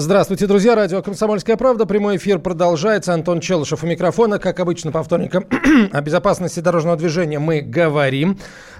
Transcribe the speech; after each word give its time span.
Здравствуйте, 0.00 0.46
друзья. 0.46 0.76
Радио 0.76 1.02
«Комсомольская 1.02 1.56
правда». 1.56 1.84
Прямой 1.84 2.18
эфир 2.18 2.38
продолжается. 2.38 3.14
Антон 3.14 3.40
Челышев 3.40 3.82
у 3.82 3.86
микрофона. 3.88 4.38
Как 4.38 4.60
обычно, 4.60 4.92
по 4.92 5.02
вторникам 5.02 5.44
о 5.92 6.00
безопасности 6.00 6.60
дорожного 6.60 6.96
движения 6.96 7.40
мы 7.40 7.62
говорим. 7.62 8.38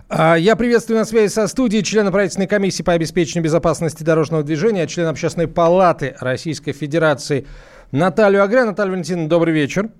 А, 0.08 0.36
Я 0.36 0.54
приветствую 0.54 1.00
на 1.00 1.04
связи 1.04 1.32
со 1.32 1.48
студией 1.48 1.82
члена 1.82 2.12
правительственной 2.12 2.46
комиссии 2.46 2.84
по 2.84 2.92
обеспечению 2.92 3.42
безопасности 3.42 4.04
дорожного 4.04 4.44
движения, 4.44 4.86
член 4.86 5.08
Общественной 5.08 5.48
палаты 5.48 6.14
Российской 6.20 6.70
Федерации 6.70 7.48
Наталью 7.90 8.40
Агря. 8.40 8.64
Наталья 8.64 8.92
Валентиновна, 8.92 9.28
добрый 9.28 9.52
вечер. 9.52 9.90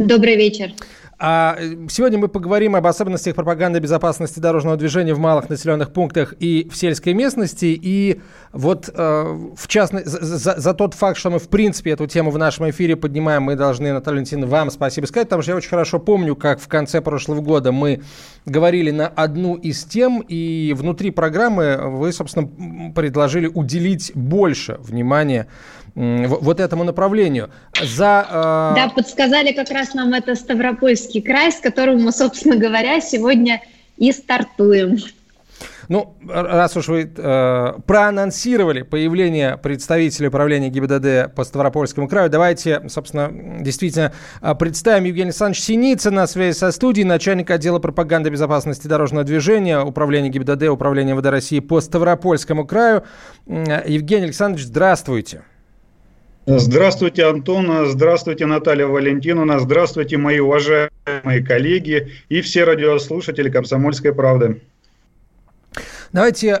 Добрый 0.00 0.34
вечер. 0.34 0.72
А 1.18 1.56
сегодня 1.88 2.18
мы 2.18 2.28
поговорим 2.28 2.74
об 2.74 2.86
особенностях 2.86 3.34
пропаганды 3.34 3.78
безопасности 3.78 4.40
дорожного 4.40 4.76
движения 4.76 5.14
в 5.14 5.18
малых 5.18 5.48
населенных 5.48 5.92
пунктах 5.92 6.34
и 6.40 6.68
в 6.70 6.76
сельской 6.76 7.14
местности. 7.14 7.78
И 7.80 8.20
вот 8.52 8.90
э, 8.92 9.50
в 9.56 9.68
частности, 9.68 10.08
за, 10.08 10.58
за- 10.60 10.74
тот 10.74 10.94
факт, 10.94 11.16
что 11.18 11.30
мы 11.30 11.38
в 11.38 11.48
принципе 11.48 11.92
эту 11.92 12.06
тему 12.06 12.30
в 12.30 12.38
нашем 12.38 12.68
эфире 12.70 12.96
поднимаем, 12.96 13.44
мы 13.44 13.54
должны, 13.54 13.92
Наталья 13.92 14.16
Валентиновна, 14.16 14.46
вам 14.50 14.70
спасибо 14.70 15.06
сказать, 15.06 15.28
потому 15.28 15.42
что 15.42 15.52
я 15.52 15.56
очень 15.56 15.70
хорошо 15.70 15.98
помню, 15.98 16.34
как 16.34 16.60
в 16.60 16.68
конце 16.68 17.00
прошлого 17.00 17.40
года 17.40 17.70
мы 17.70 18.02
говорили 18.44 18.90
на 18.90 19.06
одну 19.06 19.54
из 19.54 19.84
тем, 19.84 20.24
и 20.26 20.74
внутри 20.76 21.10
программы 21.10 21.76
вы, 21.76 22.12
собственно, 22.12 22.92
предложили 22.92 23.46
уделить 23.46 24.12
больше 24.14 24.78
внимания 24.80 25.46
вот 25.94 26.60
этому 26.60 26.84
направлению. 26.84 27.50
За, 27.80 28.26
э, 28.28 28.74
Да, 28.76 28.92
подсказали 28.94 29.52
как 29.52 29.70
раз 29.70 29.94
нам 29.94 30.12
это 30.12 30.34
Ставропольский 30.34 31.22
край, 31.22 31.52
с 31.52 31.56
которым 31.56 32.02
мы, 32.02 32.12
собственно 32.12 32.56
говоря, 32.56 33.00
сегодня 33.00 33.62
и 33.96 34.10
стартуем. 34.12 34.98
Ну, 35.88 36.16
раз 36.26 36.76
уж 36.76 36.88
вы 36.88 37.10
э, 37.14 37.72
проанонсировали 37.86 38.82
появление 38.82 39.58
представителя 39.58 40.28
управления 40.28 40.70
ГИБДД 40.70 41.34
по 41.34 41.44
Ставропольскому 41.44 42.08
краю, 42.08 42.30
давайте, 42.30 42.88
собственно, 42.88 43.30
действительно 43.60 44.12
э, 44.40 44.54
представим 44.54 45.04
Евгения 45.04 45.28
Александровича 45.28 45.62
Синицына 45.62 46.22
на 46.22 46.26
связи 46.26 46.56
со 46.56 46.72
студией, 46.72 47.04
начальник 47.04 47.50
отдела 47.50 47.80
пропаганды 47.80 48.30
безопасности 48.30 48.86
дорожного 48.86 49.24
движения, 49.24 49.78
управления 49.80 50.30
ГИБДД, 50.30 50.68
управления 50.68 51.12
МВД 51.12 51.26
России 51.26 51.60
по 51.60 51.80
Ставропольскому 51.80 52.66
краю. 52.66 53.04
Евгений 53.46 54.24
Александрович, 54.24 54.66
здравствуйте. 54.66 55.42
Здравствуйте, 56.46 57.24
Антон. 57.24 57.86
Здравствуйте, 57.86 58.44
Наталья 58.44 58.86
Валентиновна. 58.86 59.60
Здравствуйте, 59.60 60.18
мои 60.18 60.40
уважаемые 60.40 61.42
коллеги 61.42 62.12
и 62.28 62.42
все 62.42 62.64
радиослушатели 62.64 63.48
«Комсомольской 63.48 64.14
правды». 64.14 64.60
Давайте, 66.12 66.56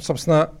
собственно, 0.00 0.52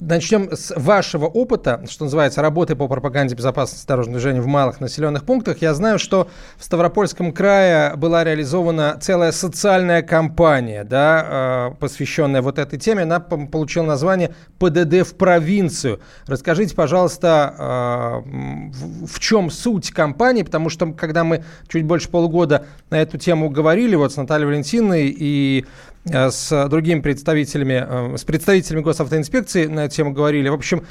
начнем 0.00 0.50
с 0.52 0.72
вашего 0.76 1.26
опыта, 1.26 1.84
что 1.88 2.04
называется, 2.04 2.42
работы 2.42 2.76
по 2.76 2.88
пропаганде 2.88 3.34
безопасности 3.34 3.86
дорожного 3.86 4.18
движения 4.18 4.40
в 4.40 4.46
малых 4.46 4.80
населенных 4.80 5.24
пунктах. 5.24 5.62
Я 5.62 5.74
знаю, 5.74 5.98
что 5.98 6.28
в 6.56 6.64
Ставропольском 6.64 7.32
крае 7.32 7.96
была 7.96 8.24
реализована 8.24 8.98
целая 9.00 9.32
социальная 9.32 10.02
кампания, 10.02 10.84
да, 10.84 11.70
э, 11.72 11.74
посвященная 11.78 12.42
вот 12.42 12.58
этой 12.58 12.78
теме. 12.78 13.02
Она 13.02 13.20
получила 13.20 13.84
название 13.84 14.34
«ПДД 14.58 15.06
в 15.06 15.14
провинцию». 15.16 16.00
Расскажите, 16.26 16.74
пожалуйста, 16.74 17.54
э, 17.58 19.06
в, 19.06 19.18
чем 19.20 19.50
суть 19.50 19.90
кампании, 19.90 20.42
потому 20.42 20.68
что 20.68 20.92
когда 20.92 21.24
мы 21.24 21.44
чуть 21.68 21.84
больше 21.84 22.08
полугода 22.08 22.66
на 22.90 23.00
эту 23.00 23.18
тему 23.18 23.50
говорили, 23.50 23.94
вот 23.94 24.12
с 24.12 24.16
Натальей 24.16 24.46
Валентиной 24.46 25.14
и 25.16 25.64
с 26.06 26.68
другими 26.68 27.00
представителями, 27.00 28.12
э, 28.14 28.16
с 28.16 28.24
представителями 28.24 28.82
госавтоинспекции 28.82 29.66
на 29.66 29.86
эту 29.86 29.96
тему 29.96 30.12
говорили. 30.12 30.48
В 30.48 30.54
общем, 30.54 30.84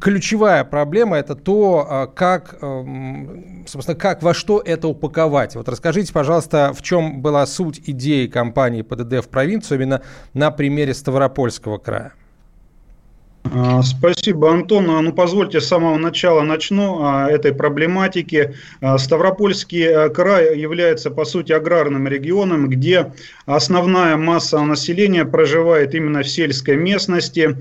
ключевая 0.00 0.64
проблема 0.64 1.16
это 1.18 1.34
то, 1.34 1.86
э, 1.88 2.06
как, 2.14 2.56
э, 2.60 2.66
м, 2.66 3.64
собственно, 3.66 3.96
как 3.96 4.22
во 4.22 4.32
что 4.32 4.62
это 4.64 4.88
упаковать. 4.88 5.54
Вот 5.54 5.68
расскажите, 5.68 6.12
пожалуйста, 6.12 6.72
в 6.74 6.82
чем 6.82 7.20
была 7.20 7.44
суть 7.46 7.82
идеи 7.86 8.26
кампании 8.26 8.82
ПДД 8.82 9.24
в 9.24 9.28
провинцию 9.28 9.78
именно 9.78 10.02
на 10.32 10.50
примере 10.50 10.94
Ставропольского 10.94 11.78
края. 11.78 12.12
А, 13.44 13.82
Спасибо, 13.82 14.52
Антон. 14.52 14.90
А, 14.90 15.00
Ну, 15.00 15.12
позвольте, 15.12 15.60
с 15.60 15.68
самого 15.68 15.96
начала 15.96 16.42
начну 16.42 16.98
а, 17.02 17.30
этой 17.30 17.54
проблематики. 17.54 18.54
А, 18.80 18.98
Ставропольский 18.98 19.88
а, 19.88 20.08
край 20.08 20.58
является, 20.58 21.10
по 21.10 21.24
сути, 21.24 21.52
аграрным 21.52 22.08
регионом, 22.08 22.68
где 22.68 23.12
основная 23.46 24.16
масса 24.16 24.60
населения 24.60 25.24
проживает 25.24 25.94
именно 25.94 26.22
в 26.22 26.28
сельской 26.28 26.76
местности. 26.76 27.56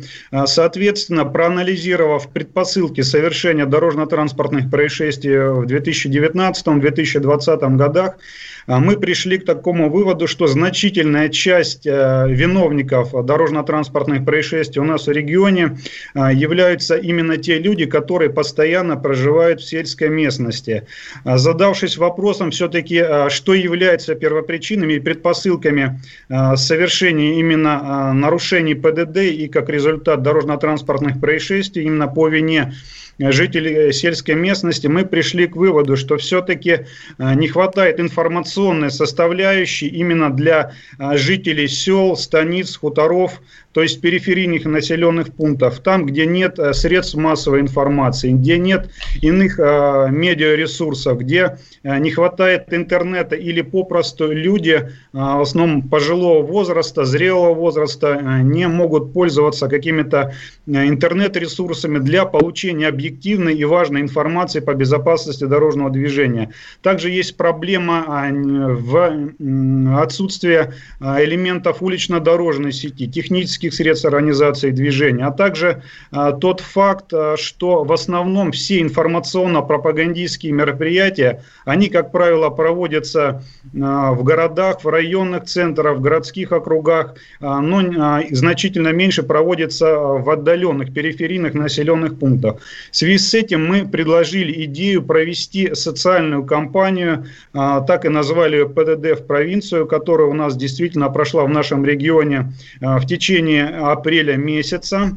Соответственно, 0.45 1.25
проанализировав 1.25 2.29
предпосылки 2.29 3.01
совершения 3.01 3.65
дорожно-транспортных 3.65 4.69
происшествий 4.69 5.37
в 5.37 5.65
2019-2020 5.65 7.75
годах, 7.77 8.17
мы 8.67 8.97
пришли 8.97 9.37
к 9.37 9.45
такому 9.45 9.89
выводу, 9.89 10.27
что 10.27 10.47
значительная 10.47 11.29
часть 11.29 11.87
э, 11.87 12.25
виновников 12.29 13.13
дорожно-транспортных 13.25 14.25
происшествий 14.25 14.81
у 14.81 14.85
нас 14.85 15.07
в 15.07 15.11
регионе 15.11 15.77
а, 16.13 16.31
являются 16.33 16.95
именно 16.95 17.37
те 17.37 17.59
люди, 17.59 17.85
которые 17.85 18.29
постоянно 18.29 18.97
проживают 18.97 19.61
в 19.61 19.67
сельской 19.67 20.09
местности. 20.09 20.85
А, 21.23 21.37
Задавшись 21.37 21.97
вопросом 21.97 22.51
все-таки, 22.51 22.99
а, 22.99 23.29
что 23.29 23.53
является 23.53 24.15
первопричинами 24.15 24.93
и 24.93 24.99
предпосылками 24.99 26.01
а, 26.29 26.55
совершения 26.57 27.39
именно 27.39 27.79
а, 27.81 28.13
нарушений 28.13 28.75
ПДД 28.75 29.17
и 29.17 29.47
как 29.47 29.69
результат 29.69 30.21
дорожно-транспортных 30.23 31.19
происшествий 31.21 31.85
именно 31.85 32.07
по 32.07 32.27
вине 32.27 32.73
жителей 33.19 33.91
сельской 33.91 34.35
местности, 34.35 34.87
мы 34.87 35.05
пришли 35.05 35.47
к 35.47 35.55
выводу, 35.55 35.97
что 35.97 36.17
все-таки 36.17 36.85
а, 37.17 37.35
не 37.35 37.47
хватает 37.47 37.99
информационной 37.99 38.91
составляющей 38.91 39.87
именно 39.87 40.29
для 40.29 40.73
а, 40.97 41.17
жителей 41.17 41.67
сел, 41.67 42.15
станиц, 42.15 42.77
хуторов, 42.77 43.41
то 43.77 43.83
есть 43.83 44.01
периферийных 44.01 44.65
населенных 44.65 45.35
пунктов, 45.35 45.81
там, 45.81 46.07
где 46.07 46.25
нет 46.25 46.57
а, 46.57 46.73
средств 46.73 47.13
массовой 47.13 47.59
информации, 47.59 48.31
где 48.31 48.57
нет 48.57 48.89
иных 49.21 49.59
а, 49.59 50.07
медиаресурсов, 50.07 51.19
где 51.19 51.59
а, 51.83 51.99
не 51.99 52.09
хватает 52.09 52.73
интернета 52.73 53.35
или 53.35 53.61
попросту 53.61 54.31
люди, 54.31 54.89
а, 55.13 55.37
в 55.37 55.41
основном 55.41 55.83
пожилого 55.89 56.41
возраста, 56.41 57.05
зрелого 57.05 57.53
возраста, 57.53 58.19
не 58.41 58.67
могут 58.67 59.13
пользоваться 59.13 59.67
какими-то 59.67 60.33
интернет-ресурсами 60.65 61.99
для 61.99 62.25
получения 62.25 62.87
объективной 62.87 63.53
и 63.53 63.63
важной 63.63 64.01
информации 64.01 64.59
по 64.59 64.73
безопасности 64.73 65.43
дорожного 65.43 65.91
движения. 65.91 66.51
Также 66.81 67.11
есть 67.11 67.37
проблема 67.37 68.05
а, 68.07 68.29
в 68.31 70.01
отсутствии 70.01 70.73
а, 70.99 71.23
элементов 71.23 71.83
улично-дорожной 71.83 72.71
сети, 72.71 73.07
технических 73.07 73.66
средств 73.73 74.05
организации 74.05 74.71
движения, 74.71 75.25
а 75.25 75.31
также 75.31 75.83
а, 76.11 76.31
тот 76.31 76.59
факт, 76.59 77.13
а, 77.13 77.35
что 77.37 77.83
в 77.83 77.91
основном 77.91 78.51
все 78.51 78.81
информационно-пропагандистские 78.81 80.51
мероприятия, 80.51 81.43
они, 81.65 81.89
как 81.89 82.11
правило, 82.11 82.49
проводятся 82.49 83.43
а, 83.79 84.13
в 84.13 84.23
городах, 84.23 84.83
в 84.83 84.87
районных 84.87 85.45
центрах, 85.45 85.97
в 85.97 86.01
городских 86.01 86.51
округах, 86.51 87.15
но 87.39 88.21
значительно 88.31 88.89
меньше 88.89 89.23
проводится 89.23 89.97
а, 89.97 90.17
в 90.17 90.29
отдаленных 90.29 90.93
периферийных 90.93 91.53
населенных 91.53 92.17
пунктах. 92.19 92.57
В 92.91 92.95
связи 92.95 93.17
с 93.17 93.33
этим 93.33 93.65
мы 93.65 93.87
предложили 93.87 94.63
идею 94.65 95.03
провести 95.03 95.73
социальную 95.73 96.45
кампанию, 96.45 97.25
так 97.53 98.05
и 98.05 98.09
назвали 98.09 98.63
ПДД 98.63 99.19
в 99.19 99.25
провинцию, 99.25 99.87
которая 99.87 100.27
у 100.27 100.33
нас 100.33 100.55
действительно 100.55 101.09
прошла 101.09 101.43
в 101.43 101.49
нашем 101.49 101.85
регионе 101.85 102.53
в 102.81 103.05
течение 103.05 103.56
апреля 103.61 104.35
месяца. 104.37 105.11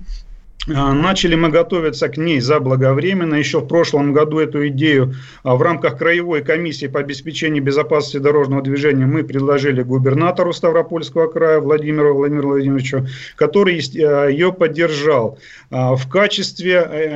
а, 0.69 0.93
начали 0.93 1.37
мы 1.37 1.49
готовиться 1.49 2.09
к 2.09 2.19
ней 2.19 2.39
заблаговременно. 2.41 3.35
Еще 3.35 3.61
в 3.61 3.67
прошлом 3.67 4.13
году 4.13 4.39
эту 4.39 4.69
идею 4.69 5.15
а, 5.43 5.57
в 5.57 5.63
рамках 5.63 5.97
Краевой 5.97 6.43
комиссии 6.43 6.87
по 6.87 7.01
обеспечению 7.01 7.63
безопасности 7.63 8.19
дорожного 8.19 8.63
движения 8.63 9.07
мы 9.07 9.25
предложили 9.25 9.83
губернатору 9.83 10.53
Ставропольского 10.53 11.29
края 11.29 11.61
Владимиру 11.61 12.15
Владимиру 12.15 12.49
Владимировичу, 12.49 13.07
который 13.37 13.81
а, 13.81 14.27
ее 14.29 14.53
поддержал. 14.53 15.39
В 15.71 16.09
качестве 16.09 17.15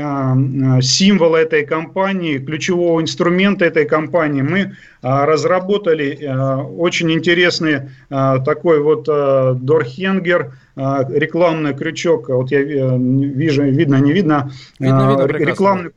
символа 0.81 1.39
этой 1.39 1.67
кампании, 1.67 2.39
ключевого 2.39 3.01
инструмента 3.01 3.65
этой 3.65 3.85
кампании 3.85 4.43
мы 4.43 4.77
разработали 5.05 6.19
очень 6.77 7.13
интересный 7.13 7.91
такой 8.09 8.81
вот 8.81 9.05
дорхенгер– 9.05 10.55
а, 10.77 11.05
рекламный 11.09 11.73
крючок, 11.73 12.29
вот 12.29 12.51
я 12.51 12.61
э, 12.61 12.99
вижу, 12.99 13.63
видно, 13.63 13.97
не 13.97 14.13
видно, 14.13 14.51
видно, 14.81 15.11
видно 15.11 15.25
а, 15.25 15.27
рекламный 15.29 15.91
а, 15.91 15.93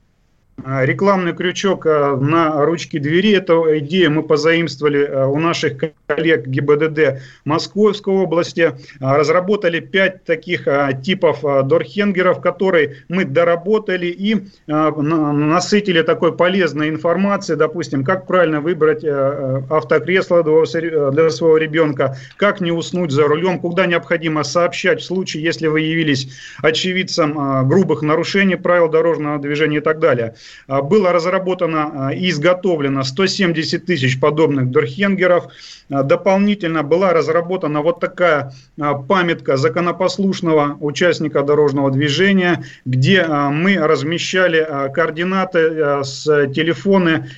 рекламный 0.66 1.34
крючок 1.34 1.86
а, 1.86 2.16
на 2.16 2.66
ручке 2.66 3.00
двери. 3.00 3.36
Эту 3.36 3.78
идею 3.80 4.12
мы 4.12 4.24
позаимствовали 4.24 5.06
а, 5.06 5.28
у 5.28 5.38
наших 5.40 5.74
коллег 6.08 6.48
ГИБДД 6.48 7.22
Московской 7.46 8.14
области. 8.14 8.74
Разработали 9.00 9.80
пять 9.80 10.24
таких 10.24 10.68
типов 11.04 11.42
дорхенгеров, 11.68 12.42
которые 12.42 12.98
мы 13.10 13.26
доработали 13.26 14.08
и 14.08 14.48
насытили 14.68 16.02
такой 16.02 16.36
полезной 16.36 16.90
информацией, 16.90 17.58
допустим, 17.58 18.04
как 18.04 18.26
правильно 18.26 18.62
выбрать 18.62 19.04
автокресло 19.04 20.44
для 20.44 21.30
своего 21.30 21.58
ребенка, 21.58 22.18
как 22.38 22.62
не 22.62 22.72
уснуть 22.72 23.12
за 23.12 23.28
рулем, 23.28 23.60
куда 23.60 23.86
необходимо 23.86 24.44
сообщать 24.44 25.02
в 25.02 25.06
случае, 25.06 25.44
если 25.44 25.68
вы 25.68 25.82
явились 25.82 26.30
очевидцем 26.62 27.68
грубых 27.68 28.02
нарушений 28.02 28.56
правил 28.56 28.90
дорожного 28.90 29.40
движения 29.40 29.78
и 29.78 29.82
так 29.82 30.00
далее. 30.00 30.36
А, 30.68 30.82
было 30.82 31.14
разработано 31.14 32.08
а, 32.10 32.14
и 32.14 32.30
изготовлено 32.30 33.04
170 33.04 33.86
тысяч 33.86 34.20
подобных 34.20 34.70
дорхенгеров. 34.70 35.48
А, 35.90 36.04
дополнительно 36.04 36.84
была 36.84 37.14
разработана 37.14 37.82
вот 37.82 38.00
такая 38.00 38.54
памятка 39.08 39.58
законопослушного 39.58 40.78
участника 40.80 41.42
дорожного 41.44 41.92
движения, 41.92 42.64
где 42.86 43.26
мы 43.26 43.78
размещали 43.78 44.68
координаты 44.94 46.04
с 46.04 46.24
телефоны, 46.54 47.30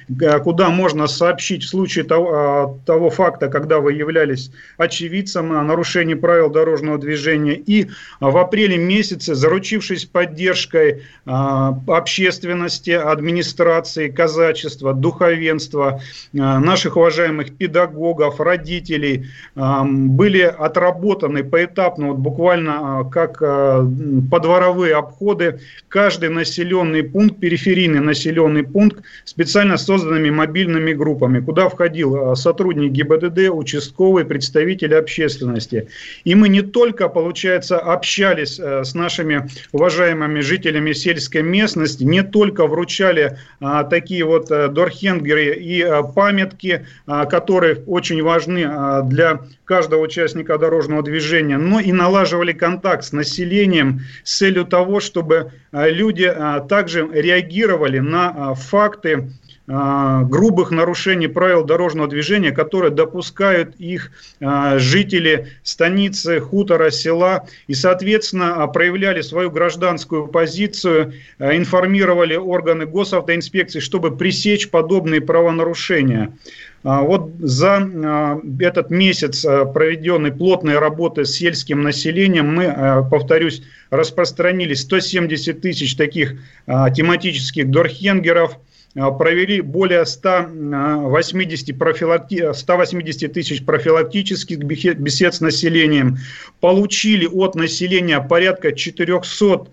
куда 0.44 0.70
можно 0.70 1.08
сообщить 1.08 1.64
в 1.64 1.70
случае 1.70 2.06
того, 2.06 2.80
того 2.86 3.10
факта, 3.10 3.48
когда 3.48 3.80
вы 3.80 3.94
являлись 3.94 4.52
очевидцем 4.78 5.50
нарушений 5.68 6.16
правил 6.16 6.50
дорожного 6.50 6.98
движения. 6.98 7.54
И 7.54 7.88
в 8.20 8.38
апреле 8.38 8.78
месяце, 8.78 9.36
заручившись 9.36 10.06
поддержкой 10.06 11.04
общественности, 11.26 12.99
администрации, 13.02 14.10
казачества, 14.10 14.94
духовенства, 14.94 16.02
э, 16.34 16.38
наших 16.38 16.98
уважаемых 16.98 17.56
педагогов, 17.56 18.40
родителей 18.40 19.28
были 19.56 20.42
отработаны 20.42 21.44
поэтапно, 21.44 22.10
вот 22.10 22.18
буквально 22.18 23.06
э, 23.06 23.10
как 23.12 23.42
э, 23.42 23.86
подворовые 24.32 24.96
обходы, 24.96 25.60
каждый 25.88 26.30
населенный 26.30 27.04
пункт, 27.04 27.40
периферийный 27.40 28.00
населенный 28.00 28.64
пункт 28.64 29.04
специально 29.26 29.78
созданными 29.78 30.30
мобильными 30.30 30.94
группами, 30.94 31.40
куда 31.40 31.70
входил 31.70 32.36
сотрудник 32.36 32.92
ГИБДД, 32.92 33.50
участковый, 33.52 34.26
представители 34.26 34.94
общественности. 34.94 35.88
И 36.24 36.36
мы 36.36 36.50
не 36.50 36.62
только, 36.62 37.10
получается, 37.10 37.78
общались 37.78 38.60
с 38.60 38.94
нашими 38.94 39.48
уважаемыми 39.72 40.42
жителями 40.42 40.94
сельской 40.94 41.42
местности, 41.42 42.04
не 42.04 42.24
только 42.24 42.68
вручали 42.68 42.89
получали 42.90 43.38
а, 43.62 43.84
такие 43.84 44.26
вот 44.26 44.52
а, 44.52 44.68
дорхенгеры 44.68 45.56
и 45.56 45.82
а, 45.82 46.02
памятки, 46.02 46.88
а, 47.06 47.26
которые 47.26 47.84
очень 47.86 48.24
важны 48.24 48.66
а, 48.66 49.04
для 49.04 49.42
каждого 49.66 50.02
участника 50.02 50.58
дорожного 50.58 51.04
движения, 51.04 51.58
но 51.60 51.80
и 51.80 51.92
налаживали 51.92 52.52
контакт 52.52 53.04
с 53.04 53.12
населением 53.12 54.02
с 54.24 54.38
целью 54.38 54.66
того, 54.66 55.00
чтобы 55.00 55.52
а, 55.72 55.88
люди 55.88 56.24
а, 56.24 56.62
также 56.62 57.08
реагировали 57.12 58.00
на 58.00 58.30
а, 58.30 58.54
факты 58.56 59.30
грубых 59.70 60.72
нарушений 60.72 61.28
правил 61.28 61.64
дорожного 61.64 62.08
движения, 62.08 62.52
которые 62.52 62.90
допускают 62.90 63.76
их 63.76 64.12
а, 64.42 64.80
жители 64.80 65.50
станицы, 65.62 66.40
хутора, 66.40 66.90
села 66.90 67.46
и, 67.68 67.76
соответственно, 67.76 68.64
а, 68.64 68.68
проявляли 68.68 69.22
свою 69.22 69.52
гражданскую 69.52 70.28
позицию, 70.28 71.14
информировали 71.38 72.36
органы 72.36 72.88
госавтоинспекции, 72.88 73.80
чтобы 73.80 74.18
пресечь 74.18 74.72
подобные 74.72 75.22
правонарушения. 75.22 76.34
Вот 76.82 77.32
за 77.40 78.42
этот 78.60 78.90
месяц 78.90 79.44
проведенной 79.44 80.32
плотной 80.32 80.80
работы 80.80 81.26
с 81.26 81.32
сельским 81.32 81.84
населением 81.84 82.56
мы, 82.56 83.06
повторюсь, 83.12 83.62
распространили 83.90 84.74
170 84.74 85.60
тысяч 85.60 85.96
таких 85.96 86.36
тематических 86.66 87.70
дорхенгеров– 87.70 88.58
провели 88.94 89.62
более 89.62 90.06
180, 90.06 91.78
профилакти... 91.78 92.54
180 92.54 93.34
тысяч 93.34 93.64
профилактических 93.64 94.58
бесед 94.60 95.36
с 95.36 95.42
населением, 95.42 96.18
получили 96.60 97.26
от 97.28 97.56
населения 97.56 98.20
порядка 98.20 98.72
400 98.72 99.46
а, 99.54 99.66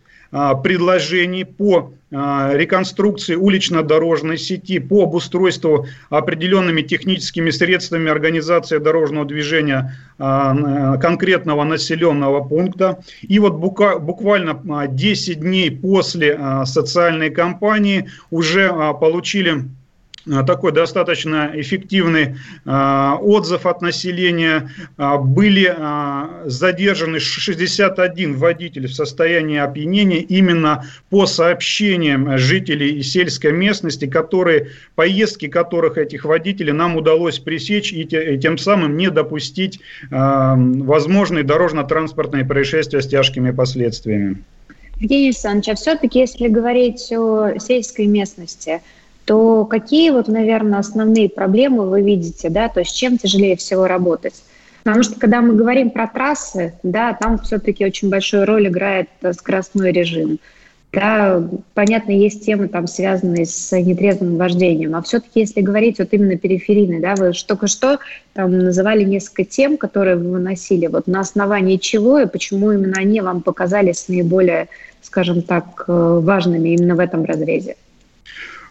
предложений 0.62 1.44
по 1.44 1.92
а, 2.12 2.52
реконструкции 2.54 3.34
улично-дорожной 3.34 4.38
сети, 4.38 4.78
по 4.78 5.02
обустройству 5.04 5.86
определенными 6.08 6.82
техническими 6.82 7.50
средствами 7.50 8.10
организации 8.10 8.78
дорожного 8.78 9.26
движения 9.26 9.96
а, 10.18 10.98
конкретного 10.98 11.64
населенного 11.64 12.46
пункта. 12.46 13.02
И 13.22 13.38
вот 13.38 13.54
буквально 13.54 14.86
10 14.88 15.40
дней 15.40 15.70
после 15.70 16.38
социальной 16.64 17.30
кампании 17.30 18.08
уже 18.30 18.68
получили 19.00 19.64
Э, 19.85 19.85
такой 20.46 20.72
достаточно 20.72 21.50
эффективный 21.54 22.36
э, 22.64 23.10
отзыв 23.20 23.66
от 23.66 23.80
населения. 23.80 24.70
Э, 24.98 25.18
были 25.18 25.74
задержаны 26.46 27.20
61 27.20 28.34
водитель 28.34 28.88
в 28.88 28.94
состоянии 28.94 29.58
опьянения 29.58 30.20
именно 30.20 30.84
по 31.10 31.26
сообщениям 31.26 32.38
жителей 32.38 33.02
сельской 33.02 33.52
местности, 33.52 34.06
которые, 34.06 34.70
поездки 34.94 35.48
которых 35.48 35.98
этих 35.98 36.24
водителей 36.24 36.72
нам 36.72 36.96
удалось 36.96 37.38
пресечь 37.38 37.92
и 37.92 38.04
тем 38.04 38.58
самым 38.58 38.96
не 38.96 39.10
допустить 39.10 39.80
возможные 40.10 41.44
дорожно-транспортные 41.44 42.44
происшествия 42.44 43.00
с 43.00 43.06
тяжкими 43.06 43.50
последствиями. 43.50 44.38
Евгений 44.98 45.26
Александрович, 45.28 45.68
а 45.68 45.74
все-таки, 45.74 46.20
если 46.20 46.48
говорить 46.48 47.12
о 47.12 47.58
сельской 47.58 48.06
местности– 48.06 48.80
то 49.26 49.64
какие 49.64 50.10
вот, 50.10 50.28
наверное, 50.28 50.78
основные 50.78 51.28
проблемы 51.28 51.88
вы 51.90 52.00
видите, 52.00 52.48
да, 52.48 52.68
то 52.68 52.80
есть 52.80 52.96
чем 52.96 53.18
тяжелее 53.18 53.56
всего 53.56 53.86
работать? 53.86 54.34
Потому 54.84 55.02
что 55.02 55.18
когда 55.18 55.42
мы 55.42 55.54
говорим 55.54 55.90
про 55.90 56.06
трассы, 56.06 56.74
да, 56.84 57.12
там 57.12 57.38
все-таки 57.38 57.84
очень 57.84 58.08
большую 58.08 58.46
роль 58.46 58.68
играет 58.68 59.08
э, 59.22 59.32
скоростной 59.32 59.90
режим. 59.90 60.38
Да, 60.92 61.42
понятно, 61.74 62.12
есть 62.12 62.46
темы 62.46 62.68
там, 62.68 62.86
связанные 62.86 63.46
с 63.46 63.76
нетрезвым 63.76 64.36
вождением, 64.36 64.94
а 64.94 65.02
все-таки, 65.02 65.40
если 65.40 65.60
говорить 65.60 65.98
вот 65.98 66.08
именно 66.12 66.38
периферийный, 66.38 67.00
да, 67.00 67.16
вы 67.16 67.32
только 67.32 67.66
что 67.66 67.98
там 68.32 68.56
называли 68.56 69.02
несколько 69.02 69.44
тем, 69.44 69.76
которые 69.76 70.16
вы 70.16 70.30
выносили, 70.30 70.86
вот 70.86 71.08
на 71.08 71.20
основании 71.20 71.76
чего 71.78 72.20
и 72.20 72.26
почему 72.26 72.70
именно 72.70 72.94
они 72.96 73.20
вам 73.20 73.42
показались 73.42 74.06
наиболее, 74.06 74.68
скажем 75.02 75.42
так, 75.42 75.84
э, 75.88 76.20
важными 76.22 76.68
именно 76.70 76.94
в 76.94 77.00
этом 77.00 77.24
разрезе? 77.24 77.74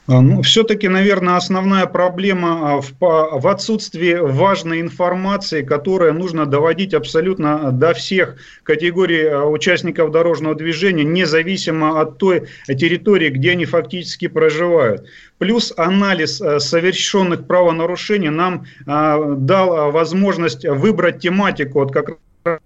А, 0.08 0.22
ну, 0.22 0.44
все-таки, 0.44 0.88
наверное, 0.88 1.36
основная 1.36 1.88
проблема 1.88 2.76
а, 2.76 2.82
в, 2.82 2.94
в 3.00 3.48
отсутствии 3.48 4.14
важной 4.14 4.82
информации, 4.82 5.64
которая 5.64 6.14
нужно 6.14 6.46
доводить 6.46 6.94
абсолютно 6.94 7.72
до 7.72 7.94
всех 7.96 8.38
категорий 8.62 9.26
а, 9.26 9.46
участников 9.46 10.12
дорожного 10.12 10.54
движения, 10.54 11.04
независимо 11.04 12.00
от 12.00 12.20
той 12.20 12.48
территории, 12.68 13.30
где 13.30 13.52
они 13.52 13.66
фактически 13.66 14.28
проживают. 14.28 15.08
Плюс 15.40 15.74
анализ 15.76 16.38
совершенных 16.38 17.48
правонарушений 17.48 18.30
нам 18.30 18.66
дал 18.86 19.92
возможность 19.92 20.66
выбрать 20.66 21.20
тематику, 21.20 21.80
вот 21.80 21.92
как 21.92 22.18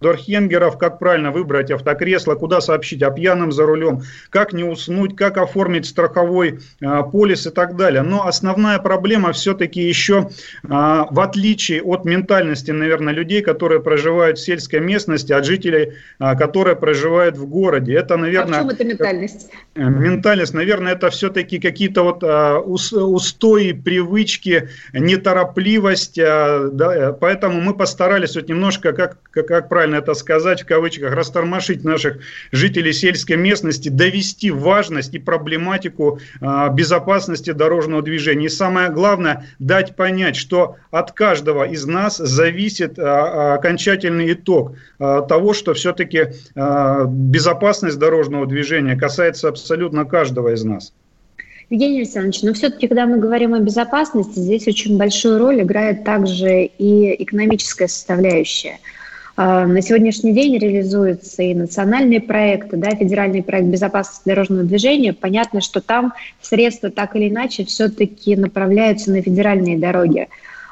Дорхенгеров, 0.01 0.77
как 0.77 0.99
правильно 0.99 1.31
выбрать 1.31 1.71
автокресло, 1.71 2.35
куда 2.35 2.59
сообщить 2.59 3.01
о 3.01 3.11
пьяном 3.11 3.53
за 3.53 3.65
рулем, 3.65 4.01
как 4.29 4.51
не 4.51 4.65
уснуть, 4.65 5.15
как 5.15 5.37
оформить 5.37 5.85
страховой 5.85 6.59
э, 6.81 7.03
полис 7.11 7.47
и 7.47 7.49
так 7.49 7.77
далее. 7.77 8.01
Но 8.01 8.27
основная 8.27 8.79
проблема 8.79 9.31
все-таки 9.31 9.81
еще, 9.81 10.29
э, 10.63 10.67
в 10.67 11.19
отличие 11.21 11.81
от 11.81 12.03
ментальности, 12.03 12.71
наверное, 12.71 13.13
людей, 13.13 13.41
которые 13.41 13.79
проживают 13.81 14.37
в 14.37 14.43
сельской 14.43 14.81
местности, 14.81 15.31
от 15.31 15.45
жителей, 15.45 15.93
э, 16.19 16.35
которые 16.35 16.75
проживают 16.75 17.37
в 17.37 17.45
городе. 17.45 17.93
Это, 17.93 18.17
наверное... 18.17 18.59
А 18.59 18.63
в 18.63 18.67
чем 18.67 18.69
эта 18.71 18.83
ментальность? 18.83 19.49
Ментальность, 19.75 20.53
наверное, 20.53 20.91
это 20.91 21.09
все-таки 21.09 21.57
какие-то 21.57 22.03
вот 22.03 22.21
э, 22.21 22.57
устои, 22.57 23.71
привычки, 23.71 24.67
неторопливость. 24.91 26.17
Э, 26.17 26.67
да, 26.69 27.13
поэтому 27.13 27.61
мы 27.61 27.73
постарались 27.73 28.35
вот 28.35 28.49
немножко, 28.49 28.91
как, 28.91 29.19
как 29.31 29.68
правильно 29.69 29.97
это 29.97 30.13
сказать, 30.13 30.63
в 30.63 30.65
кавычках, 30.65 31.13
растормошить 31.13 31.83
наших 31.83 32.19
жителей 32.51 32.91
сельской 32.91 33.37
местности, 33.37 33.89
довести 33.89 34.51
важность 34.51 35.13
и 35.13 35.19
проблематику 35.19 36.19
а, 36.41 36.69
безопасности 36.69 37.51
дорожного 37.51 38.01
движения. 38.01 38.47
И 38.47 38.49
самое 38.49 38.89
главное, 38.89 39.45
дать 39.59 39.95
понять, 39.95 40.35
что 40.35 40.75
от 40.91 41.11
каждого 41.11 41.65
из 41.65 41.85
нас 41.85 42.17
зависит 42.17 42.97
а, 42.99 43.55
окончательный 43.55 44.33
итог 44.33 44.75
а, 44.97 45.21
того, 45.21 45.53
что 45.53 45.73
все-таки 45.73 46.27
безопасность 46.55 47.99
дорожного 47.99 48.45
движения 48.45 48.95
касается 48.95 49.47
абсолютно 49.47 50.05
каждого 50.05 50.53
из 50.53 50.63
нас. 50.63 50.93
Евгений 51.69 51.99
Александрович, 51.99 52.41
но 52.41 52.53
все-таки, 52.53 52.87
когда 52.87 53.05
мы 53.05 53.19
говорим 53.19 53.53
о 53.53 53.59
безопасности, 53.59 54.39
здесь 54.39 54.67
очень 54.67 54.97
большую 54.97 55.37
роль 55.37 55.61
играет 55.61 56.03
также 56.03 56.63
и 56.63 57.23
экономическая 57.23 57.87
составляющая– 57.87 58.79
на 59.39 59.81
сегодняшний 59.81 60.33
день 60.33 60.57
реализуются 60.57 61.43
и 61.43 61.53
национальные 61.53 62.19
проекты, 62.19 62.75
да, 62.75 62.89
федеральный 62.89 63.41
проект 63.41 63.67
безопасности 63.67 64.27
дорожного 64.27 64.63
движения. 64.63 65.13
Понятно, 65.13 65.61
что 65.61 65.79
там 65.79 66.13
средства 66.41 66.89
так 66.89 67.15
или 67.15 67.29
иначе 67.29 67.63
все-таки 67.63 68.35
направляются 68.35 69.11
на 69.11 69.21
федеральные 69.21 69.77
дороги. 69.77 70.27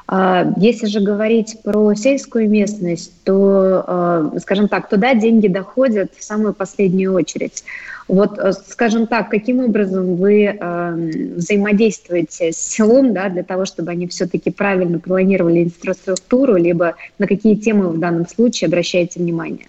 А, 0.06 0.52
если 0.58 0.88
же 0.88 1.00
говорить 1.00 1.60
про 1.64 1.94
сельскую 1.94 2.50
местность, 2.50 3.14
то, 3.24 3.84
а, 3.88 4.32
скажем 4.42 4.68
так, 4.68 4.90
туда 4.90 5.14
деньги 5.14 5.48
доходят 5.48 6.12
в 6.18 6.24
самую 6.24 6.54
последнюю 6.54 7.14
очередь. 7.14 7.64
Вот, 8.08 8.40
э, 8.40 8.54
скажем 8.54 9.06
так, 9.08 9.30
каким 9.30 9.60
образом 9.60 10.16
вы 10.16 10.44
э, 10.46 10.96
взаимодействуете 11.36 12.54
с 12.54 12.58
селом 12.58 13.14
да, 13.14 13.30
для 13.30 13.44
того, 13.44 13.66
чтобы 13.66 13.92
они 13.92 14.08
все-таки 14.08 14.50
правильно 14.50 15.00
планировали 15.00 15.64
инфраструктуру, 15.64 16.56
либо 16.56 16.96
на 17.20 17.28
какие 17.28 17.56
темы 17.56 17.90
в 17.90 18.00
данном 18.00 18.28
случае 18.28 18.68
обращаете 18.68 19.20
внимание? 19.20 19.66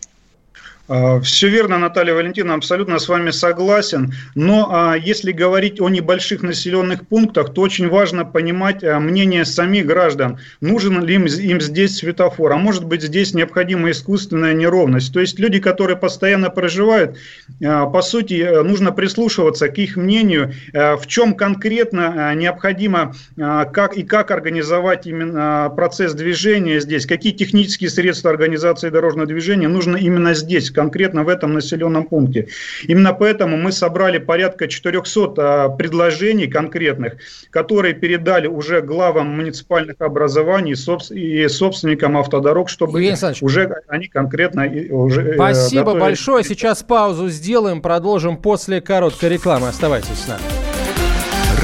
А, 0.88 1.20
Все 1.20 1.48
верно, 1.48 1.78
Наталья 1.78 2.14
Валентина, 2.14 2.54
абсолютно 2.54 2.98
с 2.98 3.08
вами 3.08 3.30
согласен. 3.30 4.14
Но 4.34 4.68
а, 4.70 4.94
если 4.96 5.32
говорить 5.32 5.80
о 5.80 5.88
небольших 5.88 6.42
населенных 6.42 7.06
пунктах, 7.06 7.52
то 7.52 7.60
очень 7.60 7.88
важно 7.88 8.24
понимать 8.24 8.82
а, 8.82 8.98
мнение 8.98 9.44
самих 9.44 9.86
граждан. 9.86 10.38
Нужен 10.60 11.04
ли 11.04 11.16
им, 11.16 11.26
им 11.26 11.60
здесь 11.60 11.98
светофор, 11.98 12.52
а 12.52 12.56
может 12.56 12.84
быть 12.84 13.02
здесь 13.02 13.34
необходима 13.34 13.90
искусственная 13.90 14.54
неровность. 14.54 15.12
То 15.12 15.20
есть 15.20 15.38
люди, 15.38 15.60
которые 15.60 15.96
постоянно 15.96 16.50
проживают, 16.50 17.18
по 17.60 18.02
сути, 18.02 18.62
нужно 18.62 18.92
прислушиваться 18.92 19.68
к 19.68 19.78
их 19.78 19.96
мнению, 19.96 20.52
в 20.72 21.02
чем 21.06 21.34
конкретно 21.34 22.34
необходимо 22.34 23.14
как 23.36 23.96
и 23.96 24.02
как 24.02 24.30
организовать 24.30 25.06
именно 25.06 25.72
процесс 25.74 26.14
движения 26.14 26.80
здесь, 26.80 27.06
какие 27.06 27.32
технические 27.32 27.90
средства 27.90 28.30
организации 28.30 28.90
дорожного 28.90 29.26
движения 29.26 29.68
нужно 29.68 29.96
именно 29.96 30.34
здесь, 30.34 30.70
конкретно 30.78 31.24
в 31.24 31.28
этом 31.28 31.54
населенном 31.54 32.04
пункте. 32.04 32.46
Именно 32.86 33.12
поэтому 33.12 33.56
мы 33.56 33.72
собрали 33.72 34.18
порядка 34.18 34.68
400 34.68 35.34
а, 35.36 35.68
предложений 35.70 36.46
конкретных, 36.46 37.14
которые 37.50 37.94
передали 37.94 38.46
уже 38.46 38.80
главам 38.80 39.26
муниципальных 39.26 39.96
образований 39.98 40.74
и 40.74 41.48
собственникам 41.48 42.16
автодорог, 42.16 42.68
чтобы 42.68 43.00
уже 43.40 43.82
они 43.88 44.06
конкретно 44.06 44.66
уже 44.90 45.22
э, 45.22 45.34
Спасибо 45.34 45.82
готовили. 45.82 46.00
большое. 46.00 46.44
Сейчас 46.44 46.84
паузу 46.84 47.28
сделаем, 47.28 47.82
продолжим 47.82 48.36
после 48.36 48.80
короткой 48.80 49.30
рекламы. 49.30 49.66
Оставайтесь 49.66 50.18
с 50.24 50.28
нами. 50.28 50.42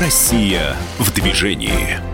Россия 0.00 0.74
в 0.98 1.14
движении. 1.14 2.13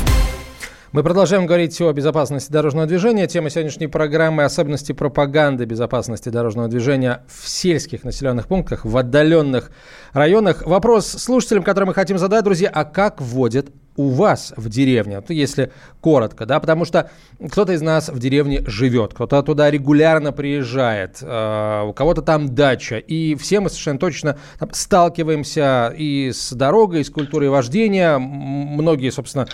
Мы 0.91 1.03
продолжаем 1.03 1.45
говорить 1.45 1.79
о 1.79 1.93
безопасности 1.93 2.51
дорожного 2.51 2.85
движения. 2.85 3.25
Тема 3.25 3.49
сегодняшней 3.49 3.87
программы– 3.87 4.43
особенности 4.45 4.91
пропаганды 4.91 5.63
безопасности 5.63 6.27
дорожного 6.27 6.67
движения 6.67 7.23
в 7.29 7.47
сельских 7.47 8.03
населенных 8.03 8.47
пунктах, 8.49 8.83
в 8.83 8.97
отдаленных 8.97 9.71
районах. 10.11 10.65
Вопрос 10.65 11.07
слушателям, 11.07 11.63
который 11.63 11.85
мы 11.85 11.93
хотим 11.93 12.17
задать, 12.17 12.43
друзья, 12.43 12.69
а 12.69 12.83
как 12.83 13.21
вводят 13.21 13.67
у 13.95 14.09
вас 14.09 14.53
в 14.55 14.69
деревне, 14.69 15.17
вот 15.17 15.29
если 15.29 15.71
коротко, 15.99 16.45
да, 16.45 16.59
потому 16.59 16.85
что 16.85 17.11
кто-то 17.49 17.73
из 17.73 17.81
нас 17.81 18.09
в 18.09 18.19
деревне 18.19 18.63
живет, 18.65 19.13
кто-то 19.13 19.41
туда 19.43 19.69
регулярно 19.69 20.31
приезжает, 20.31 21.19
э, 21.21 21.83
у 21.85 21.93
кого-то 21.93 22.21
там 22.21 22.55
дача, 22.55 22.97
и 22.97 23.35
все 23.35 23.59
мы 23.59 23.69
совершенно 23.69 23.99
точно 23.99 24.37
сталкиваемся 24.71 25.93
и 25.95 26.31
с 26.33 26.53
дорогой, 26.53 27.01
и 27.01 27.03
с 27.03 27.09
культурой 27.09 27.49
вождения. 27.49 28.17
Многие, 28.17 29.11
собственно, 29.11 29.47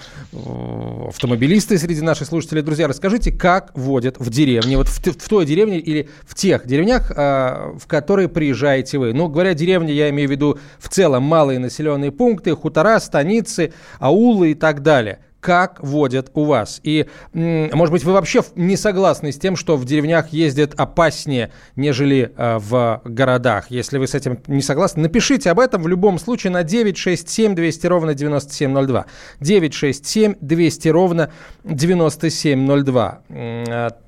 автомобилисты 1.07 1.77
среди 1.77 2.01
наших 2.01 2.27
слушателей. 2.27 2.61
Друзья, 2.61 2.87
расскажите, 2.87 3.31
как 3.31 3.71
водят 3.75 4.17
в 4.19 4.29
деревне, 4.29 4.77
вот 4.77 4.87
в, 4.87 5.29
той 5.29 5.45
деревне 5.45 5.79
или 5.79 6.09
в 6.25 6.35
тех 6.35 6.65
деревнях, 6.65 7.11
э, 7.11 7.73
в 7.77 7.87
которые 7.87 8.29
приезжаете 8.29 8.97
вы. 8.97 9.13
Ну, 9.13 9.27
говоря 9.27 9.53
деревни, 9.53 9.91
я 9.91 10.09
имею 10.09 10.29
в 10.29 10.31
виду 10.31 10.59
в 10.79 10.89
целом 10.89 11.23
малые 11.23 11.59
населенные 11.59 12.11
пункты, 12.11 12.55
хутора, 12.55 12.99
станицы, 12.99 13.73
аулы, 13.99 14.26
аулы 14.27 14.51
и 14.51 14.55
так 14.55 14.81
далее 14.81 15.19
как 15.39 15.81
водят 15.81 16.31
у 16.33 16.43
вас. 16.43 16.81
И, 16.83 17.05
может 17.31 17.91
быть, 17.93 18.03
вы 18.03 18.11
вообще 18.11 18.41
не 18.55 18.75
согласны 18.75 19.31
с 19.31 19.37
тем, 19.37 19.55
что 19.55 19.77
в 19.77 19.85
деревнях 19.85 20.29
ездят 20.29 20.73
опаснее, 20.75 21.51
нежели 21.77 22.33
э, 22.35 22.57
в 22.57 23.01
городах. 23.05 23.67
Если 23.69 23.97
вы 23.97 24.07
с 24.07 24.15
этим 24.15 24.39
не 24.47 24.61
согласны, 24.61 25.03
напишите 25.03 25.51
об 25.51 25.59
этом 25.59 25.83
в 25.83 25.87
любом 25.87 26.19
случае 26.19 26.51
на 26.51 26.63
967 26.63 27.55
200 27.55 27.87
ровно 27.87 28.13
9702. 28.13 29.05
967 29.39 30.35
200 30.41 30.87
ровно 30.89 31.29
9702. 31.63 33.21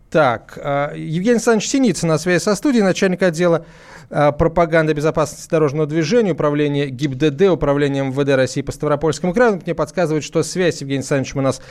Так, 0.10 0.58
Евгений 0.98 1.34
Александрович 1.34 1.70
Синицын 1.70 2.10
на 2.10 2.18
связи 2.18 2.42
со 2.42 2.56
студией, 2.56 2.84
начальник 2.84 3.22
отдела 3.22 3.64
Э, 3.64 3.89
пропаганда 4.10 4.94
безопасности 4.94 5.50
дорожного 5.50 5.88
движения, 5.88 6.32
управление 6.32 6.90
ГИБДД, 6.90 7.50
управление 7.50 8.04
МВД 8.04 8.30
России 8.36 8.62
по 8.62 8.72
Ставропольскому 8.72 9.34
краю. 9.34 9.62
Мне 9.64 9.76
подсказывает, 9.76 10.24
что 10.24 10.44
связь 10.44 10.78
с 10.78 10.82
Евгением 10.82 11.02
Александровичем 11.02 11.40
у 11.40 11.44
нас 11.44 11.62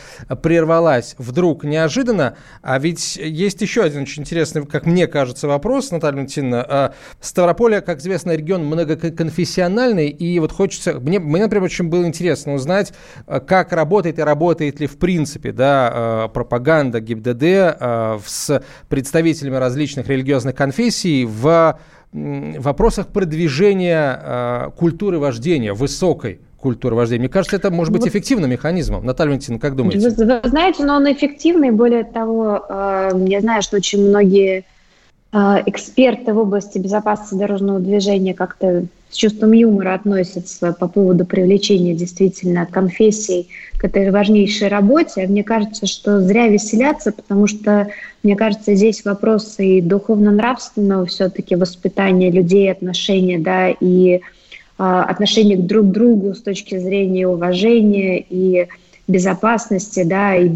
прервалась 0.43 1.15
вдруг 1.19 1.65
неожиданно. 1.65 2.37
А 2.63 2.79
ведь 2.79 3.17
есть 3.17 3.61
еще 3.61 3.83
один 3.83 4.03
очень 4.03 4.23
интересный, 4.23 4.65
как 4.67 4.87
мне 4.87 5.07
кажется, 5.07 5.49
вопрос, 5.49 5.91
Наталья 5.91 6.15
Валентиновна. 6.17 6.67
Э, 6.69 6.91
Ставрополь, 7.21 7.81
как 7.81 7.99
известно, 7.99 8.33
регион 8.37 8.65
многоконфессиональный, 8.65 10.09
и 10.09 10.39
вот 10.39 10.53
хочется... 10.53 10.95
Мне, 11.01 11.19
мне, 11.19 11.43
например, 11.43 11.65
очень 11.65 11.89
было 11.89 12.07
интересно 12.07 12.55
узнать, 12.55 12.93
э, 13.27 13.41
как 13.41 13.73
работает 13.73 14.19
и 14.19 14.23
работает 14.23 14.81
ли 14.81 14.87
в 14.87 14.99
принципе 14.99 15.53
да, 15.53 16.31
пропаганда 16.33 17.01
ГИБДД 17.01 18.23
с 18.25 18.63
представителями 18.89 19.57
различных 19.57 20.09
религиозных 20.09 20.55
конфессий 20.55 21.25
в 21.25 21.79
вопросах 22.13 23.09
продвижения 23.09 24.21
э, 24.23 24.71
культуры 24.77 25.19
вождения, 25.19 25.75
высокой 25.75 26.41
культуры 26.59 26.97
вождения. 26.97 27.21
Мне 27.21 27.29
кажется, 27.29 27.57
это 27.57 27.71
может 27.71 27.93
быть 27.93 28.03
вот. 28.03 28.11
эффективным 28.11 28.51
механизмом. 28.51 29.05
Наталья 29.05 29.31
Валентиновна, 29.31 29.61
как 29.61 29.77
думаете? 29.77 30.11
Вы, 30.11 30.25
вы 30.25 30.49
знаете, 30.49 30.85
но 30.85 30.97
он 30.97 31.13
эффективный. 31.13 31.71
Более 31.71 32.05
того, 32.05 32.65
э, 32.69 33.11
я 33.27 33.41
знаю, 33.41 33.63
что 33.63 33.77
очень 33.77 34.09
многие 34.09 34.65
а, 35.31 35.63
эксперты 35.67 36.33
в 36.33 36.39
области 36.39 36.79
безопасности 36.79 37.35
дорожного 37.35 37.81
движения 37.81 38.33
как-то 38.33 38.87
с 39.11 39.17
чувством 39.17 39.53
юмора 39.53 39.95
относятся 39.95 40.73
по 40.73 40.89
поводу 40.89 41.25
привлечения 41.25 41.95
действительно 41.95 42.67
конфессий 42.67 43.49
к 43.79 43.85
этой 43.85 44.11
важнейшей 44.11 44.69
работе. 44.69 45.27
Мне 45.27 45.45
кажется, 45.45 45.87
что 45.87 46.21
зря 46.21 46.49
веселяться, 46.49 47.13
потому 47.13 47.47
что, 47.47 47.89
мне 48.23 48.37
кажется, 48.37 48.75
здесь 48.75 49.05
вопросы 49.05 49.79
и 49.79 49.81
духовно-нравственного 49.81 51.07
все-таки 51.07 51.57
воспитания 51.57 52.31
людей, 52.31 52.71
отношения, 52.71 53.39
да, 53.39 53.71
и 53.71 54.17
э, 54.17 54.21
отношения 54.79 55.57
друг 55.57 55.87
к 55.87 55.93
другу 55.93 56.35
с 56.35 56.43
точки 56.43 56.79
зрения 56.79 57.27
уважения 57.27 58.19
и 58.19 58.69
безопасности, 59.07 60.03
да, 60.05 60.37
и, 60.37 60.51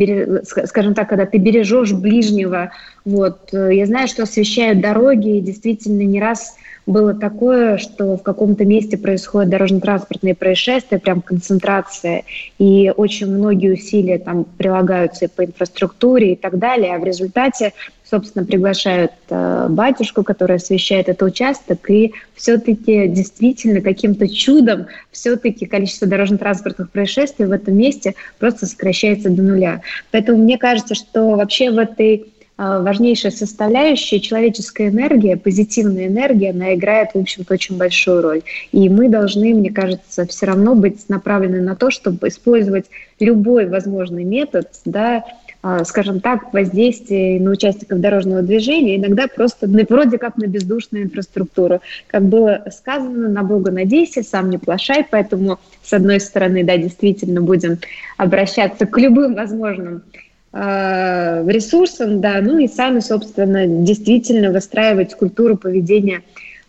скажем 0.66 0.92
так, 0.94 1.08
когда 1.08 1.24
ты 1.24 1.38
бережешь 1.38 1.92
ближнего, 1.92 2.70
вот, 3.06 3.48
э, 3.54 3.70
я 3.72 3.86
знаю, 3.86 4.08
что 4.08 4.24
освещают 4.24 4.80
дороги, 4.80 5.38
и 5.38 5.40
действительно 5.40 6.02
не 6.02 6.20
раз 6.20 6.56
было 6.86 7.14
такое, 7.14 7.78
что 7.78 8.16
в 8.16 8.22
каком-то 8.22 8.64
месте 8.64 8.98
происходят 8.98 9.50
дорожно-транспортные 9.50 10.34
происшествия, 10.34 10.98
прям 10.98 11.22
концентрация, 11.22 12.24
и 12.58 12.92
очень 12.96 13.28
многие 13.28 13.72
усилия 13.72 14.18
там 14.18 14.44
прилагаются 14.44 15.26
и 15.26 15.28
по 15.28 15.44
инфраструктуре 15.44 16.32
и 16.32 16.36
так 16.36 16.58
далее, 16.58 16.94
а 16.94 16.98
в 16.98 17.04
результате, 17.04 17.72
собственно, 18.04 18.44
приглашают 18.44 19.12
э, 19.30 19.66
батюшку, 19.70 20.24
который 20.24 20.56
освещает 20.56 21.08
этот 21.08 21.22
участок, 21.22 21.88
и 21.88 22.14
все-таки 22.34 23.06
действительно 23.06 23.80
каким-то 23.80 24.28
чудом 24.28 24.86
все-таки 25.12 25.66
количество 25.66 26.08
дорожно-транспортных 26.08 26.90
происшествий 26.90 27.46
в 27.46 27.52
этом 27.52 27.76
месте 27.76 28.14
просто 28.38 28.66
сокращается 28.66 29.30
до 29.30 29.42
нуля. 29.42 29.82
Поэтому 30.10 30.42
мне 30.42 30.58
кажется, 30.58 30.94
что 30.94 31.36
вообще 31.36 31.70
в 31.70 31.78
этой 31.78 32.31
важнейшая 32.58 33.32
составляющая 33.32 34.20
человеческая 34.20 34.88
энергия, 34.88 35.36
позитивная 35.36 36.06
энергия, 36.06 36.50
она 36.50 36.74
играет, 36.74 37.10
в 37.14 37.18
общем-то, 37.18 37.54
очень 37.54 37.76
большую 37.76 38.22
роль. 38.22 38.42
И 38.72 38.88
мы 38.88 39.08
должны, 39.08 39.54
мне 39.54 39.70
кажется, 39.70 40.26
все 40.26 40.46
равно 40.46 40.74
быть 40.74 41.08
направлены 41.08 41.60
на 41.60 41.76
то, 41.76 41.90
чтобы 41.90 42.28
использовать 42.28 42.86
любой 43.18 43.66
возможный 43.66 44.24
метод, 44.24 44.68
да, 44.84 45.24
а, 45.64 45.84
скажем 45.84 46.20
так, 46.20 46.52
воздействия 46.52 47.38
на 47.38 47.52
участников 47.52 48.00
дорожного 48.00 48.42
движения, 48.42 48.96
иногда 48.96 49.28
просто 49.28 49.68
вроде 49.88 50.18
как 50.18 50.36
на 50.36 50.46
бездушную 50.48 51.04
инфраструктуру. 51.04 51.80
Как 52.08 52.24
было 52.24 52.64
сказано, 52.76 53.28
на 53.28 53.44
Бога 53.44 53.70
надейся, 53.70 54.24
сам 54.24 54.50
не 54.50 54.58
плашай, 54.58 55.06
поэтому, 55.08 55.60
с 55.84 55.92
одной 55.92 56.18
стороны, 56.18 56.64
да, 56.64 56.76
действительно 56.76 57.40
будем 57.40 57.78
обращаться 58.16 58.86
к 58.86 58.98
любым 58.98 59.36
возможным 59.36 60.02
э, 60.12 60.18
ресурсам, 60.54 62.20
да, 62.20 62.40
ну 62.42 62.58
и 62.58 62.68
сами, 62.68 63.00
собственно, 63.00 63.66
действительно 63.66 64.50
выстраивать 64.52 65.14
культуру 65.14 65.56
поведения 65.56 66.22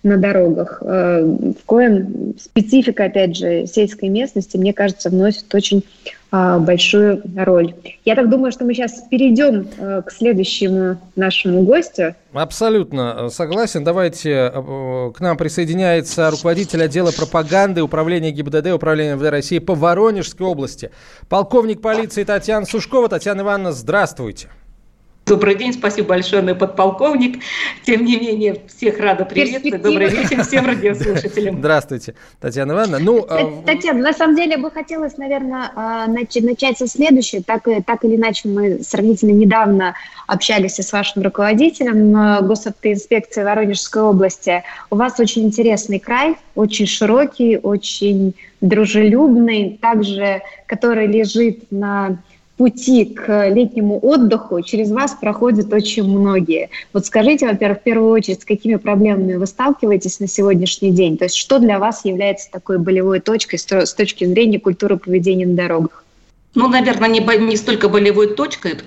на 0.04 0.18
дорогах. 0.18 0.82
Э, 0.82 1.24
в 1.24 1.66
коем 1.66 2.36
специфика, 2.38 3.06
опять 3.06 3.38
же, 3.38 3.66
сельской 3.66 4.10
местности, 4.10 4.58
мне 4.58 4.74
кажется, 4.74 5.10
вносит 5.10 5.54
очень 5.56 5.84
а, 6.36 6.58
большую 6.58 7.22
роль. 7.36 7.76
Я 8.06 8.16
так 8.16 8.28
думаю, 8.28 8.52
что 8.52 8.66
мы 8.66 8.74
сейчас 8.74 9.04
перейдем 9.08 9.68
э, 9.78 10.02
к 10.04 10.12
следующему 10.12 10.98
нашему 11.16 11.62
гостю. 11.62 12.16
Абсолютно 12.34 13.30
согласен. 13.30 13.84
Давайте 13.84 14.52
э, 14.52 15.12
к 15.16 15.20
нам 15.20 15.38
присоединяется 15.38 16.32
руководитель 16.32 16.82
отдела 16.82 17.12
пропаганды 17.12 17.84
Управления 17.84 18.32
ГИБДД, 18.32 18.74
Управления 18.74 19.14
МВД 19.14 19.30
России 19.30 19.60
по 19.60 19.76
Воронежской 19.76 20.48
области. 20.48 20.90
Полковник 21.30 21.82
полиции 21.82 22.24
Татьяна 22.24 22.66
Сушкова. 22.66 23.10
Татьяна 23.10 23.42
Ивановна, 23.42 23.72
здравствуйте. 23.72 24.50
Добрый 25.26 25.56
день, 25.56 25.72
спасибо 25.72 26.10
большое, 26.10 26.42
мой 26.42 26.54
подполковник. 26.54 27.42
Тем 27.86 28.04
не 28.04 28.18
менее, 28.20 28.62
всех 28.68 29.00
рада 29.00 29.24
приветствовать. 29.24 29.82
Добрый 29.82 30.10
вечер 30.10 30.44
всем 30.44 30.66
радиослушателям. 30.66 31.60
Здравствуйте, 31.60 32.16
Татьяна 32.42 32.74
Ивановна. 32.74 33.00
Ну, 33.00 33.26
а, 33.30 33.64
Татьяна, 33.66 34.02
на 34.02 34.14
самом 34.14 34.36
деле 34.36 34.58
бы 34.58 34.70
хотелось, 34.70 35.18
наверное, 35.18 35.72
а, 35.76 36.08
начать 36.08 36.78
со 36.78 36.88
следующего. 36.88 37.42
Так, 37.42 37.64
так 37.86 38.04
или 38.04 38.18
иначе, 38.18 38.50
мы 38.50 38.84
сравнительно 38.84 39.32
недавно 39.32 39.96
общались 40.28 40.76
с 40.76 40.92
вашим 40.92 41.24
руководителем 41.24 42.46
госавтоинспекции 42.46 43.44
Воронежской 43.44 44.02
области. 44.02 44.64
У 44.90 44.98
вас 44.98 45.18
очень 45.22 45.46
интересный 45.46 46.00
край, 46.00 46.36
очень 46.56 46.86
широкий, 46.86 47.58
очень 47.58 48.36
дружелюбный, 48.60 49.80
также 49.82 50.42
который 50.68 51.08
лежит 51.08 51.72
на 51.72 52.18
пути 52.64 53.04
к 53.04 53.50
летнему 53.50 54.00
отдыху 54.02 54.62
через 54.62 54.90
вас 54.90 55.18
проходят 55.20 55.74
очень 55.74 56.06
многие. 56.06 56.70
Вот 56.94 57.06
скажите, 57.06 57.46
во-первых, 57.46 57.80
в 57.80 57.84
первую 57.84 58.12
очередь, 58.14 58.42
с 58.42 58.46
какими 58.46 58.76
проблемами 58.76 59.34
вы 59.34 59.46
сталкиваетесь 59.48 60.22
на 60.22 60.30
сегодняшний 60.30 60.92
день? 60.92 61.18
То 61.18 61.26
есть 61.26 61.36
что 61.36 61.60
для 61.60 61.78
вас 61.78 62.06
является 62.06 62.50
такой 62.50 62.78
болевой 62.78 63.20
точкой 63.20 63.58
с 63.58 63.94
точки 63.94 64.24
зрения 64.24 64.62
культуры 64.62 64.96
поведения 64.96 65.46
на 65.46 65.58
дорогах? 65.58 66.03
Ну, 66.56 66.68
наверное, 66.68 67.10
не, 67.10 67.20
не 67.20 67.58
столько 67.58 67.90
болевой 67.90 68.36
точкой, 68.36 68.78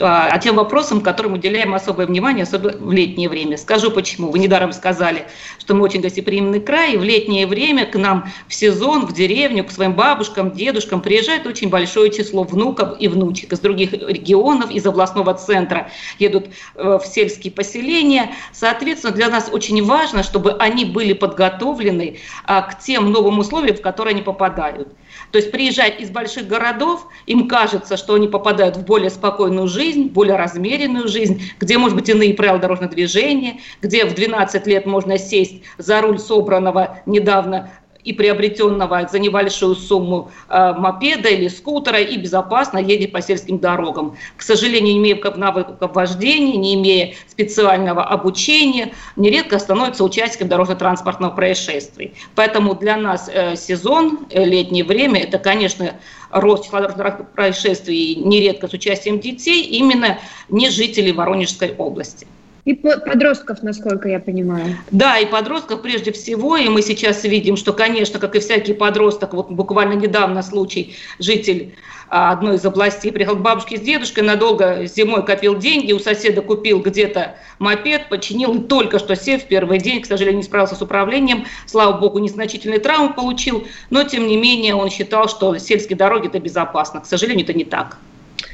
а, 0.00 0.28
а 0.32 0.38
тем 0.38 0.56
вопросом, 0.56 1.02
которым 1.02 1.34
уделяем 1.34 1.74
особое 1.74 2.06
внимание, 2.06 2.44
особенно 2.44 2.72
в 2.78 2.90
летнее 2.90 3.28
время. 3.28 3.58
Скажу 3.58 3.90
почему. 3.90 4.30
Вы 4.30 4.38
недаром 4.38 4.72
сказали, 4.72 5.26
что 5.58 5.74
мы 5.74 5.82
очень 5.82 6.00
гостеприимный 6.00 6.60
край, 6.60 6.94
и 6.94 6.96
в 6.96 7.04
летнее 7.04 7.46
время 7.46 7.84
к 7.84 7.96
нам 7.96 8.30
в 8.48 8.54
сезон, 8.54 9.04
в 9.04 9.12
деревню, 9.12 9.64
к 9.64 9.70
своим 9.70 9.92
бабушкам, 9.92 10.52
дедушкам 10.52 11.02
приезжает 11.02 11.46
очень 11.46 11.68
большое 11.68 12.10
число 12.10 12.44
внуков 12.44 12.96
и 12.98 13.08
внучек 13.08 13.52
из 13.52 13.60
других 13.60 13.92
регионов, 13.92 14.70
из 14.70 14.86
областного 14.86 15.34
центра, 15.34 15.90
едут 16.18 16.46
э, 16.76 16.98
в 16.98 17.06
сельские 17.06 17.52
поселения. 17.52 18.30
Соответственно, 18.52 19.12
для 19.12 19.28
нас 19.28 19.50
очень 19.52 19.84
важно, 19.84 20.22
чтобы 20.22 20.52
они 20.52 20.86
были 20.86 21.12
подготовлены 21.12 22.18
а, 22.44 22.62
к 22.62 22.78
тем 22.78 23.10
новым 23.10 23.38
условиям, 23.38 23.76
в 23.76 23.82
которые 23.82 24.12
они 24.12 24.22
попадают. 24.22 24.88
То 25.32 25.38
есть 25.38 25.50
приезжать 25.50 26.00
из 26.00 26.10
больших 26.10 26.46
городов, 26.46 27.06
им 27.26 27.48
кажется, 27.48 27.96
что 27.96 28.14
они 28.14 28.28
попадают 28.28 28.76
в 28.76 28.84
более 28.84 29.10
спокойную 29.10 29.68
жизнь, 29.68 30.08
более 30.08 30.36
размеренную 30.36 31.08
жизнь, 31.08 31.42
где, 31.58 31.78
может 31.78 31.96
быть, 31.96 32.08
иные 32.08 32.34
правила 32.34 32.58
дорожного 32.58 32.92
движения, 32.92 33.60
где 33.82 34.04
в 34.04 34.14
12 34.14 34.66
лет 34.66 34.86
можно 34.86 35.18
сесть 35.18 35.62
за 35.78 36.00
руль 36.00 36.18
собранного 36.18 37.00
недавно 37.06 37.70
и 38.06 38.12
приобретенного 38.12 39.08
за 39.10 39.18
небольшую 39.18 39.74
сумму 39.74 40.30
э, 40.48 40.72
мопеда 40.74 41.28
или 41.28 41.48
скутера 41.48 42.00
и 42.00 42.16
безопасно 42.16 42.78
едет 42.78 43.10
по 43.12 43.20
сельским 43.20 43.58
дорогам. 43.58 44.16
К 44.36 44.42
сожалению, 44.42 44.94
не 44.94 44.98
имея 44.98 45.36
навыков 45.36 45.90
вождения, 45.92 46.56
не 46.56 46.74
имея 46.74 47.14
специального 47.28 48.04
обучения, 48.04 48.92
нередко 49.16 49.58
становится 49.58 50.04
участником 50.04 50.48
дорожно-транспортного 50.48 51.34
происшествий. 51.34 52.14
Поэтому 52.36 52.76
для 52.76 52.96
нас 52.96 53.28
э, 53.28 53.56
сезон, 53.56 54.26
э, 54.30 54.44
летнее 54.44 54.84
время, 54.84 55.22
это, 55.22 55.38
конечно, 55.38 55.96
рост 56.30 56.70
дорожных 56.70 57.30
происшествий 57.32 58.14
нередко 58.14 58.68
с 58.68 58.72
участием 58.72 59.18
детей, 59.18 59.64
именно 59.64 60.18
не 60.48 60.70
жителей 60.70 61.12
Воронежской 61.12 61.74
области. 61.76 62.26
И 62.66 62.74
подростков, 62.74 63.62
насколько 63.62 64.08
я 64.08 64.18
понимаю. 64.18 64.76
Да, 64.90 65.18
и 65.18 65.26
подростков 65.26 65.82
прежде 65.82 66.10
всего. 66.10 66.56
И 66.56 66.68
мы 66.68 66.82
сейчас 66.82 67.22
видим, 67.22 67.56
что, 67.56 67.72
конечно, 67.72 68.18
как 68.18 68.34
и 68.34 68.40
всякий 68.40 68.74
подросток, 68.74 69.34
вот 69.34 69.52
буквально 69.52 69.92
недавно 69.92 70.42
случай, 70.42 70.96
житель 71.20 71.76
а, 72.08 72.32
одной 72.32 72.56
из 72.56 72.64
областей 72.64 73.12
приехал 73.12 73.36
к 73.36 73.40
бабушке 73.40 73.76
с 73.76 73.80
дедушкой, 73.80 74.24
надолго 74.24 74.84
зимой 74.86 75.24
копил 75.24 75.56
деньги, 75.56 75.92
у 75.92 76.00
соседа 76.00 76.42
купил 76.42 76.80
где-то 76.80 77.36
мопед, 77.60 78.08
починил, 78.08 78.54
и 78.54 78.58
только 78.66 78.98
что 78.98 79.14
сев 79.14 79.44
в 79.44 79.46
первый 79.46 79.78
день, 79.78 80.02
к 80.02 80.06
сожалению, 80.06 80.38
не 80.38 80.42
справился 80.42 80.74
с 80.74 80.82
управлением, 80.82 81.46
слава 81.66 81.96
богу, 81.98 82.18
незначительные 82.18 82.80
травмы 82.80 83.12
получил, 83.12 83.64
но, 83.90 84.02
тем 84.02 84.26
не 84.26 84.36
менее, 84.36 84.74
он 84.74 84.90
считал, 84.90 85.28
что 85.28 85.56
сельские 85.58 85.96
дороги– 85.96 86.26
это 86.28 86.40
безопасно. 86.40 87.00
К 87.00 87.06
сожалению, 87.06 87.44
это 87.44 87.54
не 87.54 87.64
так. 87.64 87.98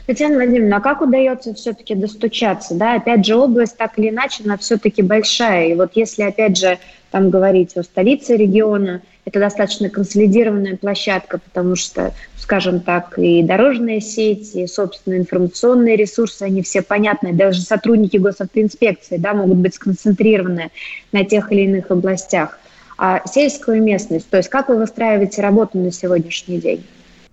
Татьяна 0.07 0.35
Владимировна, 0.35 0.79
а 0.79 0.81
как 0.81 1.01
удается 1.01 1.55
все-таки 1.55 1.95
достучаться? 1.95 2.75
Да, 2.75 2.95
опять 2.95 3.25
же, 3.25 3.37
область 3.37 3.77
так 3.77 3.99
или 3.99 4.09
иначе, 4.09 4.43
она 4.45 4.57
все-таки 4.57 5.01
большая. 5.01 5.69
И 5.69 5.75
вот 5.75 5.93
если, 5.95 6.23
опять 6.23 6.59
же, 6.59 6.79
там 7.13 7.31
говорить 7.31 7.77
о 7.77 7.85
столице 7.85 8.37
региона, 8.37 9.03
это 9.25 9.39
достаточно 9.39 9.89
консолидированная 9.89 10.77
площадка, 10.77 11.39
потому 11.39 11.77
что, 11.77 12.13
скажем 12.37 12.81
так, 12.81 13.17
и 13.17 13.45
дорожные 13.45 14.01
сети, 14.01 14.65
и, 14.65 14.67
собственно, 14.67 15.15
информационные 15.15 15.95
ресурсы, 15.95 16.43
они 16.43 16.63
все 16.63 16.83
понятны. 16.83 17.33
Даже 17.33 17.61
сотрудники 17.61 18.17
госавтоинспекции 18.17 19.19
да, 19.19 19.35
могут 19.35 19.59
быть 19.59 19.77
сконцентрированы 19.77 20.71
на 21.13 21.25
тех 21.25 21.53
или 21.53 21.63
иных 21.63 21.93
областях. 21.93 22.59
А 22.99 23.23
сельскую 23.27 23.81
местность, 23.81 24.29
то 24.29 24.37
есть 24.37 24.49
как 24.49 24.69
вы 24.69 24.79
выстраиваете 24.79 25.43
работу 25.43 25.79
на 25.79 25.93
сегодняшний 25.93 26.59
день? 26.59 26.85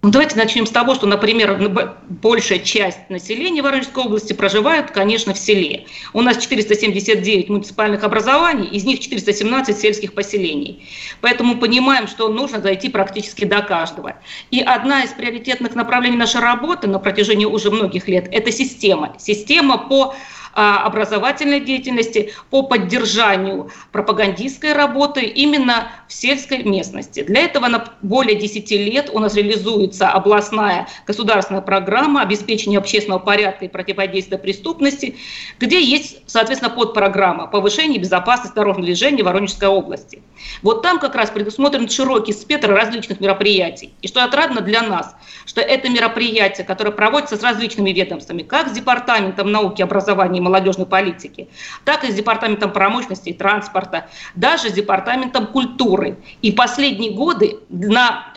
Ну, 0.01 0.11
давайте 0.11 0.37
начнем 0.37 0.65
с 0.65 0.69
того, 0.69 0.95
что, 0.95 1.07
например, 1.07 1.59
большая 2.07 2.59
часть 2.59 3.09
населения 3.09 3.61
Воронежской 3.61 4.05
области 4.05 4.31
проживает, 4.31 4.91
конечно, 4.91 5.33
в 5.33 5.37
селе. 5.37 5.87
У 6.13 6.21
нас 6.21 6.37
479 6.37 7.49
муниципальных 7.49 8.05
образований, 8.05 8.65
из 8.67 8.85
них 8.85 9.01
417 9.01 9.77
сельских 9.77 10.13
поселений. 10.13 10.87
Поэтому 11.19 11.57
понимаем, 11.57 12.07
что 12.07 12.29
нужно 12.29 12.61
зайти 12.61 12.87
практически 12.87 13.43
до 13.43 13.61
каждого. 13.61 14.15
И 14.51 14.61
одна 14.61 15.03
из 15.03 15.09
приоритетных 15.09 15.75
направлений 15.75 16.15
нашей 16.15 16.39
работы 16.39 16.87
на 16.87 16.99
протяжении 16.99 17.45
уже 17.45 17.69
многих 17.69 18.07
лет– 18.07 18.29
это 18.31 18.53
система. 18.53 19.17
Система 19.19 19.77
по 19.77 20.15
образовательной 20.53 21.59
деятельности, 21.59 22.33
по 22.49 22.63
поддержанию 22.63 23.71
пропагандистской 23.91 24.73
работы 24.73 25.21
именно 25.21 25.91
в 26.07 26.13
сельской 26.13 26.63
местности. 26.63 27.23
Для 27.23 27.41
этого 27.41 27.67
на 27.67 27.85
более 28.01 28.35
10 28.37 28.71
лет 28.71 29.09
у 29.13 29.19
нас 29.19 29.35
реализуется 29.35 30.09
областная 30.09 30.87
государственная 31.05 31.61
программа 31.61 32.21
обеспечения 32.21 32.77
общественного 32.77 33.19
порядка 33.19 33.65
и 33.65 33.67
противодействия 33.67 34.37
преступности, 34.37 35.17
где 35.59 35.81
есть, 35.81 36.21
соответственно, 36.25 36.73
подпрограмма 36.73 37.47
повышения 37.47 37.99
безопасности 37.99 38.55
дорожного 38.55 38.85
движения 38.85 39.23
в 39.23 39.25
Воронежской 39.25 39.67
области. 39.67 40.21
Вот 40.61 40.81
там 40.81 40.99
как 40.99 41.15
раз 41.15 41.29
предусмотрен 41.29 41.89
широкий 41.89 42.33
спектр 42.33 42.71
различных 42.71 43.19
мероприятий. 43.19 43.93
И 44.01 44.07
что 44.07 44.23
отрадно 44.23 44.61
для 44.61 44.81
нас, 44.81 45.15
что 45.45 45.61
это 45.61 45.89
мероприятие, 45.89 46.65
которое 46.65 46.91
проводится 46.91 47.37
с 47.37 47.43
различными 47.43 47.91
ведомствами, 47.91 48.43
как 48.43 48.69
с 48.69 48.71
Департаментом 48.71 49.51
науки, 49.51 49.81
образования 49.81 50.38
и 50.39 50.43
молодежной 50.43 50.87
политики, 50.87 51.49
так 51.85 52.03
и 52.03 52.11
с 52.11 52.15
Департаментом 52.15 52.71
промышленности 52.71 53.29
и 53.29 53.33
транспорта, 53.33 54.07
даже 54.35 54.69
с 54.69 54.73
Департаментом 54.73 55.47
культуры. 55.47 56.17
И 56.41 56.51
последние 56.51 57.11
годы 57.11 57.59
на 57.69 58.33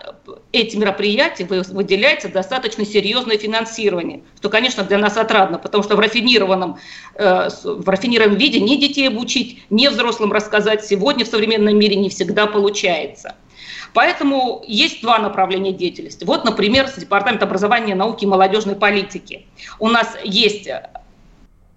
эти 0.53 0.77
мероприятия 0.77 1.45
выделяется 1.45 2.29
достаточно 2.29 2.85
серьезное 2.85 3.39
финансирование, 3.39 4.23
что, 4.37 4.51
конечно, 4.51 4.85
для 4.85 4.99
нас 4.99 5.17
отрадно, 5.17 5.59
потому 5.59 5.83
что 5.83 5.97
в 5.97 6.01
рафинированном, 6.01 6.79
э, 7.15 7.49
в 7.65 7.89
рафинированном 7.89 8.39
виде 8.39 8.61
ни 8.61 8.77
детей 8.77 9.09
обучить, 9.09 9.63
ни 9.71 9.89
взрослым 9.89 10.33
рассказать 10.33 10.85
сегодня 10.85 11.25
в 11.25 11.29
современном 11.29 11.77
мире 11.79 11.97
не 11.97 12.09
всегда 12.11 12.47
получается. 12.47 13.35
Поэтому 13.95 14.63
есть 14.67 15.03
два 15.03 15.19
направления 15.19 15.73
деятельности. 15.73 16.25
Вот, 16.25 16.45
например, 16.45 16.89
с 16.89 16.95
Департамента 16.95 17.45
образования, 17.45 17.95
науки 17.95 18.25
и 18.25 18.27
молодежной 18.27 18.75
политики. 18.75 19.47
У 19.79 19.89
нас 19.89 20.17
есть 20.25 20.69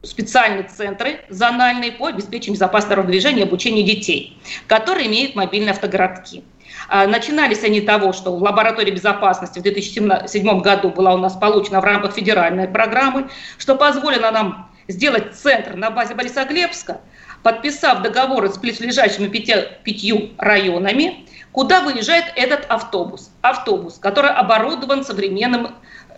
специальные 0.05 0.63
центры 0.63 1.21
зональные 1.29 1.91
по 1.93 2.07
обеспечению 2.07 2.55
безопасного 2.55 3.03
движения 3.03 3.41
и 3.41 3.43
обучению 3.43 3.85
детей, 3.85 4.39
которые 4.67 5.07
имеют 5.07 5.35
мобильные 5.35 5.71
автогородки. 5.71 6.43
А, 6.87 7.07
начинались 7.07 7.63
они 7.63 7.81
того, 7.81 8.13
что 8.13 8.35
в 8.35 8.41
лаборатории 8.41 8.91
безопасности 8.91 9.59
в 9.59 9.63
2007 9.63 10.61
году 10.61 10.89
была 10.89 11.13
у 11.13 11.17
нас 11.17 11.33
получена 11.33 11.81
в 11.81 11.83
рамках 11.83 12.13
федеральной 12.13 12.67
программы, 12.67 13.29
что 13.57 13.75
позволило 13.75 14.31
нам 14.31 14.71
сделать 14.87 15.35
центр 15.35 15.75
на 15.75 15.89
базе 15.89 16.13
Борисоглебска, 16.13 17.01
подписав 17.43 18.01
договоры 18.01 18.49
с 18.49 18.57
близлежащими 18.57 19.27
пятью, 19.27 19.57
пятью 19.83 20.31
районами, 20.37 21.27
куда 21.51 21.81
выезжает 21.81 22.25
этот 22.35 22.65
автобус. 22.69 23.31
Автобус, 23.41 23.97
который 23.99 24.31
оборудован 24.31 25.03
современным 25.03 25.75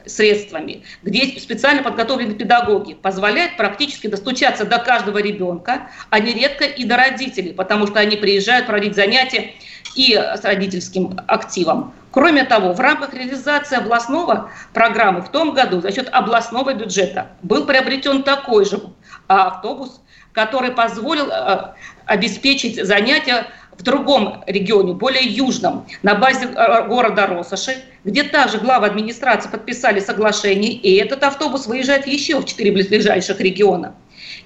средствами, 0.07 0.83
где 1.03 1.39
специально 1.39 1.83
подготовлены 1.83 2.33
педагоги, 2.33 2.93
позволяет 2.93 3.57
практически 3.57 4.07
достучаться 4.07 4.65
до 4.65 4.79
каждого 4.79 5.19
ребенка, 5.19 5.89
а 6.09 6.19
нередко 6.19 6.65
и 6.65 6.83
до 6.83 6.97
родителей, 6.97 7.53
потому 7.53 7.87
что 7.87 7.99
они 7.99 8.17
приезжают 8.17 8.65
проводить 8.67 8.95
занятия 8.95 9.53
и 9.95 10.13
с 10.13 10.43
родительским 10.43 11.19
активом. 11.27 11.93
Кроме 12.11 12.45
того, 12.45 12.73
в 12.73 12.79
рамках 12.79 13.13
реализации 13.13 13.77
областного 13.77 14.51
программы 14.73 15.21
в 15.21 15.29
том 15.29 15.53
году 15.53 15.81
за 15.81 15.91
счет 15.91 16.09
областного 16.11 16.73
бюджета 16.73 17.27
был 17.43 17.65
приобретен 17.65 18.23
такой 18.23 18.65
же 18.65 18.81
автобус, 19.27 20.01
который 20.33 20.71
позволил 20.71 21.29
э, 21.29 21.73
обеспечить 22.05 22.83
занятия 22.85 23.47
в 23.77 23.83
другом 23.83 24.43
регионе, 24.47 24.93
более 24.93 25.23
южном, 25.23 25.85
на 26.01 26.15
базе 26.15 26.47
э, 26.47 26.87
города 26.87 27.27
Росоши, 27.27 27.83
где 28.03 28.23
также 28.23 28.57
главы 28.57 28.87
администрации 28.87 29.49
подписали 29.49 29.99
соглашение, 29.99 30.71
и 30.71 30.95
этот 30.95 31.23
автобус 31.23 31.67
выезжает 31.67 32.07
еще 32.07 32.39
в 32.39 32.45
четыре 32.45 32.71
ближайших 32.71 33.39
региона. 33.39 33.95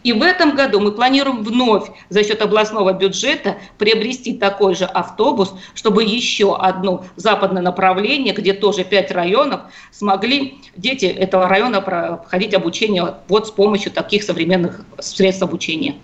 И 0.04 0.13
в 0.13 0.22
этом 0.22 0.56
году 0.56 0.80
мы 0.80 0.91
планируем 0.91 1.44
вновь 1.44 1.89
за 2.10 2.24
счет 2.24 2.41
областного 2.41 2.94
бюджета 2.94 3.58
приобрести 3.78 4.34
такой 4.34 4.76
же 4.76 4.86
автобус, 4.86 5.54
чтобы 5.76 6.04
еще 6.04 6.56
одно 6.56 7.06
западное 7.15 7.62
направление, 7.62 8.34
где 8.34 8.54
тоже 8.54 8.84
пять 8.84 9.12
районов, 9.12 9.62
смогли 9.91 10.60
дети 10.76 11.06
этого 11.06 11.48
района 11.48 11.82
проходить 11.82 12.54
обучение 12.54 13.15
вот 13.28 13.48
с 13.48 13.52
помощью 13.52 13.91
таких 13.91 14.24
современных 14.24 14.82
средств 15.00 15.44
обучения. 15.44 15.96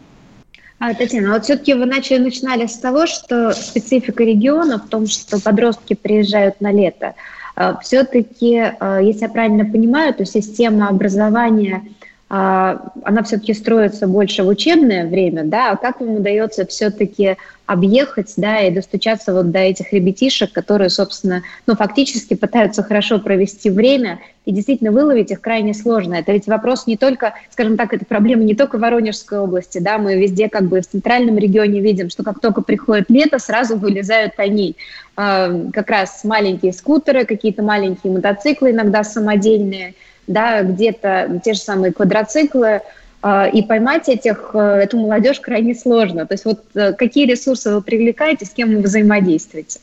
А, 0.79 0.93
Татьяна, 0.93 1.33
вот 1.33 1.43
все-таки 1.43 1.73
вы 1.73 1.85
начали, 1.85 2.19
начинали 2.19 2.67
с 2.67 2.77
того, 2.77 3.07
что 3.07 3.51
специфика 3.51 4.23
региона 4.23 4.77
в 4.77 4.87
том, 4.89 5.07
что 5.07 5.41
подростки 5.41 5.95
приезжают 5.95 6.61
на 6.61 6.71
лето. 6.71 7.15
А, 7.55 7.79
все-таки, 7.79 8.73
а, 8.79 8.99
если 8.99 9.23
я 9.23 9.29
правильно 9.29 9.65
понимаю, 9.65 10.13
то 10.13 10.23
система 10.25 10.89
образования 10.89 11.83
она 12.29 13.23
все-таки 13.23 13.53
строится 13.53 14.05
больше 14.05 14.43
в 14.43 14.47
учебное 14.47 15.07
время, 15.07 15.43
да, 15.45 15.71
а 15.71 15.77
как 15.77 16.01
вам 16.01 16.17
удается 16.17 16.65
все-таки 16.65 17.37
объехать, 17.65 18.33
да, 18.35 18.59
и 18.61 18.71
достучаться 18.71 19.33
вот 19.33 19.51
до 19.51 19.59
этих 19.59 19.93
ребятишек, 19.93 20.51
которые, 20.51 20.89
собственно, 20.89 21.43
ну, 21.67 21.75
фактически 21.75 22.33
пытаются 22.33 22.83
хорошо 22.83 23.19
провести 23.19 23.69
время, 23.69 24.19
и 24.45 24.51
действительно 24.51 24.91
выловить 24.91 25.31
их 25.31 25.39
крайне 25.39 25.73
сложно. 25.73 26.15
Это 26.15 26.33
ведь 26.33 26.47
вопрос 26.47 26.85
не 26.85 26.97
только, 26.97 27.33
скажем 27.49 27.77
так, 27.77 27.93
это 27.93 28.05
проблема 28.05 28.43
не 28.43 28.55
только 28.55 28.77
в 28.77 28.81
Воронежской 28.81 29.39
области, 29.39 29.77
да, 29.79 29.97
мы 29.97 30.15
везде 30.15 30.49
как 30.49 30.63
бы 30.63 30.81
в 30.81 30.87
центральном 30.87 31.37
регионе 31.37 31.79
видим, 31.79 32.09
что 32.09 32.23
как 32.23 32.41
только 32.41 32.61
приходит 32.61 33.09
лето, 33.09 33.39
сразу 33.39 33.77
вылезают 33.77 34.33
они. 34.37 34.75
Э, 35.15 35.69
как 35.73 35.89
раз 35.89 36.23
маленькие 36.25 36.73
скутеры, 36.73 37.25
какие-то 37.25 37.63
маленькие 37.63 38.11
мотоциклы, 38.11 38.71
иногда 38.71 39.05
самодельные– 39.05 39.93
да, 40.27 40.61
где-то 40.63 41.41
те 41.43 41.53
же 41.53 41.59
самые 41.59 41.93
квадроциклы, 41.93 42.81
а, 43.21 43.47
и 43.47 43.61
поймать 43.63 44.07
этих, 44.09 44.51
э, 44.53 44.59
эту 44.59 44.97
молодежь 44.97 45.39
крайне 45.39 45.73
сложно. 45.73 46.25
То 46.27 46.33
есть 46.35 46.45
вот 46.45 46.63
э, 46.75 46.93
какие 46.93 47.25
ресурсы 47.25 47.73
вы 47.73 47.81
привлекаете, 47.81 48.45
с 48.45 48.51
кем 48.51 48.75
вы 48.75 48.81
взаимодействуете? 48.81 49.79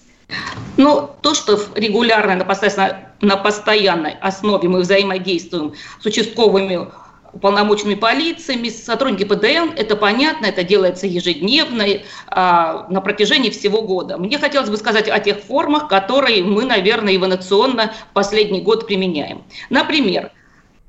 Ну, 0.76 1.10
то, 1.20 1.34
что 1.34 1.58
регулярно, 1.74 2.36
на 2.36 2.46
на 3.20 3.36
постоянной 3.36 4.14
основе 4.20 4.68
мы 4.68 4.80
взаимодействуем 4.80 5.74
с 6.00 6.06
участковыми 6.06 6.88
уполномоченными 7.34 7.96
полициями, 7.96 8.68
сотрудники 8.68 9.24
ПДН, 9.24 9.76
это 9.76 9.96
понятно, 9.96 10.46
это 10.46 10.62
делается 10.62 11.06
ежедневно, 11.06 11.84
а, 12.28 12.86
на 12.88 13.00
протяжении 13.00 13.50
всего 13.50 13.82
года. 13.82 14.16
Мне 14.16 14.38
хотелось 14.38 14.70
бы 14.70 14.76
сказать 14.76 15.08
о 15.08 15.18
тех 15.18 15.38
формах, 15.40 15.88
которые 15.88 16.42
мы, 16.44 16.64
наверное, 16.64 17.16
эволюционно 17.16 17.92
последний 18.12 18.60
год 18.60 18.86
применяем. 18.86 19.42
Например, 19.68 20.30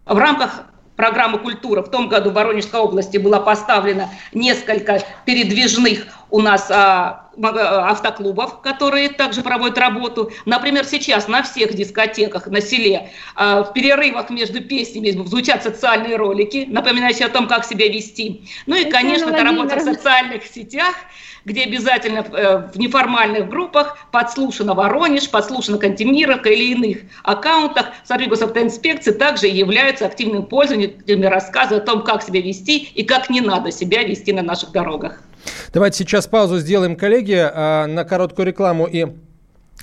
в 0.06 0.18
рамках 0.18 0.66
программы 0.96 1.40
«Культура» 1.40 1.82
в 1.82 1.90
том 1.90 2.08
году 2.08 2.30
в 2.30 2.34
Воронежской 2.34 2.80
области 2.80 3.18
было 3.18 3.40
поставлено 3.40 4.10
несколько 4.34 5.02
передвижных 5.26 6.06
у 6.30 6.42
нас 6.42 6.70
а, 6.72 7.30
а, 7.42 7.90
автоклубов, 7.92 8.62
которые 8.62 9.10
также 9.10 9.42
проводят 9.42 9.78
работу. 9.78 10.32
Например, 10.46 10.86
сейчас 10.86 11.28
на 11.28 11.44
всех 11.44 11.74
дискотеках 11.74 12.48
на 12.48 12.62
селе 12.62 13.12
а, 13.36 13.64
в 13.64 13.74
перерывах 13.74 14.30
между 14.30 14.62
песнями 14.62 15.12
звучат 15.12 15.64
социальные 15.64 16.16
ролики, 16.16 16.66
напоминающие 16.68 17.28
о 17.28 17.30
том, 17.30 17.48
как 17.48 17.66
себя 17.66 17.88
вести. 17.88 18.48
Ну 18.66 18.76
и, 18.76 18.86
конечно, 18.86 19.30
это 19.30 19.44
работа 19.44 19.78
в 19.78 19.82
социальных 19.82 20.46
сетях, 20.46 20.96
где 21.46 21.64
обязательно 21.64 22.20
э, 22.20 22.70
в 22.74 22.78
неформальных 22.78 23.48
группах 23.48 23.98
подслушано 24.12 24.74
Воронеж, 24.74 25.30
подслушано 25.30 25.78
Кантемировка 25.78 26.50
или 26.50 26.72
иных 26.72 26.98
аккаунтах 27.24 27.88
Сарвигосавтоинспекции 28.04 29.12
также 29.12 29.48
являются 29.48 30.08
активными 30.08 30.44
пользователями 30.44 31.28
рассказа 31.28 31.78
о 31.78 31.80
том, 31.82 32.04
как 32.04 32.24
себя 32.24 32.42
вести 32.42 32.78
и 32.78 33.04
как 33.04 33.30
не 33.30 33.42
надо 33.42 33.72
себя 33.72 34.04
вести 34.04 34.34
на 34.34 34.42
наших 34.42 34.72
дорогах. 34.72 35.22
Давайте 35.74 36.00
сейчас 36.00 36.28
паузу 36.28 36.60
сделаем, 36.60 36.96
коллеги, 36.96 37.38
а, 37.38 37.88
на 37.88 38.04
короткую 38.04 38.48
рекламу 38.48 38.86
и 38.86 39.08